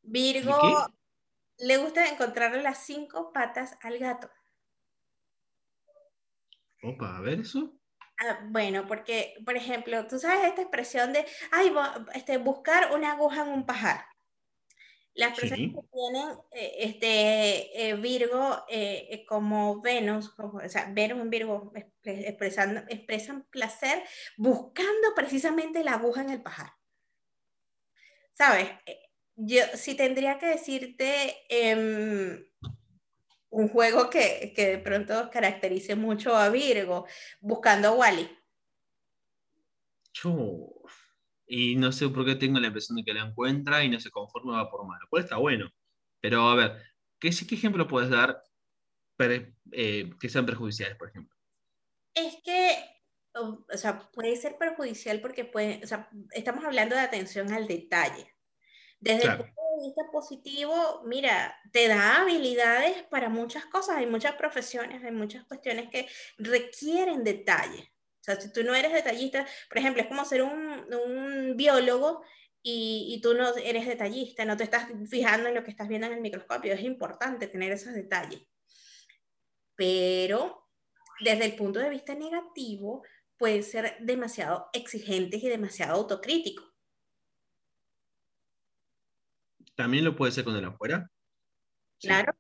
Virgo 0.03 0.87
le 1.59 1.77
gusta 1.77 2.07
encontrarle 2.09 2.63
las 2.63 2.79
cinco 2.79 3.33
patas 3.33 3.77
al 3.83 3.99
gato. 3.99 4.31
Opa, 6.83 7.19
a 7.19 7.21
ver 7.21 7.41
eso. 7.41 7.79
Ah, 8.19 8.41
bueno, 8.49 8.87
porque, 8.87 9.35
por 9.45 9.57
ejemplo, 9.57 10.07
tú 10.07 10.19
sabes 10.19 10.45
esta 10.45 10.63
expresión 10.63 11.13
de, 11.13 11.27
ay, 11.53 11.73
este, 12.15 12.39
buscar 12.39 12.95
una 12.95 13.13
aguja 13.13 13.43
en 13.43 13.49
un 13.49 13.67
pajar. 13.67 14.05
Las 15.15 15.39
personas 15.39 15.75
que 15.75 15.89
tienen 15.93 16.29
eh, 16.53 16.75
este, 16.79 17.89
eh, 17.89 17.95
Virgo 17.97 18.65
eh, 18.69 19.25
como 19.29 19.81
Venus, 19.81 20.33
o 20.39 20.61
sea, 20.69 20.91
Venus 20.93 21.21
en 21.21 21.31
Virgo 21.31 21.73
expresando, 22.05 22.83
expresan 22.89 23.47
placer 23.51 24.03
buscando 24.37 25.15
precisamente 25.15 25.83
la 25.83 25.95
aguja 25.95 26.23
en 26.23 26.31
el 26.31 26.43
pajar. 26.43 26.73
¿Sabes? 28.35 28.69
Yo 29.35 29.63
si 29.75 29.95
tendría 29.95 30.39
que 30.39 30.47
decirte 30.47 31.37
em, 31.49 32.47
un 33.51 33.69
juego 33.69 34.09
que, 34.09 34.53
que, 34.55 34.69
de 34.69 34.79
pronto 34.79 35.29
caracterice 35.31 35.97
mucho 35.97 36.37
a 36.37 36.49
Virgo, 36.51 37.07
buscando 37.41 37.89
a 37.89 37.93
Wally. 37.93 38.31
Y 41.53 41.75
no 41.75 41.91
sé 41.91 42.09
por 42.09 42.25
qué 42.25 42.37
tengo 42.37 42.61
la 42.61 42.69
impresión 42.69 42.97
de 42.97 43.03
que 43.03 43.13
la 43.13 43.25
encuentra 43.27 43.83
y 43.83 43.89
no 43.89 43.99
se 43.99 44.13
conforma 44.13 44.63
va 44.63 44.71
por 44.71 44.87
malo. 44.87 45.05
Pues 45.11 45.25
está 45.25 45.37
bueno. 45.37 45.69
Pero 46.21 46.49
a 46.49 46.55
ver, 46.55 46.81
¿qué, 47.19 47.31
qué 47.31 47.57
ejemplo 47.57 47.89
puedes 47.89 48.09
dar 48.09 48.41
eh, 49.73 50.11
que 50.21 50.29
sean 50.29 50.47
perjudiciales, 50.47 50.97
por 50.97 51.09
ejemplo? 51.09 51.37
Es 52.15 52.37
que, 52.45 52.79
o, 53.35 53.65
sea, 53.77 53.99
puede 54.13 54.37
ser 54.37 54.59
perjudicial 54.59 55.21
porque 55.21 55.45
puede, 55.45 55.81
o 55.83 55.87
sea, 55.89 56.09
estamos 56.31 56.65
hablando 56.65 56.95
de 56.95 57.01
atención 57.01 57.53
al 57.53 57.67
detalle. 57.67 58.33
Desde 59.01 59.27
el 59.27 59.39
punto 59.39 59.61
de 59.77 59.87
vista 59.87 60.03
positivo, 60.13 61.03
mira, 61.05 61.59
te 61.73 61.89
da 61.89 62.23
habilidades 62.23 63.03
para 63.05 63.29
muchas 63.29 63.65
cosas, 63.67 63.97
hay 63.97 64.07
muchas 64.07 64.37
profesiones, 64.37 65.03
hay 65.03 65.11
muchas 65.11 65.45
cuestiones 65.47 65.91
que 65.91 66.07
requieren 66.39 67.25
detalle. 67.25 67.93
Sea, 68.31 68.41
si 68.41 68.53
tú 68.53 68.63
no 68.65 68.75
eres 68.75 68.93
detallista, 68.93 69.47
por 69.69 69.79
ejemplo, 69.79 70.03
es 70.03 70.09
como 70.09 70.25
ser 70.25 70.43
un, 70.43 70.87
un 70.95 71.57
biólogo 71.57 72.23
y, 72.63 73.07
y, 73.15 73.21
tú 73.21 73.35
no 73.35 73.57
eres 73.57 73.87
detallista, 73.87 74.45
no 74.45 74.57
te 74.57 74.65
estás 74.65 74.89
fijando 75.09 75.49
en 75.49 75.55
lo 75.55 75.65
que 75.65 75.71
estás 75.71 75.89
viendo 75.89 76.07
en 76.07 76.15
el 76.15 76.21
microscopio. 76.21 76.75
Es 76.75 76.83
importante 76.83 77.47
tener 77.49 77.73
esos 77.73 77.95
detalles. 77.95 78.43
Pero 79.75 80.69
desde 81.21 81.47
el 81.47 81.57
punto 81.57 81.79
de 81.79 81.91
vista 81.91 82.15
negativo, 82.15 83.03
pueden 83.37 83.63
ser 83.63 83.97
demasiado 84.01 84.69
exigentes 84.73 85.43
y 85.43 85.49
demasiado 85.49 85.95
autocríticos. 85.95 86.71
¿También 89.75 90.05
lo 90.05 90.15
puede 90.15 90.33
ser 90.33 90.45
con 90.45 90.57
el 90.57 90.65
afuera? 90.67 91.11
Claro. 91.99 92.35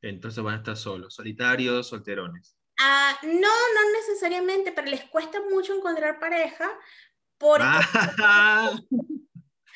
Entonces 0.00 0.42
van 0.42 0.54
a 0.54 0.58
estar 0.58 0.76
solos, 0.76 1.14
solitarios, 1.14 1.88
solterones. 1.88 2.57
Ah, 2.78 3.18
no, 3.22 3.30
no 3.30 3.92
necesariamente, 4.00 4.72
pero 4.72 4.88
les 4.88 5.04
cuesta 5.04 5.40
mucho 5.50 5.74
encontrar 5.74 6.18
pareja 6.18 6.70
porque... 7.38 7.64
Ah. 8.22 8.78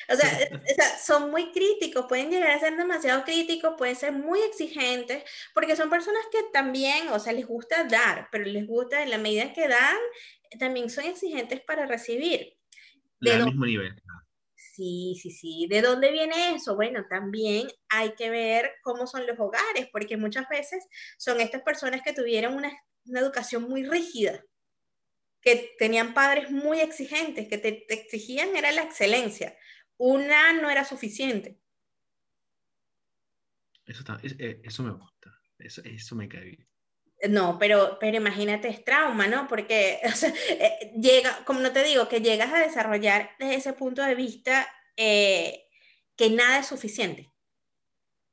O 0.09 0.15
sea, 0.15 0.97
son 1.01 1.31
muy 1.31 1.51
críticos, 1.51 2.05
pueden 2.07 2.29
llegar 2.29 2.51
a 2.51 2.59
ser 2.59 2.75
demasiado 2.75 3.23
críticos, 3.23 3.75
pueden 3.77 3.95
ser 3.95 4.11
muy 4.11 4.41
exigentes, 4.41 5.23
porque 5.53 5.77
son 5.77 5.89
personas 5.89 6.23
que 6.29 6.39
también, 6.51 7.07
o 7.09 7.19
sea, 7.19 7.31
les 7.31 7.47
gusta 7.47 7.85
dar, 7.85 8.27
pero 8.29 8.43
les 8.43 8.67
gusta 8.67 9.01
en 9.01 9.09
la 9.09 9.17
medida 9.17 9.53
que 9.53 9.67
dan, 9.67 9.97
también 10.59 10.89
son 10.89 11.05
exigentes 11.05 11.61
para 11.61 11.85
recibir. 11.85 12.57
De 13.21 13.45
mismo 13.45 13.65
nivel. 13.65 13.95
Sí, 14.55 15.17
sí, 15.21 15.31
sí. 15.31 15.67
¿De 15.69 15.81
dónde 15.81 16.11
viene 16.11 16.55
eso? 16.55 16.75
Bueno, 16.75 17.05
también 17.07 17.67
hay 17.89 18.13
que 18.15 18.29
ver 18.29 18.71
cómo 18.81 19.07
son 19.07 19.25
los 19.27 19.39
hogares, 19.39 19.87
porque 19.91 20.17
muchas 20.17 20.49
veces 20.49 20.85
son 21.17 21.39
estas 21.39 21.61
personas 21.61 22.01
que 22.01 22.11
tuvieron 22.11 22.55
una, 22.55 22.71
una 23.05 23.19
educación 23.19 23.63
muy 23.63 23.83
rígida, 23.83 24.43
que 25.41 25.75
tenían 25.77 26.13
padres 26.13 26.51
muy 26.51 26.79
exigentes, 26.79 27.47
que 27.47 27.57
te, 27.57 27.71
te, 27.87 27.93
exigían 27.93 28.55
era 28.55 28.71
la 28.71 28.83
excelencia. 28.83 29.57
Una 29.97 30.53
no 30.53 30.69
era 30.69 30.85
suficiente. 30.85 31.59
Eso, 33.85 34.03
eh, 34.39 34.61
eso 34.63 34.83
me 34.83 34.91
gusta, 34.91 35.37
eso, 35.59 35.81
eso 35.83 36.15
me 36.15 36.29
cae 36.29 36.45
bien. 36.45 36.67
No, 37.29 37.57
pero, 37.57 37.97
pero 37.99 38.17
imagínate, 38.17 38.67
es 38.67 38.83
trauma, 38.83 39.27
¿no? 39.27 39.47
Porque 39.47 39.99
o 40.05 40.11
sea, 40.11 40.33
eh, 40.49 40.91
llega, 40.99 41.43
como 41.45 41.59
no 41.59 41.71
te 41.71 41.83
digo, 41.83 42.07
que 42.07 42.21
llegas 42.21 42.53
a 42.53 42.59
desarrollar 42.59 43.31
desde 43.39 43.55
ese 43.55 43.73
punto 43.73 44.01
de 44.01 44.15
vista 44.15 44.67
eh, 44.97 45.67
que 46.15 46.29
nada 46.29 46.59
es 46.59 46.67
suficiente. 46.67 47.31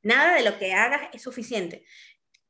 Nada 0.02 0.34
de 0.34 0.42
lo 0.42 0.58
que 0.58 0.72
hagas 0.72 1.08
es 1.12 1.22
suficiente. 1.22 1.84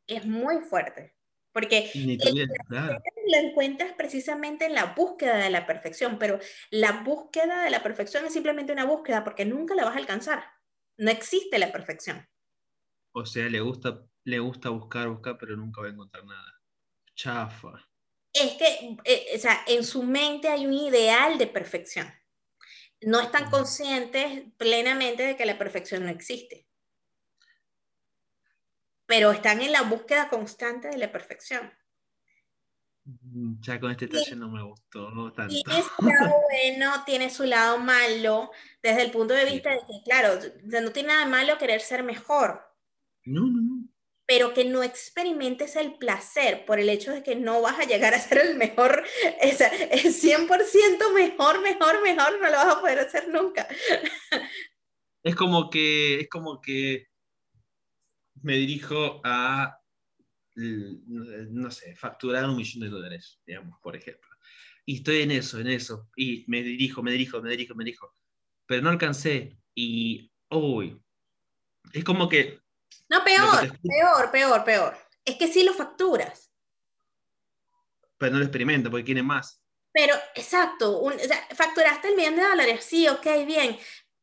Es 0.06 0.24
muy 0.24 0.60
fuerte. 0.60 1.14
Porque 1.52 1.90
lo 1.94 3.36
encuentras 3.36 3.92
precisamente 3.94 4.66
en 4.66 4.74
la 4.74 4.94
búsqueda 4.94 5.36
de 5.36 5.50
la 5.50 5.66
perfección, 5.66 6.18
pero 6.18 6.38
la 6.70 7.02
búsqueda 7.02 7.64
de 7.64 7.70
la 7.70 7.82
perfección 7.82 8.24
es 8.24 8.32
simplemente 8.32 8.72
una 8.72 8.84
búsqueda 8.84 9.24
porque 9.24 9.44
nunca 9.44 9.74
la 9.74 9.84
vas 9.84 9.96
a 9.96 9.98
alcanzar. 9.98 10.44
No 10.96 11.10
existe 11.10 11.58
la 11.58 11.72
perfección. 11.72 12.26
O 13.12 13.26
sea, 13.26 13.48
le 13.48 13.60
gusta 13.60 14.04
le 14.24 14.38
gusta 14.38 14.70
buscar, 14.70 15.08
buscar, 15.08 15.38
pero 15.38 15.56
nunca 15.56 15.80
va 15.80 15.88
a 15.88 15.90
encontrar 15.90 16.24
nada. 16.24 16.60
Chafa. 17.14 17.88
Es 18.32 18.52
que, 18.52 18.96
eh, 19.04 19.26
o 19.34 19.38
sea, 19.38 19.64
en 19.66 19.84
su 19.84 20.02
mente 20.02 20.48
hay 20.48 20.66
un 20.66 20.74
ideal 20.74 21.38
de 21.38 21.46
perfección. 21.46 22.12
No 23.00 23.20
están 23.20 23.50
conscientes 23.50 24.44
plenamente 24.56 25.22
de 25.22 25.36
que 25.36 25.46
la 25.46 25.58
perfección 25.58 26.04
no 26.04 26.10
existe. 26.10 26.66
Pero 29.10 29.32
están 29.32 29.60
en 29.60 29.72
la 29.72 29.82
búsqueda 29.82 30.28
constante 30.28 30.86
de 30.86 30.96
la 30.96 31.10
perfección. 31.10 31.68
Mm, 33.04 33.60
ya 33.60 33.80
con 33.80 33.90
este 33.90 34.06
detalle 34.06 34.36
no 34.36 34.48
me 34.48 34.62
gustó 34.62 35.32
tanto. 35.32 35.52
Tiene 35.64 35.82
su 35.82 36.06
lado 36.06 36.34
bueno, 36.48 37.04
tiene 37.04 37.30
su 37.30 37.44
lado 37.44 37.78
malo, 37.78 38.52
desde 38.80 39.02
el 39.02 39.10
punto 39.10 39.34
de 39.34 39.46
vista 39.46 39.70
de 39.70 39.78
que, 39.80 40.02
claro, 40.04 40.38
no 40.62 40.92
tiene 40.92 41.08
nada 41.08 41.26
malo 41.26 41.58
querer 41.58 41.80
ser 41.80 42.04
mejor. 42.04 42.62
No, 43.24 43.46
no, 43.46 43.60
no 43.60 43.90
pero 44.30 44.54
que 44.54 44.64
no 44.64 44.84
experimentes 44.84 45.74
el 45.74 45.94
placer 45.94 46.64
por 46.64 46.78
el 46.78 46.88
hecho 46.88 47.10
de 47.10 47.24
que 47.24 47.34
no 47.34 47.62
vas 47.62 47.80
a 47.80 47.84
llegar 47.84 48.14
a 48.14 48.20
ser 48.20 48.38
el 48.38 48.56
mejor, 48.56 49.02
es, 49.40 49.60
es 49.60 50.22
100% 50.22 51.12
mejor, 51.12 51.60
mejor, 51.62 52.00
mejor, 52.00 52.40
no 52.40 52.48
lo 52.48 52.56
vas 52.56 52.76
a 52.76 52.80
poder 52.80 53.00
hacer 53.00 53.26
nunca. 53.28 53.66
Es 55.24 55.34
como 55.34 55.68
que, 55.68 56.20
es 56.20 56.28
como 56.28 56.60
que 56.60 57.09
me 58.42 58.56
dirijo 58.56 59.20
a, 59.24 59.78
no 60.54 61.70
sé, 61.70 61.96
facturar 61.96 62.44
un 62.48 62.56
millón 62.56 62.82
de 62.82 62.88
dólares, 62.88 63.40
digamos, 63.46 63.78
por 63.80 63.96
ejemplo. 63.96 64.30
Y 64.84 64.96
estoy 64.96 65.22
en 65.22 65.30
eso, 65.30 65.58
en 65.60 65.68
eso, 65.68 66.08
y 66.16 66.44
me 66.48 66.62
dirijo, 66.62 67.02
me 67.02 67.12
dirijo, 67.12 67.40
me 67.40 67.50
dirijo, 67.50 67.74
me 67.74 67.84
dirijo, 67.84 68.14
pero 68.66 68.82
no 68.82 68.90
alcancé, 68.90 69.56
y, 69.74 70.32
uy, 70.48 71.00
es 71.92 72.04
como 72.04 72.28
que 72.28 72.60
no, 73.10 73.24
peor, 73.24 73.78
peor, 73.82 74.30
peor, 74.30 74.64
peor. 74.64 74.98
Es 75.24 75.36
que 75.36 75.48
sí 75.52 75.64
lo 75.64 75.74
facturas. 75.74 76.52
Pero 78.18 78.32
no 78.32 78.38
lo 78.38 78.44
experimenta 78.44 78.88
porque 78.88 79.04
quiere 79.04 79.22
más. 79.22 79.60
Pero, 79.92 80.14
exacto, 80.36 81.02
facturaste 81.54 82.08
el 82.08 82.16
millón 82.16 82.36
de 82.36 82.42
dólares, 82.42 82.84
sí, 82.84 83.08
ok, 83.08 83.26
bien. 83.44 83.76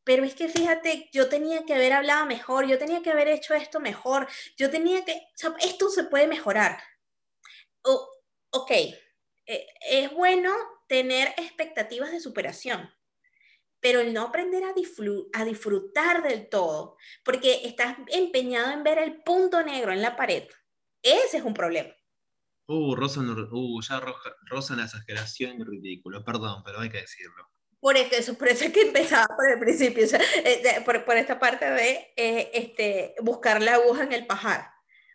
Pero 0.08 0.24
es 0.24 0.34
que 0.34 0.48
fíjate, 0.48 1.10
yo 1.12 1.28
tenía 1.28 1.66
que 1.66 1.74
haber 1.74 1.92
hablado 1.92 2.24
mejor, 2.24 2.66
yo 2.66 2.78
tenía 2.78 3.02
que 3.02 3.10
haber 3.10 3.28
hecho 3.28 3.52
esto 3.52 3.78
mejor, 3.78 4.26
yo 4.56 4.70
tenía 4.70 5.04
que, 5.04 5.20
esto 5.60 5.90
se 5.90 6.04
puede 6.04 6.26
mejorar. 6.26 6.80
ok, 7.82 8.70
eh, 8.70 9.66
es 9.82 10.10
bueno 10.14 10.50
tener 10.88 11.28
expectativas 11.36 12.10
de 12.10 12.20
superación, 12.20 12.88
pero 13.80 14.00
el 14.00 14.14
no 14.14 14.22
aprender 14.22 14.64
a, 14.64 14.72
a, 15.34 15.44
disfrutar 15.44 16.22
del 16.22 16.48
todo, 16.48 16.96
porque 17.22 17.66
estás 17.66 17.98
empeñado 18.06 18.70
en 18.70 18.84
ver 18.84 18.96
el 18.96 19.22
punto 19.22 19.62
negro 19.62 19.92
en 19.92 20.00
la 20.00 20.16
pared, 20.16 20.48
ese 21.02 21.36
es 21.36 21.42
un 21.42 21.52
problema. 21.52 21.94
Uh, 22.66 22.94
Rosa, 22.96 23.20
uh, 23.20 23.82
ya 23.82 24.00
Rosa 24.46 24.72
en 24.72 24.80
exageración 24.80 25.60
y 25.60 25.64
ridículo, 25.64 26.24
perdón, 26.24 26.62
pero 26.64 26.80
hay 26.80 26.88
que 26.88 27.02
decirlo. 27.02 27.46
Por 27.80 27.96
eso, 27.96 28.34
por 28.36 28.48
eso 28.48 28.64
es 28.64 28.72
que 28.72 28.82
empezaba 28.82 29.28
por 29.36 29.48
el 29.48 29.60
principio, 29.60 30.04
eh, 30.44 30.82
por, 30.84 31.04
por, 31.04 31.16
esta 31.16 31.38
parte 31.38 31.64
de 31.70 32.12
eh, 32.16 32.50
este, 32.52 33.14
buscar 33.22 33.62
la 33.62 33.74
aguja 33.74 34.02
en 34.02 34.12
el 34.12 34.26
pajar. 34.26 34.68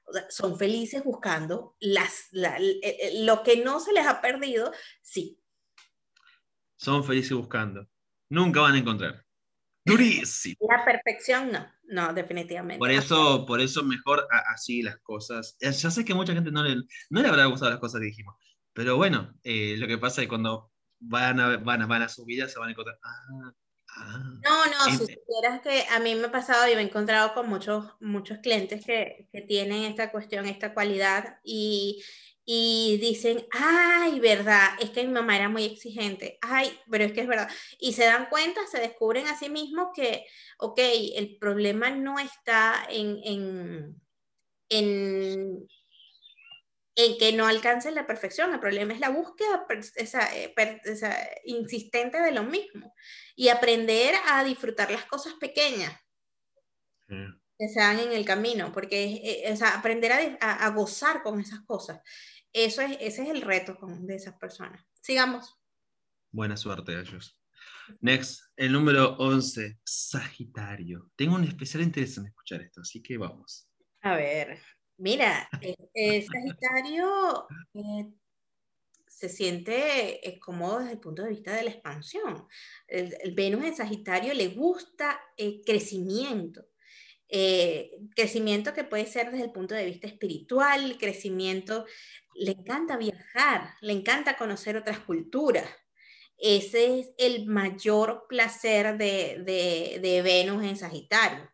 O 0.05 0.14
sea, 0.14 0.26
son 0.30 0.57
felices 0.57 1.03
buscando 1.03 1.76
las, 1.82 2.30
lo 2.32 3.43
que 3.43 3.57
no 3.57 3.82
se 3.82 3.91
les 3.91 4.07
ha 4.07 4.22
perdido, 4.22 4.72
sí. 5.01 5.41
Son 6.78 7.03
felices 7.03 7.34
buscando 7.34 7.86
nunca 8.34 8.61
van 8.61 8.76
a 8.76 8.80
encontrar. 8.80 9.26
Durísimo. 9.86 10.55
La 10.70 10.84
perfección 10.84 11.51
no, 11.51 11.68
no, 11.84 12.14
definitivamente. 12.14 12.80
Por 12.80 12.91
eso, 12.91 13.45
por 13.45 13.61
eso 13.61 13.84
mejor 13.84 14.26
así 14.53 14.82
las 14.82 14.97
cosas. 14.99 15.57
Ya 15.59 15.74
sé 15.74 16.05
que 16.05 16.14
mucha 16.14 16.34
gente 16.34 16.51
no 16.51 16.64
le, 16.64 16.76
no 17.09 17.22
le 17.22 17.28
habrá 17.28 17.45
gustado 17.45 17.72
las 17.72 17.80
cosas 17.80 17.99
que 17.99 18.07
dijimos, 18.07 18.36
pero 18.74 18.97
bueno, 18.97 19.38
eh, 19.43 19.76
lo 19.78 19.88
que 19.88 19.97
pasa 19.97 20.22
es 20.22 20.26
que 20.26 20.30
cuando 20.30 20.72
van 21.04 21.39
a, 21.39 21.58
van, 21.58 21.88
van 21.88 22.01
a 22.01 22.10
su 22.10 22.26
vida 22.26 22.47
se 22.47 22.60
van 22.60 22.70
a 22.70 22.72
encontrar. 22.72 22.97
Ah, 23.04 23.54
ah, 23.97 24.24
no, 24.43 24.66
no, 24.66 24.97
si 24.97 25.14
supieras 25.14 25.62
que 25.62 25.86
a 25.89 25.99
mí 25.99 26.16
me 26.16 26.28
ha 26.28 26.32
pasado 26.32 26.68
y 26.68 26.76
me 26.76 26.82
he 26.82 26.86
encontrado 26.86 27.34
con 27.34 27.49
muchos, 27.49 27.86
muchos 27.99 28.39
clientes 28.39 28.86
que, 28.86 29.28
que 29.32 29.41
tienen 29.41 29.84
esta 29.84 30.12
cuestión, 30.12 30.45
esta 30.45 30.74
cualidad 30.74 31.39
y, 31.43 32.04
y 32.45 32.97
dicen, 33.01 33.45
ay, 33.51 34.20
verdad, 34.20 34.70
es 34.80 34.89
que 34.89 35.06
mi 35.06 35.14
mamá 35.14 35.38
era 35.38 35.49
muy 35.49 35.64
exigente, 35.64 36.38
ay, 36.41 36.78
pero 36.89 37.06
es 37.06 37.14
que 37.14 37.22
es 37.22 37.28
verdad. 37.28 37.49
Y 37.80 37.93
se 37.93 38.06
dan 38.06 38.28
cuenta, 38.30 38.62
se 38.70 38.80
descubren 38.80 39.28
a 39.28 39.38
sí 39.38 39.49
mismos 39.49 39.89
que, 39.95 40.26
ok, 40.58 40.80
el 41.16 41.38
problema 41.38 41.89
no 41.89 42.20
está 42.20 42.86
en, 42.89 43.20
en, 43.24 44.01
en, 44.70 45.68
en 46.96 47.18
que 47.18 47.34
no 47.34 47.48
alcancen 47.48 47.96
la 47.96 48.06
perfección, 48.06 48.54
el 48.54 48.60
problema 48.60 48.94
es 48.94 49.00
la 49.00 49.10
búsqueda 49.10 49.66
esa, 49.96 50.36
eh, 50.36 50.54
esa, 50.84 51.16
insistente 51.46 52.22
de 52.22 52.32
lo 52.32 52.44
mismo 52.44 52.94
y 53.36 53.50
aprender 53.50 54.16
a 54.28 54.44
disfrutar 54.44 54.91
las 54.91 55.06
cosas 55.06 55.34
pequeñas. 55.39 55.94
que 57.08 57.70
se 57.70 57.80
dan 57.80 58.00
en 58.00 58.12
el 58.12 58.26
camino, 58.26 58.72
porque 58.72 59.44
es, 59.44 59.62
eh, 59.62 59.66
aprender 59.66 60.38
a, 60.39 60.54
a, 60.66 60.70
gozar 60.70 61.22
con 61.22 61.39
esas 61.39 61.62
cosas. 61.66 62.02
Eso 62.52 62.82
es, 62.82 62.98
ese 63.00 63.24
es 63.24 63.30
el 63.30 63.41
reto 63.41 63.78
de 64.02 64.16
esas 64.16 64.36
personas. 64.38 64.84
Sigamos. 65.02 65.56
Buena 66.32 66.58
suerte 66.58 66.96
a 66.96 67.02
ellos. 67.02 67.39
Next, 68.00 68.41
el 68.56 68.72
número 68.72 69.16
11, 69.18 69.80
Sagitario. 69.84 71.12
Tengo 71.16 71.36
un 71.36 71.44
especial 71.44 71.84
interés 71.84 72.18
en 72.18 72.28
escuchar 72.28 72.62
esto, 72.62 72.82
así 72.82 73.02
que 73.02 73.18
vamos. 73.18 73.70
A 74.02 74.16
ver, 74.16 74.60
mira, 75.04 75.49
eh, 75.93 76.26
Sagitario 76.26 77.45
eh, 77.74 78.10
se 79.06 79.28
siente 79.28 80.28
eh, 80.28 80.39
cómodo 80.39 80.80
desde 80.80 80.93
el 80.93 80.99
punto 80.99 81.24
de 81.24 81.30
vista 81.30 81.54
de 81.54 81.64
la 81.64 81.72
expansión. 81.72 82.47
El, 82.88 83.36
Venus 83.36 83.66
en 83.66 83.76
Sagitario 83.76 84.34
le 84.34 84.47
gusta 84.47 85.20
el 85.38 85.62
crecimiento. 85.66 86.66
crecimiento 88.16 88.74
que 88.74 88.86
puede 88.86 89.06
ser 89.06 89.32
desde 89.32 89.45
el 89.45 89.51
punto 89.51 89.76
de 89.76 89.86
vista 89.86 90.08
espiritual, 90.08 90.97
crecimiento 90.97 91.86
le 92.36 92.51
encanta 92.51 92.97
viajar, 92.97 93.74
le 93.82 93.93
encanta 93.93 94.38
conocer 94.38 94.78
otras 94.78 94.99
culturas. 94.99 95.68
ese 96.38 96.99
es 96.99 97.14
el 97.18 97.45
mayor 97.45 98.26
placer 98.30 98.97
de, 98.97 100.22
Venus 100.24 100.64
en 100.64 100.78
Sagitario. 100.78 101.53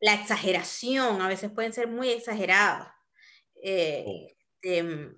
La 0.00 0.14
exageración, 0.14 1.20
a 1.20 1.28
veces 1.28 1.50
pueden 1.50 1.72
ser 1.72 1.88
muy 1.88 2.10
exagerados. 2.10 2.88
Eh, 3.62 4.04
oh. 4.06 4.28
em, 4.62 5.14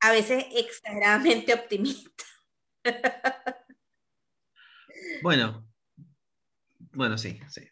a 0.00 0.12
veces 0.12 0.44
exageradamente 0.52 1.54
optimistas. 1.54 2.26
bueno, 5.22 5.70
bueno, 6.92 7.18
sí, 7.18 7.38
sí. 7.48 7.68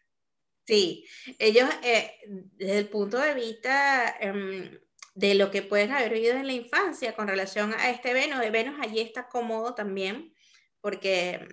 Sí, 0.66 1.08
ellos, 1.38 1.68
eh, 1.82 2.14
desde 2.26 2.78
el 2.78 2.88
punto 2.88 3.18
de 3.18 3.34
vista 3.34 4.16
em, 4.20 4.78
de 5.14 5.34
lo 5.34 5.50
que 5.50 5.62
pueden 5.62 5.92
haber 5.92 6.12
vivido 6.12 6.36
en 6.36 6.46
la 6.46 6.52
infancia 6.52 7.16
con 7.16 7.26
relación 7.26 7.72
a 7.72 7.88
este 7.90 8.12
Venus, 8.12 8.40
de 8.40 8.50
Venus 8.50 8.78
allí 8.80 9.00
está 9.00 9.28
cómodo 9.28 9.74
también, 9.74 10.34
porque 10.82 11.48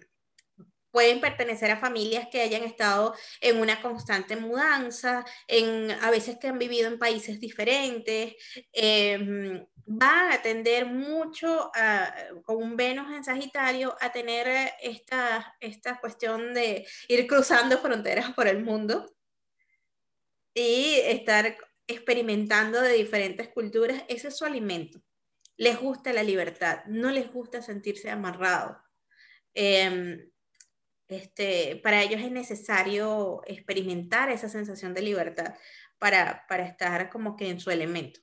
pueden 0.95 1.19
pertenecer 1.19 1.69
a 1.71 1.77
familias 1.77 2.29
que 2.31 2.39
hayan 2.39 2.63
estado 2.63 3.13
en 3.41 3.59
una 3.59 3.81
constante 3.81 4.37
mudanza, 4.37 5.25
en, 5.45 5.91
a 5.91 6.09
veces 6.09 6.37
que 6.39 6.47
han 6.47 6.57
vivido 6.57 6.87
en 6.87 6.97
países 6.97 7.41
diferentes, 7.41 8.35
eh, 8.71 9.67
van 9.85 10.31
a 10.31 10.41
tender 10.41 10.85
mucho 10.85 11.69
con 12.45 12.63
un 12.63 12.77
Venus 12.77 13.13
en 13.13 13.25
Sagitario 13.25 13.93
a 13.99 14.13
tener 14.13 14.71
esta, 14.81 15.57
esta 15.59 15.99
cuestión 15.99 16.53
de 16.53 16.87
ir 17.09 17.27
cruzando 17.27 17.77
fronteras 17.79 18.31
por 18.31 18.47
el 18.47 18.63
mundo 18.63 19.05
y 20.53 21.01
estar 21.03 21.57
experimentando 21.87 22.79
de 22.79 22.93
diferentes 22.93 23.49
culturas, 23.49 24.01
ese 24.07 24.29
es 24.29 24.37
su 24.37 24.45
alimento. 24.45 25.01
Les 25.57 25.77
gusta 25.77 26.13
la 26.13 26.23
libertad, 26.23 26.85
no 26.85 27.11
les 27.11 27.29
gusta 27.33 27.61
sentirse 27.61 28.09
amarrados. 28.09 28.77
Em, 29.53 30.31
este, 31.07 31.79
para 31.83 32.01
ellos 32.01 32.21
es 32.21 32.31
necesario 32.31 33.41
experimentar 33.45 34.29
esa 34.29 34.49
sensación 34.49 34.93
de 34.93 35.01
libertad 35.01 35.55
para, 35.99 36.45
para 36.47 36.65
estar 36.65 37.09
como 37.09 37.35
que 37.35 37.49
en 37.49 37.59
su 37.59 37.71
elemento. 37.71 38.19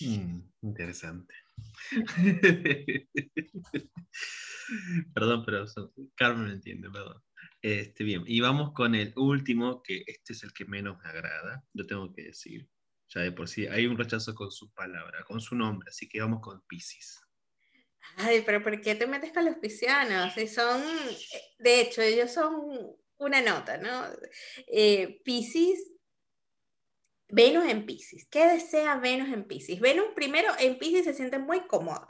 Mm, 0.00 0.40
interesante. 0.62 1.34
perdón, 5.14 5.44
pero 5.44 5.64
Carmen 6.14 6.46
me 6.46 6.52
entiende, 6.52 6.90
perdón. 6.90 7.22
Este, 7.60 8.04
bien, 8.04 8.24
y 8.26 8.40
vamos 8.40 8.72
con 8.72 8.94
el 8.94 9.12
último, 9.16 9.82
que 9.82 10.02
este 10.06 10.32
es 10.32 10.42
el 10.42 10.52
que 10.52 10.64
menos 10.64 10.98
me 11.02 11.08
agrada, 11.08 11.64
lo 11.74 11.86
tengo 11.86 12.12
que 12.12 12.24
decir. 12.24 12.68
Ya 13.08 13.20
de 13.20 13.32
por 13.32 13.48
sí 13.48 13.66
hay 13.66 13.86
un 13.86 13.98
rechazo 13.98 14.34
con 14.34 14.50
su 14.50 14.72
palabra, 14.72 15.22
con 15.24 15.40
su 15.40 15.54
nombre, 15.54 15.88
así 15.90 16.08
que 16.08 16.20
vamos 16.20 16.40
con 16.40 16.62
Pisces. 16.66 17.20
Ay, 18.16 18.42
pero 18.44 18.62
¿por 18.62 18.80
qué 18.80 18.94
te 18.94 19.06
metes 19.06 19.32
con 19.32 19.44
los 19.44 19.56
piscianos? 19.56 20.34
Si 20.34 20.48
son, 20.48 20.82
de 21.58 21.80
hecho, 21.80 22.02
ellos 22.02 22.30
son 22.32 22.96
una 23.18 23.40
nota, 23.40 23.78
¿no? 23.78 24.06
Eh, 24.66 25.20
Pisces, 25.24 25.92
Venus 27.28 27.66
en 27.68 27.86
Pisces. 27.86 28.26
¿Qué 28.30 28.46
desea 28.46 28.96
Venus 28.96 29.32
en 29.32 29.44
Pisces? 29.44 29.80
Venus 29.80 30.08
primero 30.14 30.52
en 30.58 30.78
Pisces 30.78 31.04
se 31.04 31.14
siente 31.14 31.38
muy 31.38 31.66
cómoda 31.66 32.08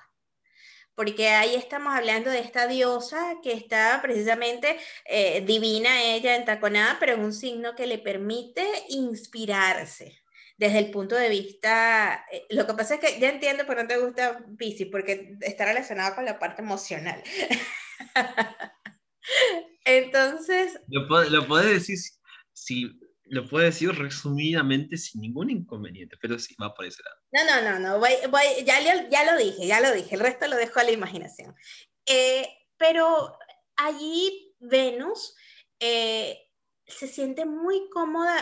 porque 0.95 1.29
ahí 1.29 1.55
estamos 1.55 1.95
hablando 1.95 2.31
de 2.31 2.41
esta 2.41 2.67
diosa 2.67 3.37
que 3.43 3.53
está 3.53 4.01
precisamente 4.03 4.79
eh, 5.07 5.41
divina 5.41 6.03
ella, 6.03 6.37
entaconada, 6.37 6.99
pero 7.01 7.15
en 7.15 7.21
un 7.21 7.33
signo 7.33 7.75
que 7.75 7.87
le 7.87 7.99
permite 7.99 8.65
inspirarse 8.89 10.22
desde 10.57 10.79
el 10.79 10.91
punto 10.91 11.15
de 11.17 11.29
vista, 11.29 12.25
eh, 12.31 12.47
lo 12.51 12.67
que 12.67 12.75
pasa 12.75 12.95
es 12.95 13.01
que 13.01 13.21
ya 13.21 13.31
entiendo 13.31 13.67
por 13.67 13.77
qué 13.77 13.83
no 13.83 13.89
te 13.89 13.99
gusta 13.99 14.45
Pisces, 14.57 14.89
porque 14.91 15.37
está 15.41 15.65
relacionado 15.65 16.15
con 16.15 16.25
la 16.25 16.39
parte 16.39 16.63
emocional. 16.63 17.23
Entonces... 19.85 20.79
Lo, 20.89 21.25
lo 21.25 21.47
puedes 21.47 21.71
decir 21.71 21.99
si, 22.53 22.99
lo 23.33 23.49
puedo 23.49 23.65
decir 23.65 23.91
resumidamente 23.95 24.99
sin 24.99 25.23
ningún 25.23 25.49
inconveniente, 25.49 26.17
pero 26.21 26.39
sí, 26.39 26.55
va 26.63 26.75
por 26.75 26.85
ese 26.85 27.03
lado. 27.03 27.17
No, 27.33 27.45
no, 27.45 27.71
no, 27.71 27.79
no, 27.79 27.99
voy, 27.99 28.43
ya, 28.65 28.79
ya, 29.09 29.25
lo 29.25 29.39
dije, 29.39 29.67
ya 29.67 29.81
lo 29.81 29.93
dije, 29.93 30.15
el 30.15 30.21
resto 30.21 30.47
lo 30.49 30.57
dejo 30.57 30.81
a 30.81 30.85
la 30.85 30.91
imaginación. 30.91 31.55
Eh, 32.05 32.47
pero 32.77 33.39
allí 33.77 34.55
Venus 34.61 35.35
eh, 35.81 36.39
se 36.87 37.09
siente 37.09 37.47
muy 37.47 37.89
cómoda 37.89 38.37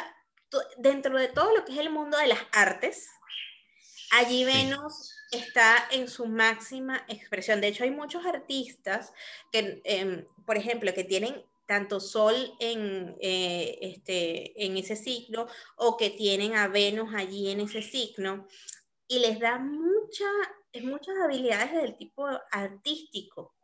dentro 0.78 1.18
de 1.18 1.28
todo 1.28 1.56
lo 1.56 1.64
que 1.64 1.72
es 1.72 1.78
el 1.78 1.90
mundo 1.90 2.18
de 2.18 2.28
las 2.28 2.40
artes. 2.52 3.08
Allí 4.12 4.44
Venus 4.44 5.14
está 5.30 5.88
en 5.92 6.08
su 6.08 6.26
máxima 6.26 7.04
expresión. 7.08 7.60
De 7.60 7.68
hecho, 7.68 7.84
hay 7.84 7.90
muchos 7.90 8.26
artistas 8.26 9.12
que, 9.52 9.80
em, 9.84 10.26
por 10.44 10.56
ejemplo, 10.56 10.92
que 10.92 11.04
tienen 11.04 11.44
tanto 11.66 12.00
Sol 12.00 12.34
en, 12.58 13.16
eh, 13.20 13.78
este, 13.80 14.64
en 14.64 14.76
ese 14.76 14.96
signo 14.96 15.46
o 15.76 15.96
que 15.96 16.10
tienen 16.10 16.56
a 16.56 16.66
Venus 16.66 17.14
allí 17.14 17.48
en 17.50 17.60
ese 17.60 17.80
signo 17.80 18.48
y 19.06 19.20
les 19.20 19.38
da 19.38 19.58
mucha, 19.58 20.24
muchas 20.82 21.14
habilidades 21.22 21.72
del 21.72 21.96
tipo 21.96 22.26
artístico, 22.50 23.54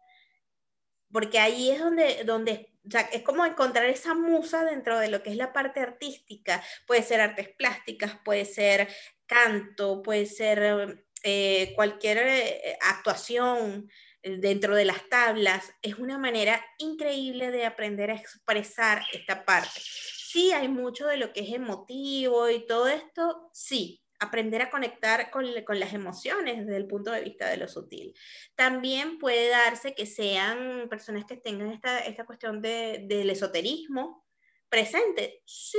porque 1.11 1.41
ahí 1.41 1.70
es 1.70 1.80
donde, 1.80 2.22
donde 2.24 2.76
es 3.12 3.22
como 3.22 3.45
encontrar 3.45 3.87
esa 3.87 4.14
musa 4.14 4.64
dentro 4.64 4.99
de 4.99 5.09
lo 5.09 5.22
que 5.22 5.30
es 5.30 5.37
la 5.37 5.53
parte 5.53 5.80
artística, 5.80 6.62
puede 6.87 7.03
ser 7.03 7.20
artes 7.20 7.49
plásticas, 7.57 8.18
puede 8.24 8.45
ser 8.45 8.89
canto, 9.26 10.03
puede 10.03 10.26
ser 10.26 11.05
eh, 11.22 11.72
cualquier 11.74 12.18
eh, 12.18 12.78
actuación, 12.82 13.89
dentro 14.22 14.74
de 14.74 14.84
las 14.84 15.09
tablas, 15.09 15.72
es 15.82 15.95
una 15.97 16.18
manera 16.18 16.64
increíble 16.78 17.51
de 17.51 17.64
aprender 17.64 18.11
a 18.11 18.16
expresar 18.16 19.03
esta 19.12 19.45
parte. 19.45 19.80
Sí 19.80 20.53
hay 20.53 20.68
mucho 20.68 21.07
de 21.07 21.16
lo 21.16 21.32
que 21.32 21.41
es 21.41 21.55
emotivo 21.55 22.51
y 22.51 22.66
todo 22.66 22.89
esto, 22.89 23.51
sí, 23.53 24.03
aprender 24.19 24.62
a 24.62 24.71
conectar 24.71 25.31
con, 25.31 25.47
las 25.55 25.93
emociones 25.93 26.59
desde 26.59 26.77
el 26.77 26.87
punto 26.87 27.11
de 27.11 27.23
vista 27.23 27.49
de 27.49 27.57
lo 27.57 27.69
sutil. 27.69 28.14
También 28.55 29.19
puede 29.19 29.49
darse 29.49 29.95
que 29.95 30.07
sean 30.07 30.89
personas 30.89 31.25
que 31.25 31.37
tengan 31.37 31.71
esta, 31.71 31.99
esta 32.01 32.25
cuestión 32.25 32.62
de, 32.62 33.05
del 33.09 33.31
esoterismo 33.31 34.27
presente. 34.69 35.43
Sí, 35.45 35.79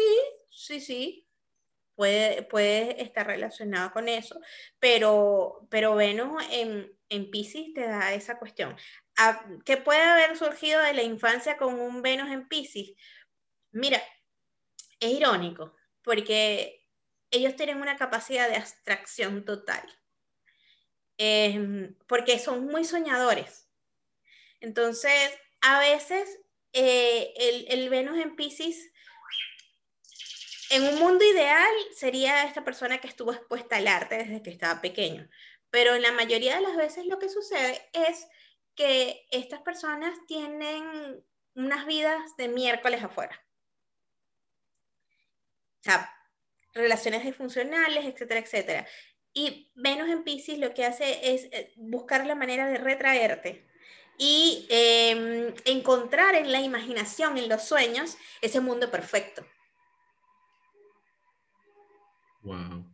sí, 0.50 0.80
sí, 0.80 1.28
puede, 1.96 2.44
puede 2.44 3.02
estar 3.02 3.26
relacionado 3.26 3.92
con 3.92 4.08
eso, 4.08 4.40
pero, 4.80 5.68
pero 5.70 5.96
Venus 5.96 6.44
en, 6.52 6.96
en 7.10 7.32
Pisces 7.32 7.74
te 7.74 7.88
da 7.88 8.14
esa 8.14 8.38
cuestión. 8.38 8.76
Ah, 9.18 9.44
¿Qué 9.66 9.78
puede 9.78 10.02
haber 10.02 10.38
surgido 10.38 10.82
de 10.82 10.94
la 10.94 11.04
infancia 11.04 11.58
con 11.58 11.80
un 11.80 12.02
Venus 12.04 12.30
en 12.30 12.48
Pisces? 12.48 12.94
Mira, 13.72 14.02
es 15.00 15.12
irónico, 15.12 15.76
porque 16.04 16.77
ellos 17.32 17.56
tienen 17.56 17.82
una 17.82 17.98
capacidad 17.98 18.50
de 18.50 18.56
abstracción 18.56 19.46
total, 19.46 19.84
em, 21.18 21.96
porque 22.08 22.40
son 22.40 22.66
muy 22.66 22.86
soñadores. 22.86 23.68
Entonces, 24.60 25.32
a 25.62 25.80
veces 25.80 26.40
eh, 26.74 27.34
el, 27.70 27.90
Venus 27.90 28.20
en 28.20 28.36
Pisces 28.36 28.92
en 30.70 30.84
un 30.84 31.00
mundo 31.00 31.24
ideal 31.24 31.72
sería 31.96 32.44
esta 32.44 32.64
persona 32.64 33.00
que 33.00 33.08
estuvo 33.08 33.32
expuesta 33.32 33.78
al 33.78 33.88
arte 33.88 34.18
desde 34.18 34.44
que 34.44 34.50
estaba 34.50 34.82
pequeño, 34.82 35.30
pero 35.70 35.96
en 35.96 36.02
la 36.02 36.12
mayoría 36.12 36.56
de 36.56 36.62
las 36.62 36.76
veces 36.76 37.06
lo 37.06 37.20
que 37.20 37.30
sucede 37.30 37.90
es 37.94 38.28
que 38.76 39.26
estas 39.32 39.62
personas 39.62 40.18
tienen 40.28 41.24
unas 41.56 41.86
vidas 41.86 42.36
de 42.38 42.48
miércoles 42.50 43.04
afuera. 43.04 43.44
O 45.80 45.84
sea, 45.84 46.17
relaciones 46.78 47.24
disfuncionales, 47.24 48.06
etcétera, 48.06 48.40
etcétera. 48.40 48.88
Y 49.34 49.72
Venus 49.76 50.10
en 50.10 50.24
Pisces 50.24 50.58
lo 50.58 50.74
que 50.74 50.86
hace 50.86 51.34
es 51.34 51.46
eh, 51.52 51.74
buscar 51.76 52.26
la 52.26 52.36
manera 52.36 52.68
de 52.68 52.78
retraerte 52.78 53.68
y 54.18 54.66
em, 54.70 55.54
encontrar 55.66 56.36
en 56.36 56.52
la 56.52 56.62
imaginación, 56.62 57.38
en 57.38 57.50
los 57.50 57.64
sueños, 57.64 58.18
ese 58.42 58.62
mundo 58.62 58.90
perfecto. 58.90 59.46
Wow. 62.42 62.86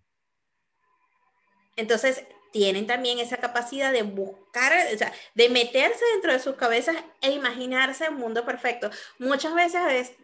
Entonces, 1.76 2.26
tienen 2.54 2.88
también 2.88 3.20
esa 3.20 3.38
capacidad 3.38 3.91
de 3.91 4.04
buscar, 4.04 4.72
o 4.93 4.97
sea, 4.97 5.12
de 5.34 5.49
meterse 5.49 6.06
dentro 6.14 6.32
de 6.32 6.39
sus 6.39 6.56
cabezas 6.56 6.95
e 7.20 7.32
imaginarse 7.32 8.08
un 8.08 8.18
mundo 8.18 8.45
perfecto. 8.45 8.89
Muchas 9.18 9.56
veces, 9.56 9.76
a 9.76 9.88
veces 9.88 10.16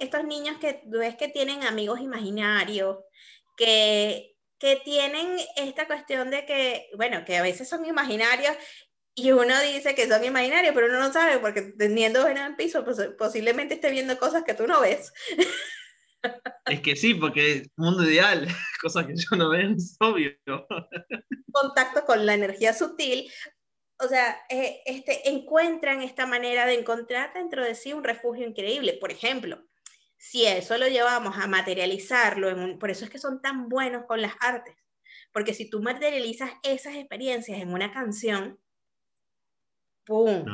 estos 0.00 0.24
niños 0.24 0.56
que 0.58 0.82
ves 0.86 1.14
que 1.14 1.28
tienen 1.28 1.62
amigos 1.62 2.00
imaginarios, 2.00 2.98
que, 3.56 4.34
que 4.58 4.76
tienen 4.76 5.36
esta 5.56 5.86
cuestión 5.86 6.30
de 6.30 6.46
que, 6.46 6.88
bueno, 6.96 7.24
que 7.24 7.36
a 7.36 7.42
veces 7.42 7.68
son 7.68 7.84
imaginarios 7.84 8.56
y 9.14 9.30
uno 9.32 9.60
dice 9.60 9.94
que 9.94 10.08
son 10.08 10.24
imaginarios, 10.24 10.74
pero 10.74 10.88
uno 10.88 10.98
no 10.98 11.12
sabe 11.12 11.38
porque 11.38 11.62
teniendo 11.62 12.26
en 12.26 12.38
el 12.38 12.56
piso, 12.56 12.84
pues, 12.84 12.98
posiblemente 13.18 13.74
esté 13.74 13.90
viendo 13.90 14.18
cosas 14.18 14.42
que 14.44 14.54
tú 14.54 14.66
no 14.66 14.80
ves. 14.80 15.12
Es 16.66 16.80
que 16.80 16.96
sí, 16.96 17.14
porque 17.14 17.70
mundo 17.76 18.04
ideal, 18.04 18.46
cosas 18.82 19.06
que 19.06 19.14
yo 19.14 19.36
no 19.36 19.50
veo, 19.50 19.72
es 19.72 19.96
obvio. 20.00 20.32
Contacto 21.52 22.04
con 22.06 22.24
la 22.24 22.34
energía 22.34 22.72
sutil, 22.72 23.30
o 23.98 24.08
sea, 24.08 24.36
eh, 24.48 24.80
este, 24.86 25.28
encuentran 25.28 26.02
esta 26.02 26.26
manera 26.26 26.66
de 26.66 26.74
encontrar 26.74 27.32
dentro 27.34 27.64
de 27.64 27.74
sí 27.74 27.92
un 27.92 28.04
refugio 28.04 28.46
increíble. 28.46 28.98
Por 29.00 29.12
ejemplo, 29.12 29.62
si 30.16 30.46
eso 30.46 30.78
lo 30.78 30.88
llevamos 30.88 31.36
a 31.36 31.46
materializarlo, 31.46 32.48
en 32.48 32.78
por 32.78 32.90
eso 32.90 33.04
es 33.04 33.10
que 33.10 33.18
son 33.18 33.40
tan 33.40 33.68
buenos 33.68 34.06
con 34.06 34.22
las 34.22 34.34
artes, 34.40 34.74
porque 35.32 35.54
si 35.54 35.68
tú 35.68 35.82
materializas 35.82 36.50
esas 36.62 36.94
experiencias 36.94 37.60
en 37.60 37.72
una 37.72 37.92
canción, 37.92 38.58
¡pum! 40.04 40.44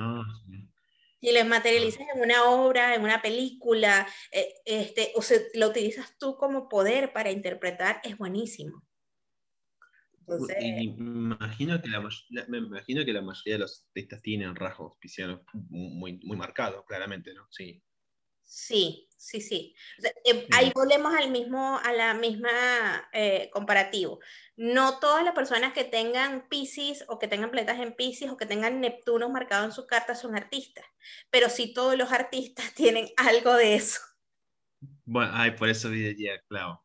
Si 1.21 1.33
las 1.33 1.47
materializas 1.47 2.07
en 2.14 2.23
una 2.23 2.45
obra, 2.45 2.95
en 2.95 3.03
una 3.03 3.21
película, 3.21 4.07
eh, 4.33 4.55
este, 4.64 5.12
o 5.14 5.23
se, 5.23 5.51
lo 5.55 5.68
utilizas 5.68 6.16
tú 6.18 6.37
como 6.37 6.68
poder 6.68 7.12
para 7.12 7.31
interpretar, 7.31 8.01
es 8.03 8.16
buenísimo. 8.16 8.83
me, 10.27 10.83
imagino 10.83 11.81
que 11.83 11.89
la, 11.89 12.01
me 12.49 12.59
imagino 12.59 13.05
que 13.05 13.12
la 13.12 13.21
mayoría 13.21 13.55
de 13.55 13.61
los 13.61 13.85
artistas 13.89 14.23
tienen 14.23 14.55
rasgos 14.55 14.97
piscianos 14.99 15.43
muy, 15.53 16.21
muy 16.25 16.37
marcados, 16.37 16.85
claramente, 16.87 17.35
¿no? 17.35 17.47
Sí. 17.51 17.83
Sí, 18.51 19.09
sí, 19.16 19.40
sí. 19.40 19.76
Eh, 20.24 20.48
ahí 20.51 20.72
volvemos 20.74 21.14
al 21.14 21.30
mismo, 21.30 21.78
a 21.78 21.92
la 21.92 22.14
misma 22.14 22.51
eh, 23.12 23.48
comparativo. 23.53 24.18
No 24.57 24.98
todas 24.98 25.24
las 25.24 25.34
personas 25.34 25.72
que 25.72 25.84
tengan 25.84 26.48
Pisces 26.48 27.05
o 27.07 27.20
que 27.20 27.28
tengan 27.28 27.53
planetas 27.53 27.78
en 27.78 27.94
Pisces 27.94 28.28
o 28.28 28.36
que 28.36 28.46
tengan 28.46 28.80
Neptuno 28.80 29.28
marcado 29.28 29.66
en 29.66 29.70
su 29.70 29.86
carta 29.86 30.16
son 30.16 30.34
artistas, 30.34 30.84
pero 31.30 31.48
sí 31.48 31.72
todos 31.72 31.96
los 31.96 32.11
artistas 32.11 32.74
tienen 32.74 33.07
algo 33.16 33.55
de 33.55 33.76
eso. 33.76 34.01
Bueno, 35.05 35.30
ay, 35.32 35.53
por 35.53 35.68
eso 35.68 35.88
vi 35.88 36.12
claro. 36.48 36.84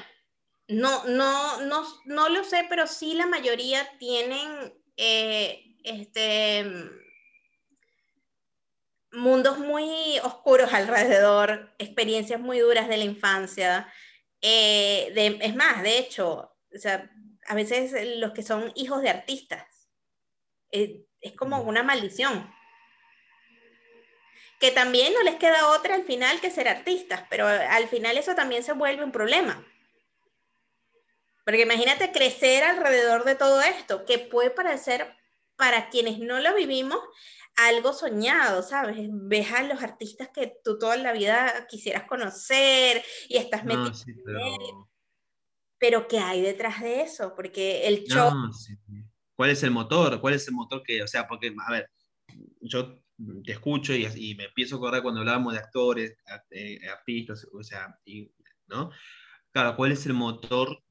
no, 0.69 1.05
no, 1.05 1.63
no, 1.63 1.83
no 2.07 2.29
lo 2.29 2.45
sé, 2.45 2.67
pero 2.69 2.87
sí 2.87 3.15
la 3.15 3.27
mayoría 3.27 3.89
tienen 3.99 4.75
eh, 4.97 5.77
este, 5.85 6.65
mundos 9.13 9.59
muy 9.59 10.19
oscuros 10.23 10.73
alrededor, 10.73 11.73
experiencias 11.79 12.41
muy 12.41 12.59
duras 12.59 12.89
de 12.89 12.97
la 12.97 13.05
infancia. 13.05 13.89
Eh, 14.41 15.13
es 15.41 15.57
más, 15.57 15.83
de 15.83 15.99
hecho, 15.99 16.57
a 17.47 17.55
veces 17.55 18.19
los 18.19 18.33
que 18.33 18.43
son 18.43 18.73
hijos 18.75 19.03
de 19.03 19.11
artistas, 19.11 19.67
eh, 20.71 21.05
es 21.21 21.33
como 21.33 21.61
una 21.63 21.83
maldición. 21.83 22.53
Que 24.61 24.71
también 24.71 25.13
no 25.13 25.23
les 25.23 25.37
queda 25.37 25.71
otra 25.71 25.95
al 25.95 26.05
final 26.05 26.41
que 26.41 26.51
ser 26.51 26.69
artistas, 26.69 27.25
pero 27.29 27.47
al 27.47 27.89
final 27.89 28.17
eso 28.19 28.35
también 28.35 28.63
se 28.63 28.73
vuelve 28.73 29.05
un 29.05 29.13
problema. 29.13 29.65
Porque 31.45 31.63
imagínate 31.63 32.13
crecer 32.13 32.65
alrededor 32.65 33.25
de 33.25 33.35
todo 33.35 33.61
esto, 33.61 34.05
que 34.05 34.19
puede 34.19 34.51
parecer 34.51 35.15
para 35.57 35.89
quienes 35.91 36.19
no 36.19 36.41
lo 36.41 36.55
vivimos 36.55 36.99
algo 37.57 37.93
soñado, 37.93 38.63
¿sabes? 38.63 39.09
Ves 39.11 39.53
a 39.53 39.63
los 39.63 39.83
artistas 39.83 40.31
que 40.35 40.53
tú 40.65 40.79
toda 40.79 40.97
la 40.97 41.13
vida 41.13 41.67
quisieras 41.69 42.05
conocer 42.05 43.03
y 43.29 43.37
estás 43.37 43.65
metido. 43.65 43.93
pero... 44.25 44.91
pero... 45.79 46.09
¿qué 46.09 46.19
hay 46.19 46.41
detrás 46.41 46.81
de 46.81 47.03
eso? 47.03 47.35
Porque 47.37 47.87
el 47.87 48.05
show. 48.05 48.33
¿Cuál 49.37 49.51
es 49.51 49.63
el 49.63 49.71
motor? 49.71 50.21
¿Cuál 50.21 50.35
es 50.35 50.47
el 50.49 50.55
motor 50.55 50.83
que, 50.83 51.03
o 51.03 51.07
sea, 51.07 51.27
porque, 51.29 51.55
a 51.67 51.71
ver, 51.71 51.91
yo 52.61 53.01
te 53.45 53.53
escucho 53.53 53.93
y, 53.95 54.35
me 54.37 54.45
empiezo 54.45 54.77
a 54.77 54.79
acordar 54.79 55.03
cuando 55.03 55.21
hablábamos 55.21 55.53
de 55.53 55.59
actores, 55.59 56.17
eh, 56.51 56.79
artistas, 56.89 57.47
o 57.53 57.63
sea, 57.63 57.99
¿no? 58.67 58.91
Claro, 59.53 59.77
¿cuál 59.77 59.93
es 59.93 60.07
el 60.07 60.15
motor 60.15 60.84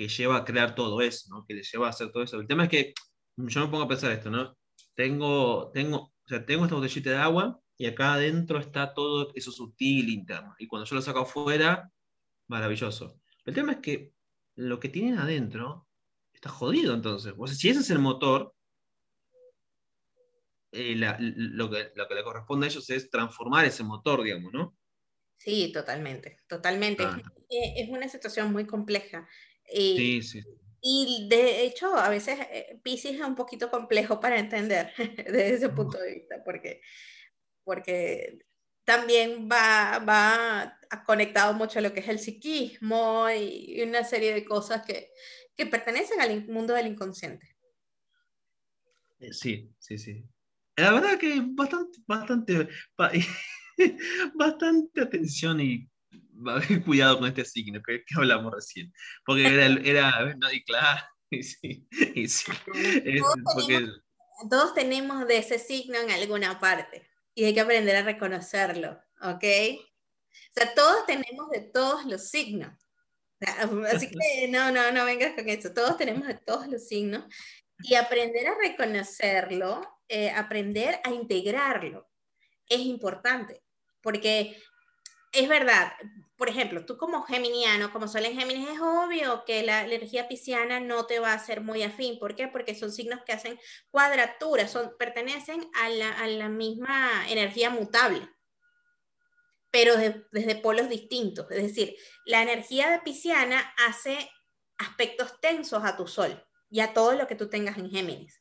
que 0.00 0.08
lleva 0.08 0.38
a 0.38 0.44
crear 0.46 0.74
todo 0.74 1.02
eso, 1.02 1.26
¿no? 1.28 1.44
que 1.46 1.52
le 1.52 1.62
lleva 1.62 1.86
a 1.86 1.90
hacer 1.90 2.10
todo 2.10 2.22
eso. 2.22 2.40
El 2.40 2.46
tema 2.46 2.62
es 2.64 2.70
que 2.70 2.94
yo 3.36 3.60
me 3.60 3.66
pongo 3.66 3.82
a 3.82 3.88
pensar 3.88 4.10
esto, 4.10 4.30
¿no? 4.30 4.56
Tengo, 4.94 5.70
tengo, 5.74 5.98
o 5.98 6.26
sea, 6.26 6.46
tengo 6.46 6.64
esta 6.64 6.74
botellita 6.74 7.10
de 7.10 7.16
agua 7.18 7.60
y 7.76 7.84
acá 7.84 8.14
adentro 8.14 8.58
está 8.58 8.94
todo 8.94 9.30
eso 9.34 9.52
sutil 9.52 10.08
interno. 10.08 10.54
Y 10.58 10.68
cuando 10.68 10.86
yo 10.86 10.96
lo 10.96 11.02
saco 11.02 11.18
afuera, 11.18 11.92
maravilloso. 12.46 13.20
El 13.44 13.52
tema 13.52 13.72
es 13.72 13.78
que 13.80 14.14
lo 14.54 14.80
que 14.80 14.88
tienen 14.88 15.18
adentro 15.18 15.86
está 16.32 16.48
jodido 16.48 16.94
entonces. 16.94 17.34
O 17.36 17.46
sea, 17.46 17.54
si 17.54 17.68
ese 17.68 17.80
es 17.80 17.90
el 17.90 17.98
motor, 17.98 18.54
eh, 20.72 20.94
lo, 20.96 21.68
que, 21.68 21.92
lo, 21.94 22.08
que, 22.08 22.14
le 22.14 22.24
corresponde 22.24 22.68
a 22.68 22.70
ellos 22.70 22.88
es 22.88 23.10
transformar 23.10 23.66
ese 23.66 23.84
motor, 23.84 24.22
digamos, 24.22 24.50
¿no? 24.50 24.78
Sí, 25.36 25.72
totalmente, 25.74 26.38
totalmente. 26.46 27.02
Ah. 27.02 27.20
Es, 27.50 27.88
una 27.90 28.08
situación 28.08 28.50
muy 28.50 28.66
compleja. 28.66 29.28
Y, 29.72 30.22
sí, 30.22 30.22
sí. 30.22 30.42
Y 30.82 31.28
de 31.28 31.62
hecho, 31.62 31.94
a 31.94 32.08
veces 32.08 32.38
eh, 32.50 32.80
Pisces 32.82 33.14
es 33.14 33.20
un 33.20 33.34
poquito 33.34 33.70
complejo 33.70 34.18
para 34.18 34.38
entender 34.38 34.92
desde 35.16 35.54
ese 35.54 35.68
punto 35.68 35.98
de 35.98 36.14
vista, 36.14 36.42
porque, 36.44 36.80
porque 37.64 38.38
también 38.84 39.48
va, 39.50 39.98
va 39.98 40.78
conectado 41.04 41.52
mucho 41.54 41.78
a 41.78 41.82
lo 41.82 41.92
que 41.92 42.00
es 42.00 42.08
el 42.08 42.18
psiquismo 42.18 43.28
y 43.30 43.82
una 43.82 44.04
serie 44.04 44.32
de 44.32 44.44
cosas 44.44 44.84
que, 44.86 45.10
que 45.54 45.66
pertenecen 45.66 46.20
al 46.20 46.46
mundo 46.48 46.72
del 46.74 46.86
inconsciente. 46.86 47.56
Eh, 49.18 49.32
sí, 49.32 49.70
sí, 49.78 49.98
sí. 49.98 50.24
La 50.76 50.92
verdad 50.92 51.18
que 51.18 51.42
bastante, 51.44 51.98
bastante, 52.06 52.68
bastante 54.34 55.00
atención 55.02 55.60
y 55.60 55.89
cuidado 56.84 57.18
con 57.18 57.28
este 57.28 57.44
signo 57.44 57.80
que, 57.82 58.04
hablamos 58.16 58.52
recién. 58.52 58.92
Porque 59.24 59.46
era, 59.46 59.66
era 59.66 60.34
no, 60.36 60.52
y 60.52 60.62
claro, 60.64 61.04
sí, 61.30 61.86
todos, 64.48 64.74
tenemos, 64.74 65.26
de 65.26 65.38
ese 65.38 65.58
signo 65.58 65.98
en 65.98 66.10
alguna 66.10 66.58
parte 66.58 67.06
y 67.34 67.44
hay 67.44 67.54
que 67.54 67.60
aprender 67.60 67.96
a 67.96 68.02
reconocerlo, 68.02 69.00
¿ok? 69.22 69.44
O 69.44 70.52
sea, 70.54 70.74
todos 70.74 71.06
tenemos 71.06 71.50
de 71.50 71.60
todos 71.60 72.04
los 72.06 72.28
signos. 72.28 72.72
Así 73.92 74.10
que 74.10 74.48
no, 74.48 74.70
no, 74.70 74.90
no 74.92 75.04
vengas 75.04 75.34
con 75.34 75.48
eso. 75.48 75.72
Todos 75.72 75.96
tenemos 75.96 76.26
de 76.26 76.34
todos 76.34 76.66
los 76.68 76.86
signos 76.86 77.24
y 77.78 77.94
aprender 77.94 78.48
a 78.48 78.58
reconocerlo, 78.58 79.80
eh, 80.08 80.30
aprender 80.30 81.00
a 81.04 81.10
integrarlo 81.10 82.10
es 82.70 82.80
importante, 82.80 83.62
porque 84.00 84.56
es 85.32 85.48
verdad, 85.48 85.92
por 86.40 86.48
ejemplo, 86.48 86.86
tú 86.86 86.96
como 86.96 87.22
geminiano, 87.22 87.92
como 87.92 88.08
sol 88.08 88.24
en 88.24 88.34
Géminis, 88.34 88.68
es 88.70 88.80
obvio 88.80 89.44
que 89.44 89.62
la, 89.62 89.84
energía 89.84 90.26
pisciana 90.26 90.80
no 90.80 91.04
te 91.04 91.18
va 91.18 91.34
a 91.34 91.38
ser 91.38 91.60
muy 91.60 91.82
afín. 91.82 92.18
¿Por 92.18 92.34
qué? 92.34 92.48
Porque 92.48 92.74
son 92.74 92.90
signos 92.90 93.20
que 93.26 93.32
hacen 93.32 93.60
cuadraturas, 93.90 94.70
son, 94.70 94.94
pertenecen 94.98 95.70
a 95.74 95.90
la, 95.90 96.48
misma 96.48 97.28
energía 97.28 97.68
mutable, 97.68 98.26
pero 99.70 99.96
desde 100.32 100.56
polos 100.56 100.88
distintos. 100.88 101.46
Es 101.50 101.62
decir, 101.62 101.94
la 102.24 102.40
energía 102.40 102.90
de 102.90 103.00
pisciana 103.00 103.74
hace 103.86 104.30
aspectos 104.78 105.40
tensos 105.42 105.84
a 105.84 105.94
tu 105.94 106.06
sol 106.06 106.42
y 106.70 106.80
a 106.80 106.94
todo 106.94 107.12
lo 107.12 107.26
que 107.26 107.34
tú 107.34 107.50
tengas 107.50 107.76
en 107.76 107.90
Géminis 107.90 108.40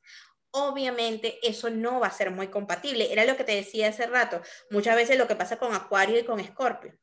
obviamente 0.52 1.40
eso 1.44 1.70
no 1.70 2.00
va 2.00 2.08
a 2.08 2.12
ser 2.12 2.32
muy 2.32 2.48
compatible. 2.48 3.12
Era 3.12 3.26
lo 3.26 3.38
que 3.38 3.44
te 3.44 3.56
decía 3.56 3.90
hace 3.90 4.08
rato. 4.08 4.42
Muchas 4.70 4.96
veces 4.96 5.18
lo 5.18 5.28
que 5.28 5.36
pasa 5.36 5.58
con 5.58 5.74
Acuario 5.74 6.20
y 6.20 6.26
con 6.26 6.40
Escorpio. 6.40 6.98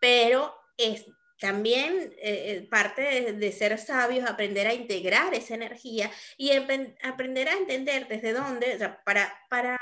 Pero 0.00 0.54
es 0.76 1.06
también 1.40 2.12
eh, 2.18 2.18
eh, 2.22 2.68
parte 2.68 3.32
de, 3.32 3.52
ser 3.52 3.78
sabios, 3.78 4.28
aprender 4.28 4.66
a 4.66 4.74
integrar 4.74 5.34
esa 5.34 5.54
energía 5.54 6.10
y 6.36 6.50
aprender 6.50 7.48
a 7.48 7.52
entender 7.52 8.08
desde 8.08 8.32
dónde, 8.32 8.78
para, 9.04 9.32
para 9.48 9.78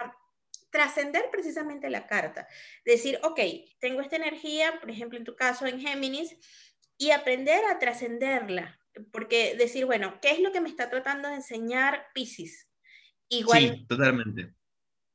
trascender 0.70 1.30
precisamente 1.30 1.88
la 1.88 2.06
carta. 2.06 2.46
Decir, 2.84 3.18
ok, 3.22 3.40
tengo 3.78 4.02
esta 4.02 4.16
energía, 4.16 4.78
por 4.80 4.90
ejemplo, 4.90 5.18
en 5.18 5.24
tu 5.24 5.34
caso 5.34 5.66
en 5.66 5.80
Géminis, 5.80 6.36
y 6.98 7.10
aprender 7.10 7.64
a 7.64 7.78
trascenderla, 7.78 8.78
porque 9.12 9.54
decir, 9.56 9.84
bueno, 9.86 10.18
¿qué 10.20 10.30
es 10.30 10.40
lo 10.40 10.52
que 10.52 10.60
me 10.60 10.68
está 10.68 10.90
tratando 10.90 11.28
de 11.28 11.36
enseñar 11.36 12.06
Pisces? 12.14 12.68
Igual, 13.28 13.62
sí, 13.62 13.86
totalmente. 13.86 14.54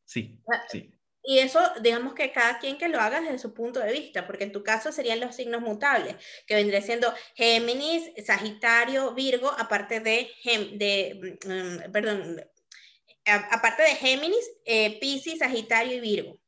Sí, 0.05 0.39
ah, 0.51 0.63
sí. 0.69 0.93
Y 1.23 1.37
eso, 1.37 1.59
digamos 1.81 2.15
que 2.15 2.31
cada 2.31 2.57
quien 2.57 2.77
que 2.77 2.89
lo 2.89 2.99
haga 2.99 3.21
desde 3.21 3.37
su 3.37 3.53
punto 3.53 3.79
de 3.79 3.91
vista, 3.91 4.25
porque 4.25 4.43
en 4.43 4.51
tu 4.51 4.63
caso 4.63 4.91
serían 4.91 5.19
los 5.19 5.35
signos 5.35 5.61
mutables, 5.61 6.15
que 6.47 6.55
vendría 6.55 6.81
siendo 6.81 7.13
Géminis, 7.35 8.11
Sagitario, 8.25 9.13
Virgo, 9.13 9.51
aparte 9.57 9.99
de, 9.99 10.31
de 10.73 11.37
mm, 11.45 11.91
perdón, 11.91 12.41
aparte 13.25 13.83
de 13.83 13.95
Géminis, 13.95 14.49
eh, 14.65 14.99
Pisces, 14.99 15.39
Sagitario 15.39 15.95
y 15.95 15.99
Virgo. 15.99 16.39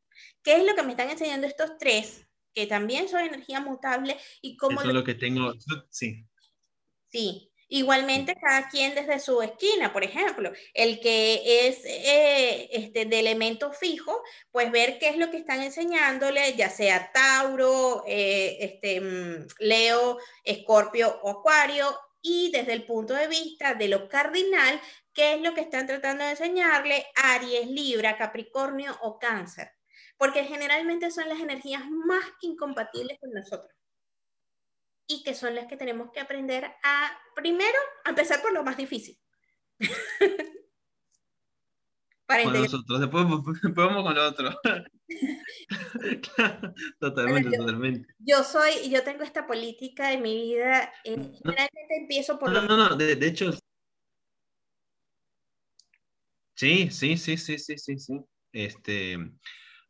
¿Qué 0.41 0.55
es 0.55 0.65
lo 0.65 0.75
que 0.75 0.83
me 0.83 0.91
están 0.91 1.09
enseñando 1.09 1.45
estos 1.45 1.77
tres? 1.77 2.27
Que 2.53 2.65
también 2.65 3.07
son 3.07 3.21
energía 3.21 3.61
mutable 3.61 4.17
y 4.41 4.57
cómo... 4.57 4.81
Eso 4.81 4.89
es 4.89 4.95
lo 4.95 5.03
que 5.03 5.15
tengo, 5.15 5.53
sí. 5.89 6.25
Sí, 7.13 7.53
Igualmente, 7.69 8.35
cada 8.35 8.69
quien 8.69 8.93
desde 8.93 9.19
su 9.19 9.41
esquina, 9.41 9.91
por 9.93 10.03
ejemplo, 10.03 10.51
el 10.75 10.99
que 10.99 11.67
es 11.67 11.83
eh, 11.85 12.69
este, 12.71 13.05
de 13.05 13.19
elemento 13.19 13.71
fijo, 13.73 14.21
pues 14.51 14.71
ver 14.71 14.99
qué 14.99 15.09
es 15.09 15.17
lo 15.17 15.31
que 15.31 15.37
están 15.37 15.61
enseñándole, 15.61 16.53
ya 16.55 16.69
sea 16.69 17.11
Tauro, 17.11 18.03
eh, 18.07 18.57
este, 18.59 19.01
mm, 19.01 19.47
Leo, 19.59 20.19
Escorpio 20.43 21.19
o 21.23 21.39
Acuario, 21.39 21.97
y 22.21 22.51
desde 22.51 22.73
el 22.73 22.85
punto 22.85 23.15
de 23.15 23.27
vista 23.27 23.73
de 23.73 23.87
lo 23.87 24.07
cardinal, 24.07 24.79
qué 25.13 25.33
es 25.33 25.41
lo 25.41 25.55
que 25.55 25.61
están 25.61 25.87
tratando 25.87 26.25
de 26.25 26.31
enseñarle 26.31 27.07
Aries, 27.15 27.67
Libra, 27.67 28.17
Capricornio 28.17 28.95
o 29.01 29.17
Cáncer, 29.17 29.71
porque 30.17 30.43
generalmente 30.43 31.09
son 31.09 31.27
las 31.27 31.39
energías 31.39 31.83
más 31.89 32.25
incompatibles 32.41 33.19
con 33.19 33.31
nosotros 33.31 33.82
y 35.07 35.23
que 35.23 35.33
son 35.33 35.55
las 35.55 35.67
que 35.67 35.77
tenemos 35.77 36.11
que 36.11 36.19
aprender 36.19 36.65
a, 36.83 37.17
primero, 37.35 37.77
a 38.05 38.09
empezar 38.09 38.41
por 38.41 38.53
lo 38.53 38.63
más 38.63 38.77
difícil. 38.77 39.17
Para 42.25 42.45
nosotros, 42.45 42.99
después, 43.01 43.25
vamos 43.75 44.03
con 44.03 44.15
lo 44.15 44.27
otro. 44.27 44.59
totalmente, 46.99 47.57
totalmente. 47.57 48.07
Yo 48.19 48.43
soy, 48.43 48.89
yo 48.89 49.03
tengo 49.03 49.23
esta 49.23 49.45
política 49.45 50.13
en 50.13 50.21
mi 50.21 50.33
vida, 50.33 50.93
eh, 51.03 51.15
generalmente 51.15 51.97
empiezo 51.99 52.39
por... 52.39 52.51
No, 52.51 52.61
no, 52.61 52.77
no, 52.77 52.95
de, 52.95 53.15
de, 53.15 53.27
hecho... 53.27 53.51
Sí, 56.55 56.89
sí, 56.91 57.17
sí, 57.17 57.37
sí, 57.37 57.59
sí, 57.59 57.77
sí, 57.77 57.99
sí. 57.99 58.19
Este, 58.51 59.17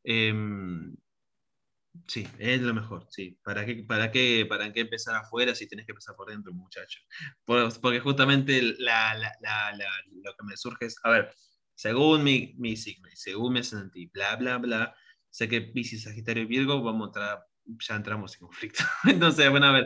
eh, 0.04 0.34
Sí, 2.08 2.28
es 2.40 2.62
lo 2.62 2.74
mejor, 2.74 3.06
sí. 3.10 3.38
¿Para 3.44 3.66
qué, 3.66 3.84
para 3.88 4.12
qué, 4.12 4.46
para 4.48 4.74
qué 4.74 4.82
empezar 4.82 5.16
afuera 5.16 5.54
si 5.56 5.68
tienes 5.68 5.86
que 5.86 5.92
empezar 5.92 6.16
por 6.16 6.30
dentro, 6.30 6.52
muchacho? 6.54 7.00
Porque 7.46 8.00
justamente 8.00 8.62
la, 8.80 9.16
la, 9.16 9.32
la, 9.42 9.78
lo 10.12 10.34
que 10.36 10.44
me 10.44 10.58
surge 10.58 10.86
es, 10.86 10.98
a 11.04 11.12
ver, 11.12 11.34
según 11.76 12.24
mi, 12.24 12.54
mi 12.58 12.76
signo 12.76 13.10
y 13.12 13.16
según 13.16 13.54
mi 13.54 13.60
ascendente 13.60 14.10
bla, 14.14 14.36
bla, 14.36 14.58
bla, 14.58 14.96
sé 15.30 15.48
que 15.48 15.62
Pisces, 15.62 16.04
Sagitario 16.04 16.44
y 16.44 16.48
Virgo 16.48 16.82
vamos 16.84 17.06
a 17.06 17.10
entrar, 17.10 17.46
ya 17.66 17.96
entramos 17.96 18.34
en 18.36 18.40
conflicto. 18.40 18.84
Entonces, 19.06 19.50
bueno, 19.50 19.68
a 19.68 19.72
ver, 19.74 19.86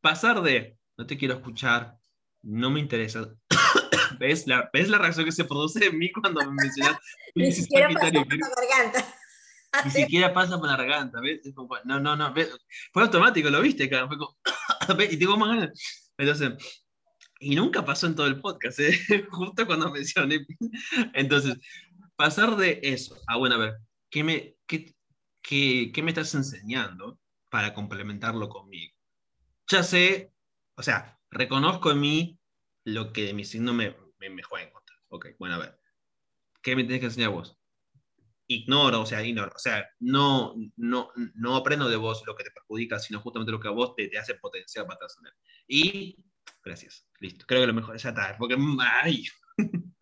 pasar 0.00 0.42
de 0.42 0.78
no 0.96 1.06
te 1.06 1.16
quiero 1.16 1.34
escuchar, 1.34 1.96
no 2.42 2.70
me 2.70 2.80
interesa. 2.80 3.34
¿Ves 4.18 4.46
la, 4.46 4.70
¿Ves 4.72 4.88
la 4.88 4.98
reacción 4.98 5.24
que 5.24 5.32
se 5.32 5.44
produce 5.44 5.86
en 5.86 5.98
mí 5.98 6.12
cuando 6.12 6.40
me 6.40 6.62
mencionas 6.62 6.98
Pisces, 7.34 7.68
Sagitario 7.70 8.20
y 8.20 8.28
Virgo? 8.28 8.46
Ni 9.84 9.90
siquiera 9.90 10.32
pasa 10.32 10.58
por 10.58 10.68
la 10.68 10.76
garganta, 10.76 11.20
¿ves? 11.20 11.40
no, 11.84 12.00
no, 12.00 12.16
no, 12.16 12.34
fue 12.92 13.02
automático, 13.02 13.50
lo 13.50 13.62
viste, 13.62 13.88
cara, 13.88 14.06
fue 14.06 14.18
como, 14.18 14.36
y 15.10 15.16
tengo 15.16 15.36
más 15.36 15.48
ganas. 15.56 16.10
Entonces, 16.16 16.52
y 17.40 17.56
nunca 17.56 17.84
pasó 17.84 18.06
en 18.06 18.14
todo 18.14 18.26
el 18.26 18.40
podcast, 18.40 18.78
¿eh? 18.80 18.92
justo 19.30 19.66
cuando 19.66 19.90
mencioné. 19.90 20.46
Entonces, 21.14 21.56
pasar 22.16 22.56
de 22.56 22.80
eso 22.82 23.16
a, 23.26 23.36
bueno, 23.36 23.56
a 23.56 23.58
ver, 23.58 23.74
¿qué 24.10 24.22
me, 24.22 24.56
qué, 24.66 24.94
qué, 25.40 25.90
qué 25.92 26.02
me 26.02 26.10
estás 26.10 26.34
enseñando 26.34 27.18
para 27.50 27.74
complementarlo 27.74 28.48
conmigo? 28.48 28.94
Ya 29.68 29.82
sé, 29.82 30.32
o 30.76 30.82
sea, 30.82 31.18
reconozco 31.30 31.90
en 31.90 32.00
mí 32.00 32.38
lo 32.84 33.12
que 33.12 33.24
de 33.24 33.34
mi 33.34 33.44
signo 33.44 33.72
me, 33.72 33.96
me, 34.18 34.30
me 34.30 34.42
juega 34.42 34.66
en 34.66 34.72
contra. 34.72 34.96
Ok, 35.08 35.28
bueno, 35.38 35.56
a 35.56 35.58
ver, 35.58 35.80
¿qué 36.62 36.76
me 36.76 36.84
tienes 36.84 37.00
que 37.00 37.06
enseñar 37.06 37.30
vos? 37.30 37.58
Ignoro, 38.54 39.02
o 39.02 39.06
sea, 39.06 39.22
ignoro, 39.22 39.52
o 39.54 39.58
sea, 39.58 39.88
no, 40.00 40.54
no, 40.76 41.10
no 41.34 41.56
aprendo 41.56 41.88
de 41.88 41.96
vos 41.96 42.22
lo 42.26 42.34
que 42.36 42.44
te 42.44 42.50
perjudica, 42.50 42.98
sino 42.98 43.20
justamente 43.20 43.52
lo 43.52 43.60
que 43.60 43.68
a 43.68 43.72
vos 43.72 43.94
te, 43.96 44.08
te 44.08 44.18
hace 44.18 44.34
potencial 44.34 44.86
para 44.86 45.00
trascender. 45.00 45.32
Y 45.66 46.16
gracias, 46.64 47.06
listo. 47.20 47.44
Creo 47.46 47.62
que 47.62 47.66
lo 47.66 47.74
mejor 47.74 47.96
ya 47.96 48.10
está, 48.10 48.36
porque 48.38 48.56
ay. 48.80 49.24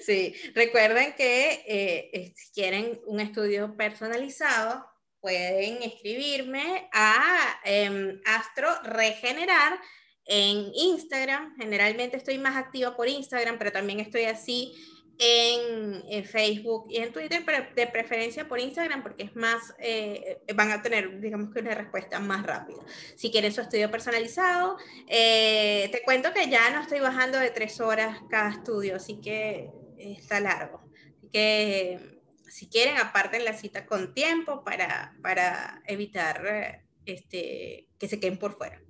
Sí, 0.00 0.34
recuerden 0.54 1.12
que 1.14 1.62
eh, 1.66 2.32
si 2.34 2.50
quieren 2.52 2.98
un 3.04 3.20
estudio 3.20 3.76
personalizado, 3.76 4.86
pueden 5.20 5.82
escribirme 5.82 6.88
a 6.92 7.60
eh, 7.64 8.20
Astro 8.24 8.68
Regenerar 8.84 9.78
en 10.24 10.70
Instagram. 10.74 11.56
Generalmente 11.56 12.16
estoy 12.16 12.38
más 12.38 12.56
activa 12.56 12.96
por 12.96 13.08
Instagram, 13.08 13.58
pero 13.58 13.72
también 13.72 14.00
estoy 14.00 14.24
así 14.24 14.74
en, 15.18 16.24
Facebook 16.24 16.86
y 16.88 16.98
en 16.98 17.12
Twitter, 17.12 17.42
pero 17.44 17.66
de 17.74 17.86
preferencia 17.86 18.46
por 18.48 18.60
Instagram 18.60 19.02
porque 19.02 19.24
es 19.24 19.36
más, 19.36 19.74
eh, 19.78 20.40
van 20.54 20.70
a 20.70 20.82
tener, 20.82 21.20
digamos 21.20 21.52
que 21.52 21.60
una 21.60 21.74
respuesta 21.74 22.20
más 22.20 22.44
rápida. 22.44 22.78
Si 23.16 23.30
quieren 23.30 23.52
su 23.52 23.60
estudio 23.60 23.90
personalizado, 23.90 24.76
eh, 25.08 25.88
te 25.92 26.02
cuento 26.02 26.32
que 26.32 26.48
ya 26.48 26.70
no 26.70 26.82
estoy 26.82 27.00
bajando 27.00 27.38
de 27.38 27.50
tres 27.50 27.80
horas 27.80 28.18
cada 28.30 28.50
estudio, 28.50 28.96
así 28.96 29.20
que 29.20 29.70
está 29.98 30.40
largo. 30.40 30.88
Así 31.16 31.28
que 31.30 32.20
si 32.48 32.68
quieren, 32.68 32.96
aparten 32.98 33.44
la 33.44 33.52
cita 33.52 33.86
con 33.86 34.14
tiempo 34.14 34.64
para, 34.64 35.16
para 35.22 35.82
evitar 35.86 36.84
este, 37.04 37.88
que 37.98 38.08
se 38.08 38.20
queden 38.20 38.38
por 38.38 38.56
fuera. 38.56 38.80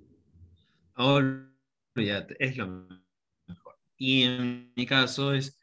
es 2.39 2.57
lo 2.57 2.67
mejor. 3.47 3.77
Y 3.97 4.23
en 4.23 4.73
mi 4.75 4.85
caso 4.85 5.33
es 5.33 5.58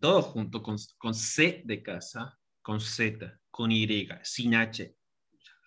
todo 0.00 0.22
junto 0.22 0.62
con, 0.62 0.76
con 0.98 1.14
C 1.14 1.62
de 1.64 1.82
casa, 1.82 2.38
con 2.62 2.80
Z, 2.80 3.38
con 3.50 3.70
Y, 3.70 4.08
sin 4.22 4.54
H, 4.54 4.96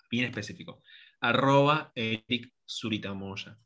bien 0.10 0.26
específico, 0.26 0.82
arroba 1.22 1.92
Eric 1.96 2.54
Suritamoya. 2.66 3.58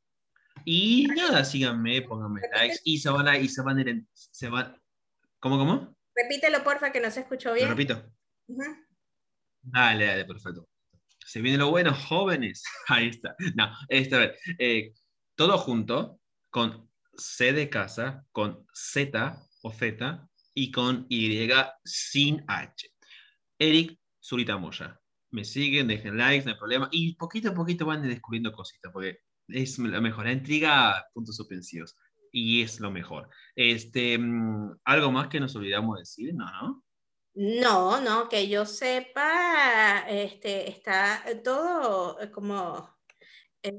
Y 0.65 1.07
nada, 1.15 1.45
síganme, 1.45 2.01
pónganme 2.01 2.41
likes 2.53 2.79
y 2.83 2.97
se 2.97 3.09
van 3.09 3.27
a, 3.27 3.37
y 3.37 3.47
se 3.47 3.61
van 3.61 3.77
a 3.77 3.81
ir 3.81 4.05
se 4.13 4.49
van, 4.49 4.79
¿cómo, 5.39 5.57
cómo? 5.57 5.97
Repítelo, 6.15 6.63
porfa, 6.63 6.91
que 6.91 6.99
no 6.99 7.11
se 7.11 7.21
escuchó 7.21 7.53
bien. 7.53 7.65
¿Lo 7.65 7.75
repito? 7.75 8.11
Dale, 9.61 10.05
dale, 10.05 10.25
perfecto. 10.25 10.67
Se 11.19 11.41
viene 11.41 11.57
lo 11.57 11.69
bueno, 11.69 11.93
jóvenes. 11.93 12.63
Ahí 12.87 13.09
está. 13.09 13.35
No, 13.55 13.71
esta 13.89 14.19
vez. 14.19 14.39
Eh, 14.57 14.93
todo 15.35 15.57
junto, 15.57 16.19
con 16.49 16.89
C 17.15 17.53
de 17.53 17.69
casa, 17.69 18.25
con 18.31 18.65
Z 18.73 19.39
o 19.61 19.71
Z, 19.71 20.27
y 20.57 20.71
con 20.71 21.05
Y 21.07 21.47
sin 21.85 22.43
H. 22.47 22.91
Eric 23.59 23.99
Zuritamoya. 24.19 24.99
Me 25.29 25.45
siguen, 25.45 25.87
dejen 25.87 26.17
likes, 26.17 26.45
no 26.45 26.51
hay 26.51 26.57
problema. 26.57 26.89
Y 26.91 27.15
poquito 27.15 27.49
a 27.49 27.53
poquito 27.53 27.85
van 27.85 28.01
descubriendo 28.01 28.51
cositas, 28.51 28.91
porque 28.91 29.19
es 29.49 29.77
lo 29.77 30.01
mejor. 30.01 30.25
La 30.25 30.31
intriga, 30.31 31.05
puntos 31.13 31.35
suspensivos. 31.35 31.95
Y 32.31 32.63
es 32.63 32.79
lo 32.79 32.89
mejor. 32.89 33.29
Este, 33.55 34.17
mm, 34.17 34.79
¿Algo 34.85 35.11
más 35.11 35.27
que 35.27 35.39
nos 35.39 35.55
olvidamos 35.55 35.99
decir? 35.99 36.33
No, 36.33 36.45
¿no? 36.45 36.83
No, 37.35 38.01
no, 38.01 38.27
que 38.27 38.49
yo 38.49 38.65
sepa, 38.65 40.05
este, 40.09 40.71
está 40.71 41.23
todo 41.43 42.17
como 42.33 42.97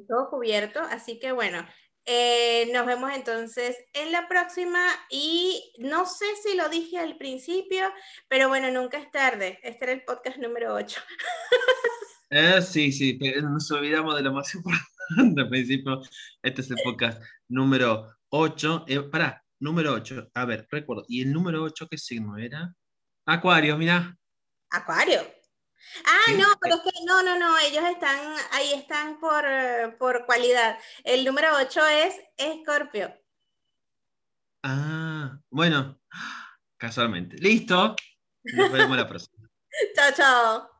todo 0.06 0.30
cubierto, 0.30 0.80
así 0.80 1.18
que 1.18 1.32
bueno, 1.32 1.66
eh, 2.10 2.70
nos 2.72 2.86
vemos 2.86 3.12
entonces 3.14 3.76
en 3.92 4.12
la 4.12 4.28
próxima 4.28 4.80
y 5.10 5.74
no 5.78 6.06
sé 6.06 6.24
si 6.42 6.56
lo 6.56 6.70
dije 6.70 6.96
al 6.96 7.18
principio, 7.18 7.92
pero 8.28 8.48
bueno, 8.48 8.70
nunca 8.70 8.96
es 8.96 9.10
tarde. 9.10 9.58
Este 9.62 9.84
era 9.84 9.92
el 9.92 10.04
podcast 10.04 10.38
número 10.38 10.74
8. 10.74 11.00
Eh, 12.30 12.60
sí, 12.60 12.92
sí, 12.92 13.18
nos 13.42 13.70
olvidamos 13.70 14.14
de 14.14 14.20
lo 14.20 14.34
más 14.34 14.54
importante 14.54 15.40
al 15.40 15.48
principio. 15.48 16.02
Este 16.42 16.60
es 16.60 16.70
el 16.70 16.76
podcast 16.84 17.22
número 17.48 18.06
8. 18.28 18.84
Eh, 18.86 19.00
pará, 19.00 19.42
número 19.58 19.94
8. 19.94 20.32
A 20.34 20.44
ver, 20.44 20.68
recuerdo. 20.70 21.06
¿Y 21.08 21.22
el 21.22 21.32
número 21.32 21.62
8 21.62 21.88
qué 21.90 21.96
signo 21.96 22.36
era? 22.36 22.74
Acuario, 23.24 23.78
mira. 23.78 24.14
Acuario. 24.68 25.37
Ah, 26.04 26.32
no, 26.36 26.46
pero 26.60 26.76
es 26.76 26.80
que 26.82 27.04
no, 27.04 27.22
no, 27.22 27.38
no, 27.38 27.58
ellos 27.58 27.84
están, 27.84 28.18
ahí 28.52 28.72
están 28.74 29.18
por, 29.20 29.44
por 29.98 30.26
cualidad. 30.26 30.78
El 31.04 31.24
número 31.24 31.48
8 31.56 31.86
es 31.86 32.14
Escorpio. 32.36 33.14
Ah, 34.62 35.38
bueno, 35.50 36.00
casualmente. 36.76 37.36
Listo. 37.38 37.96
Nos 38.44 38.72
vemos 38.72 38.96
la 38.96 39.08
próxima. 39.08 39.48
chao, 39.94 40.12
chao. 40.16 40.77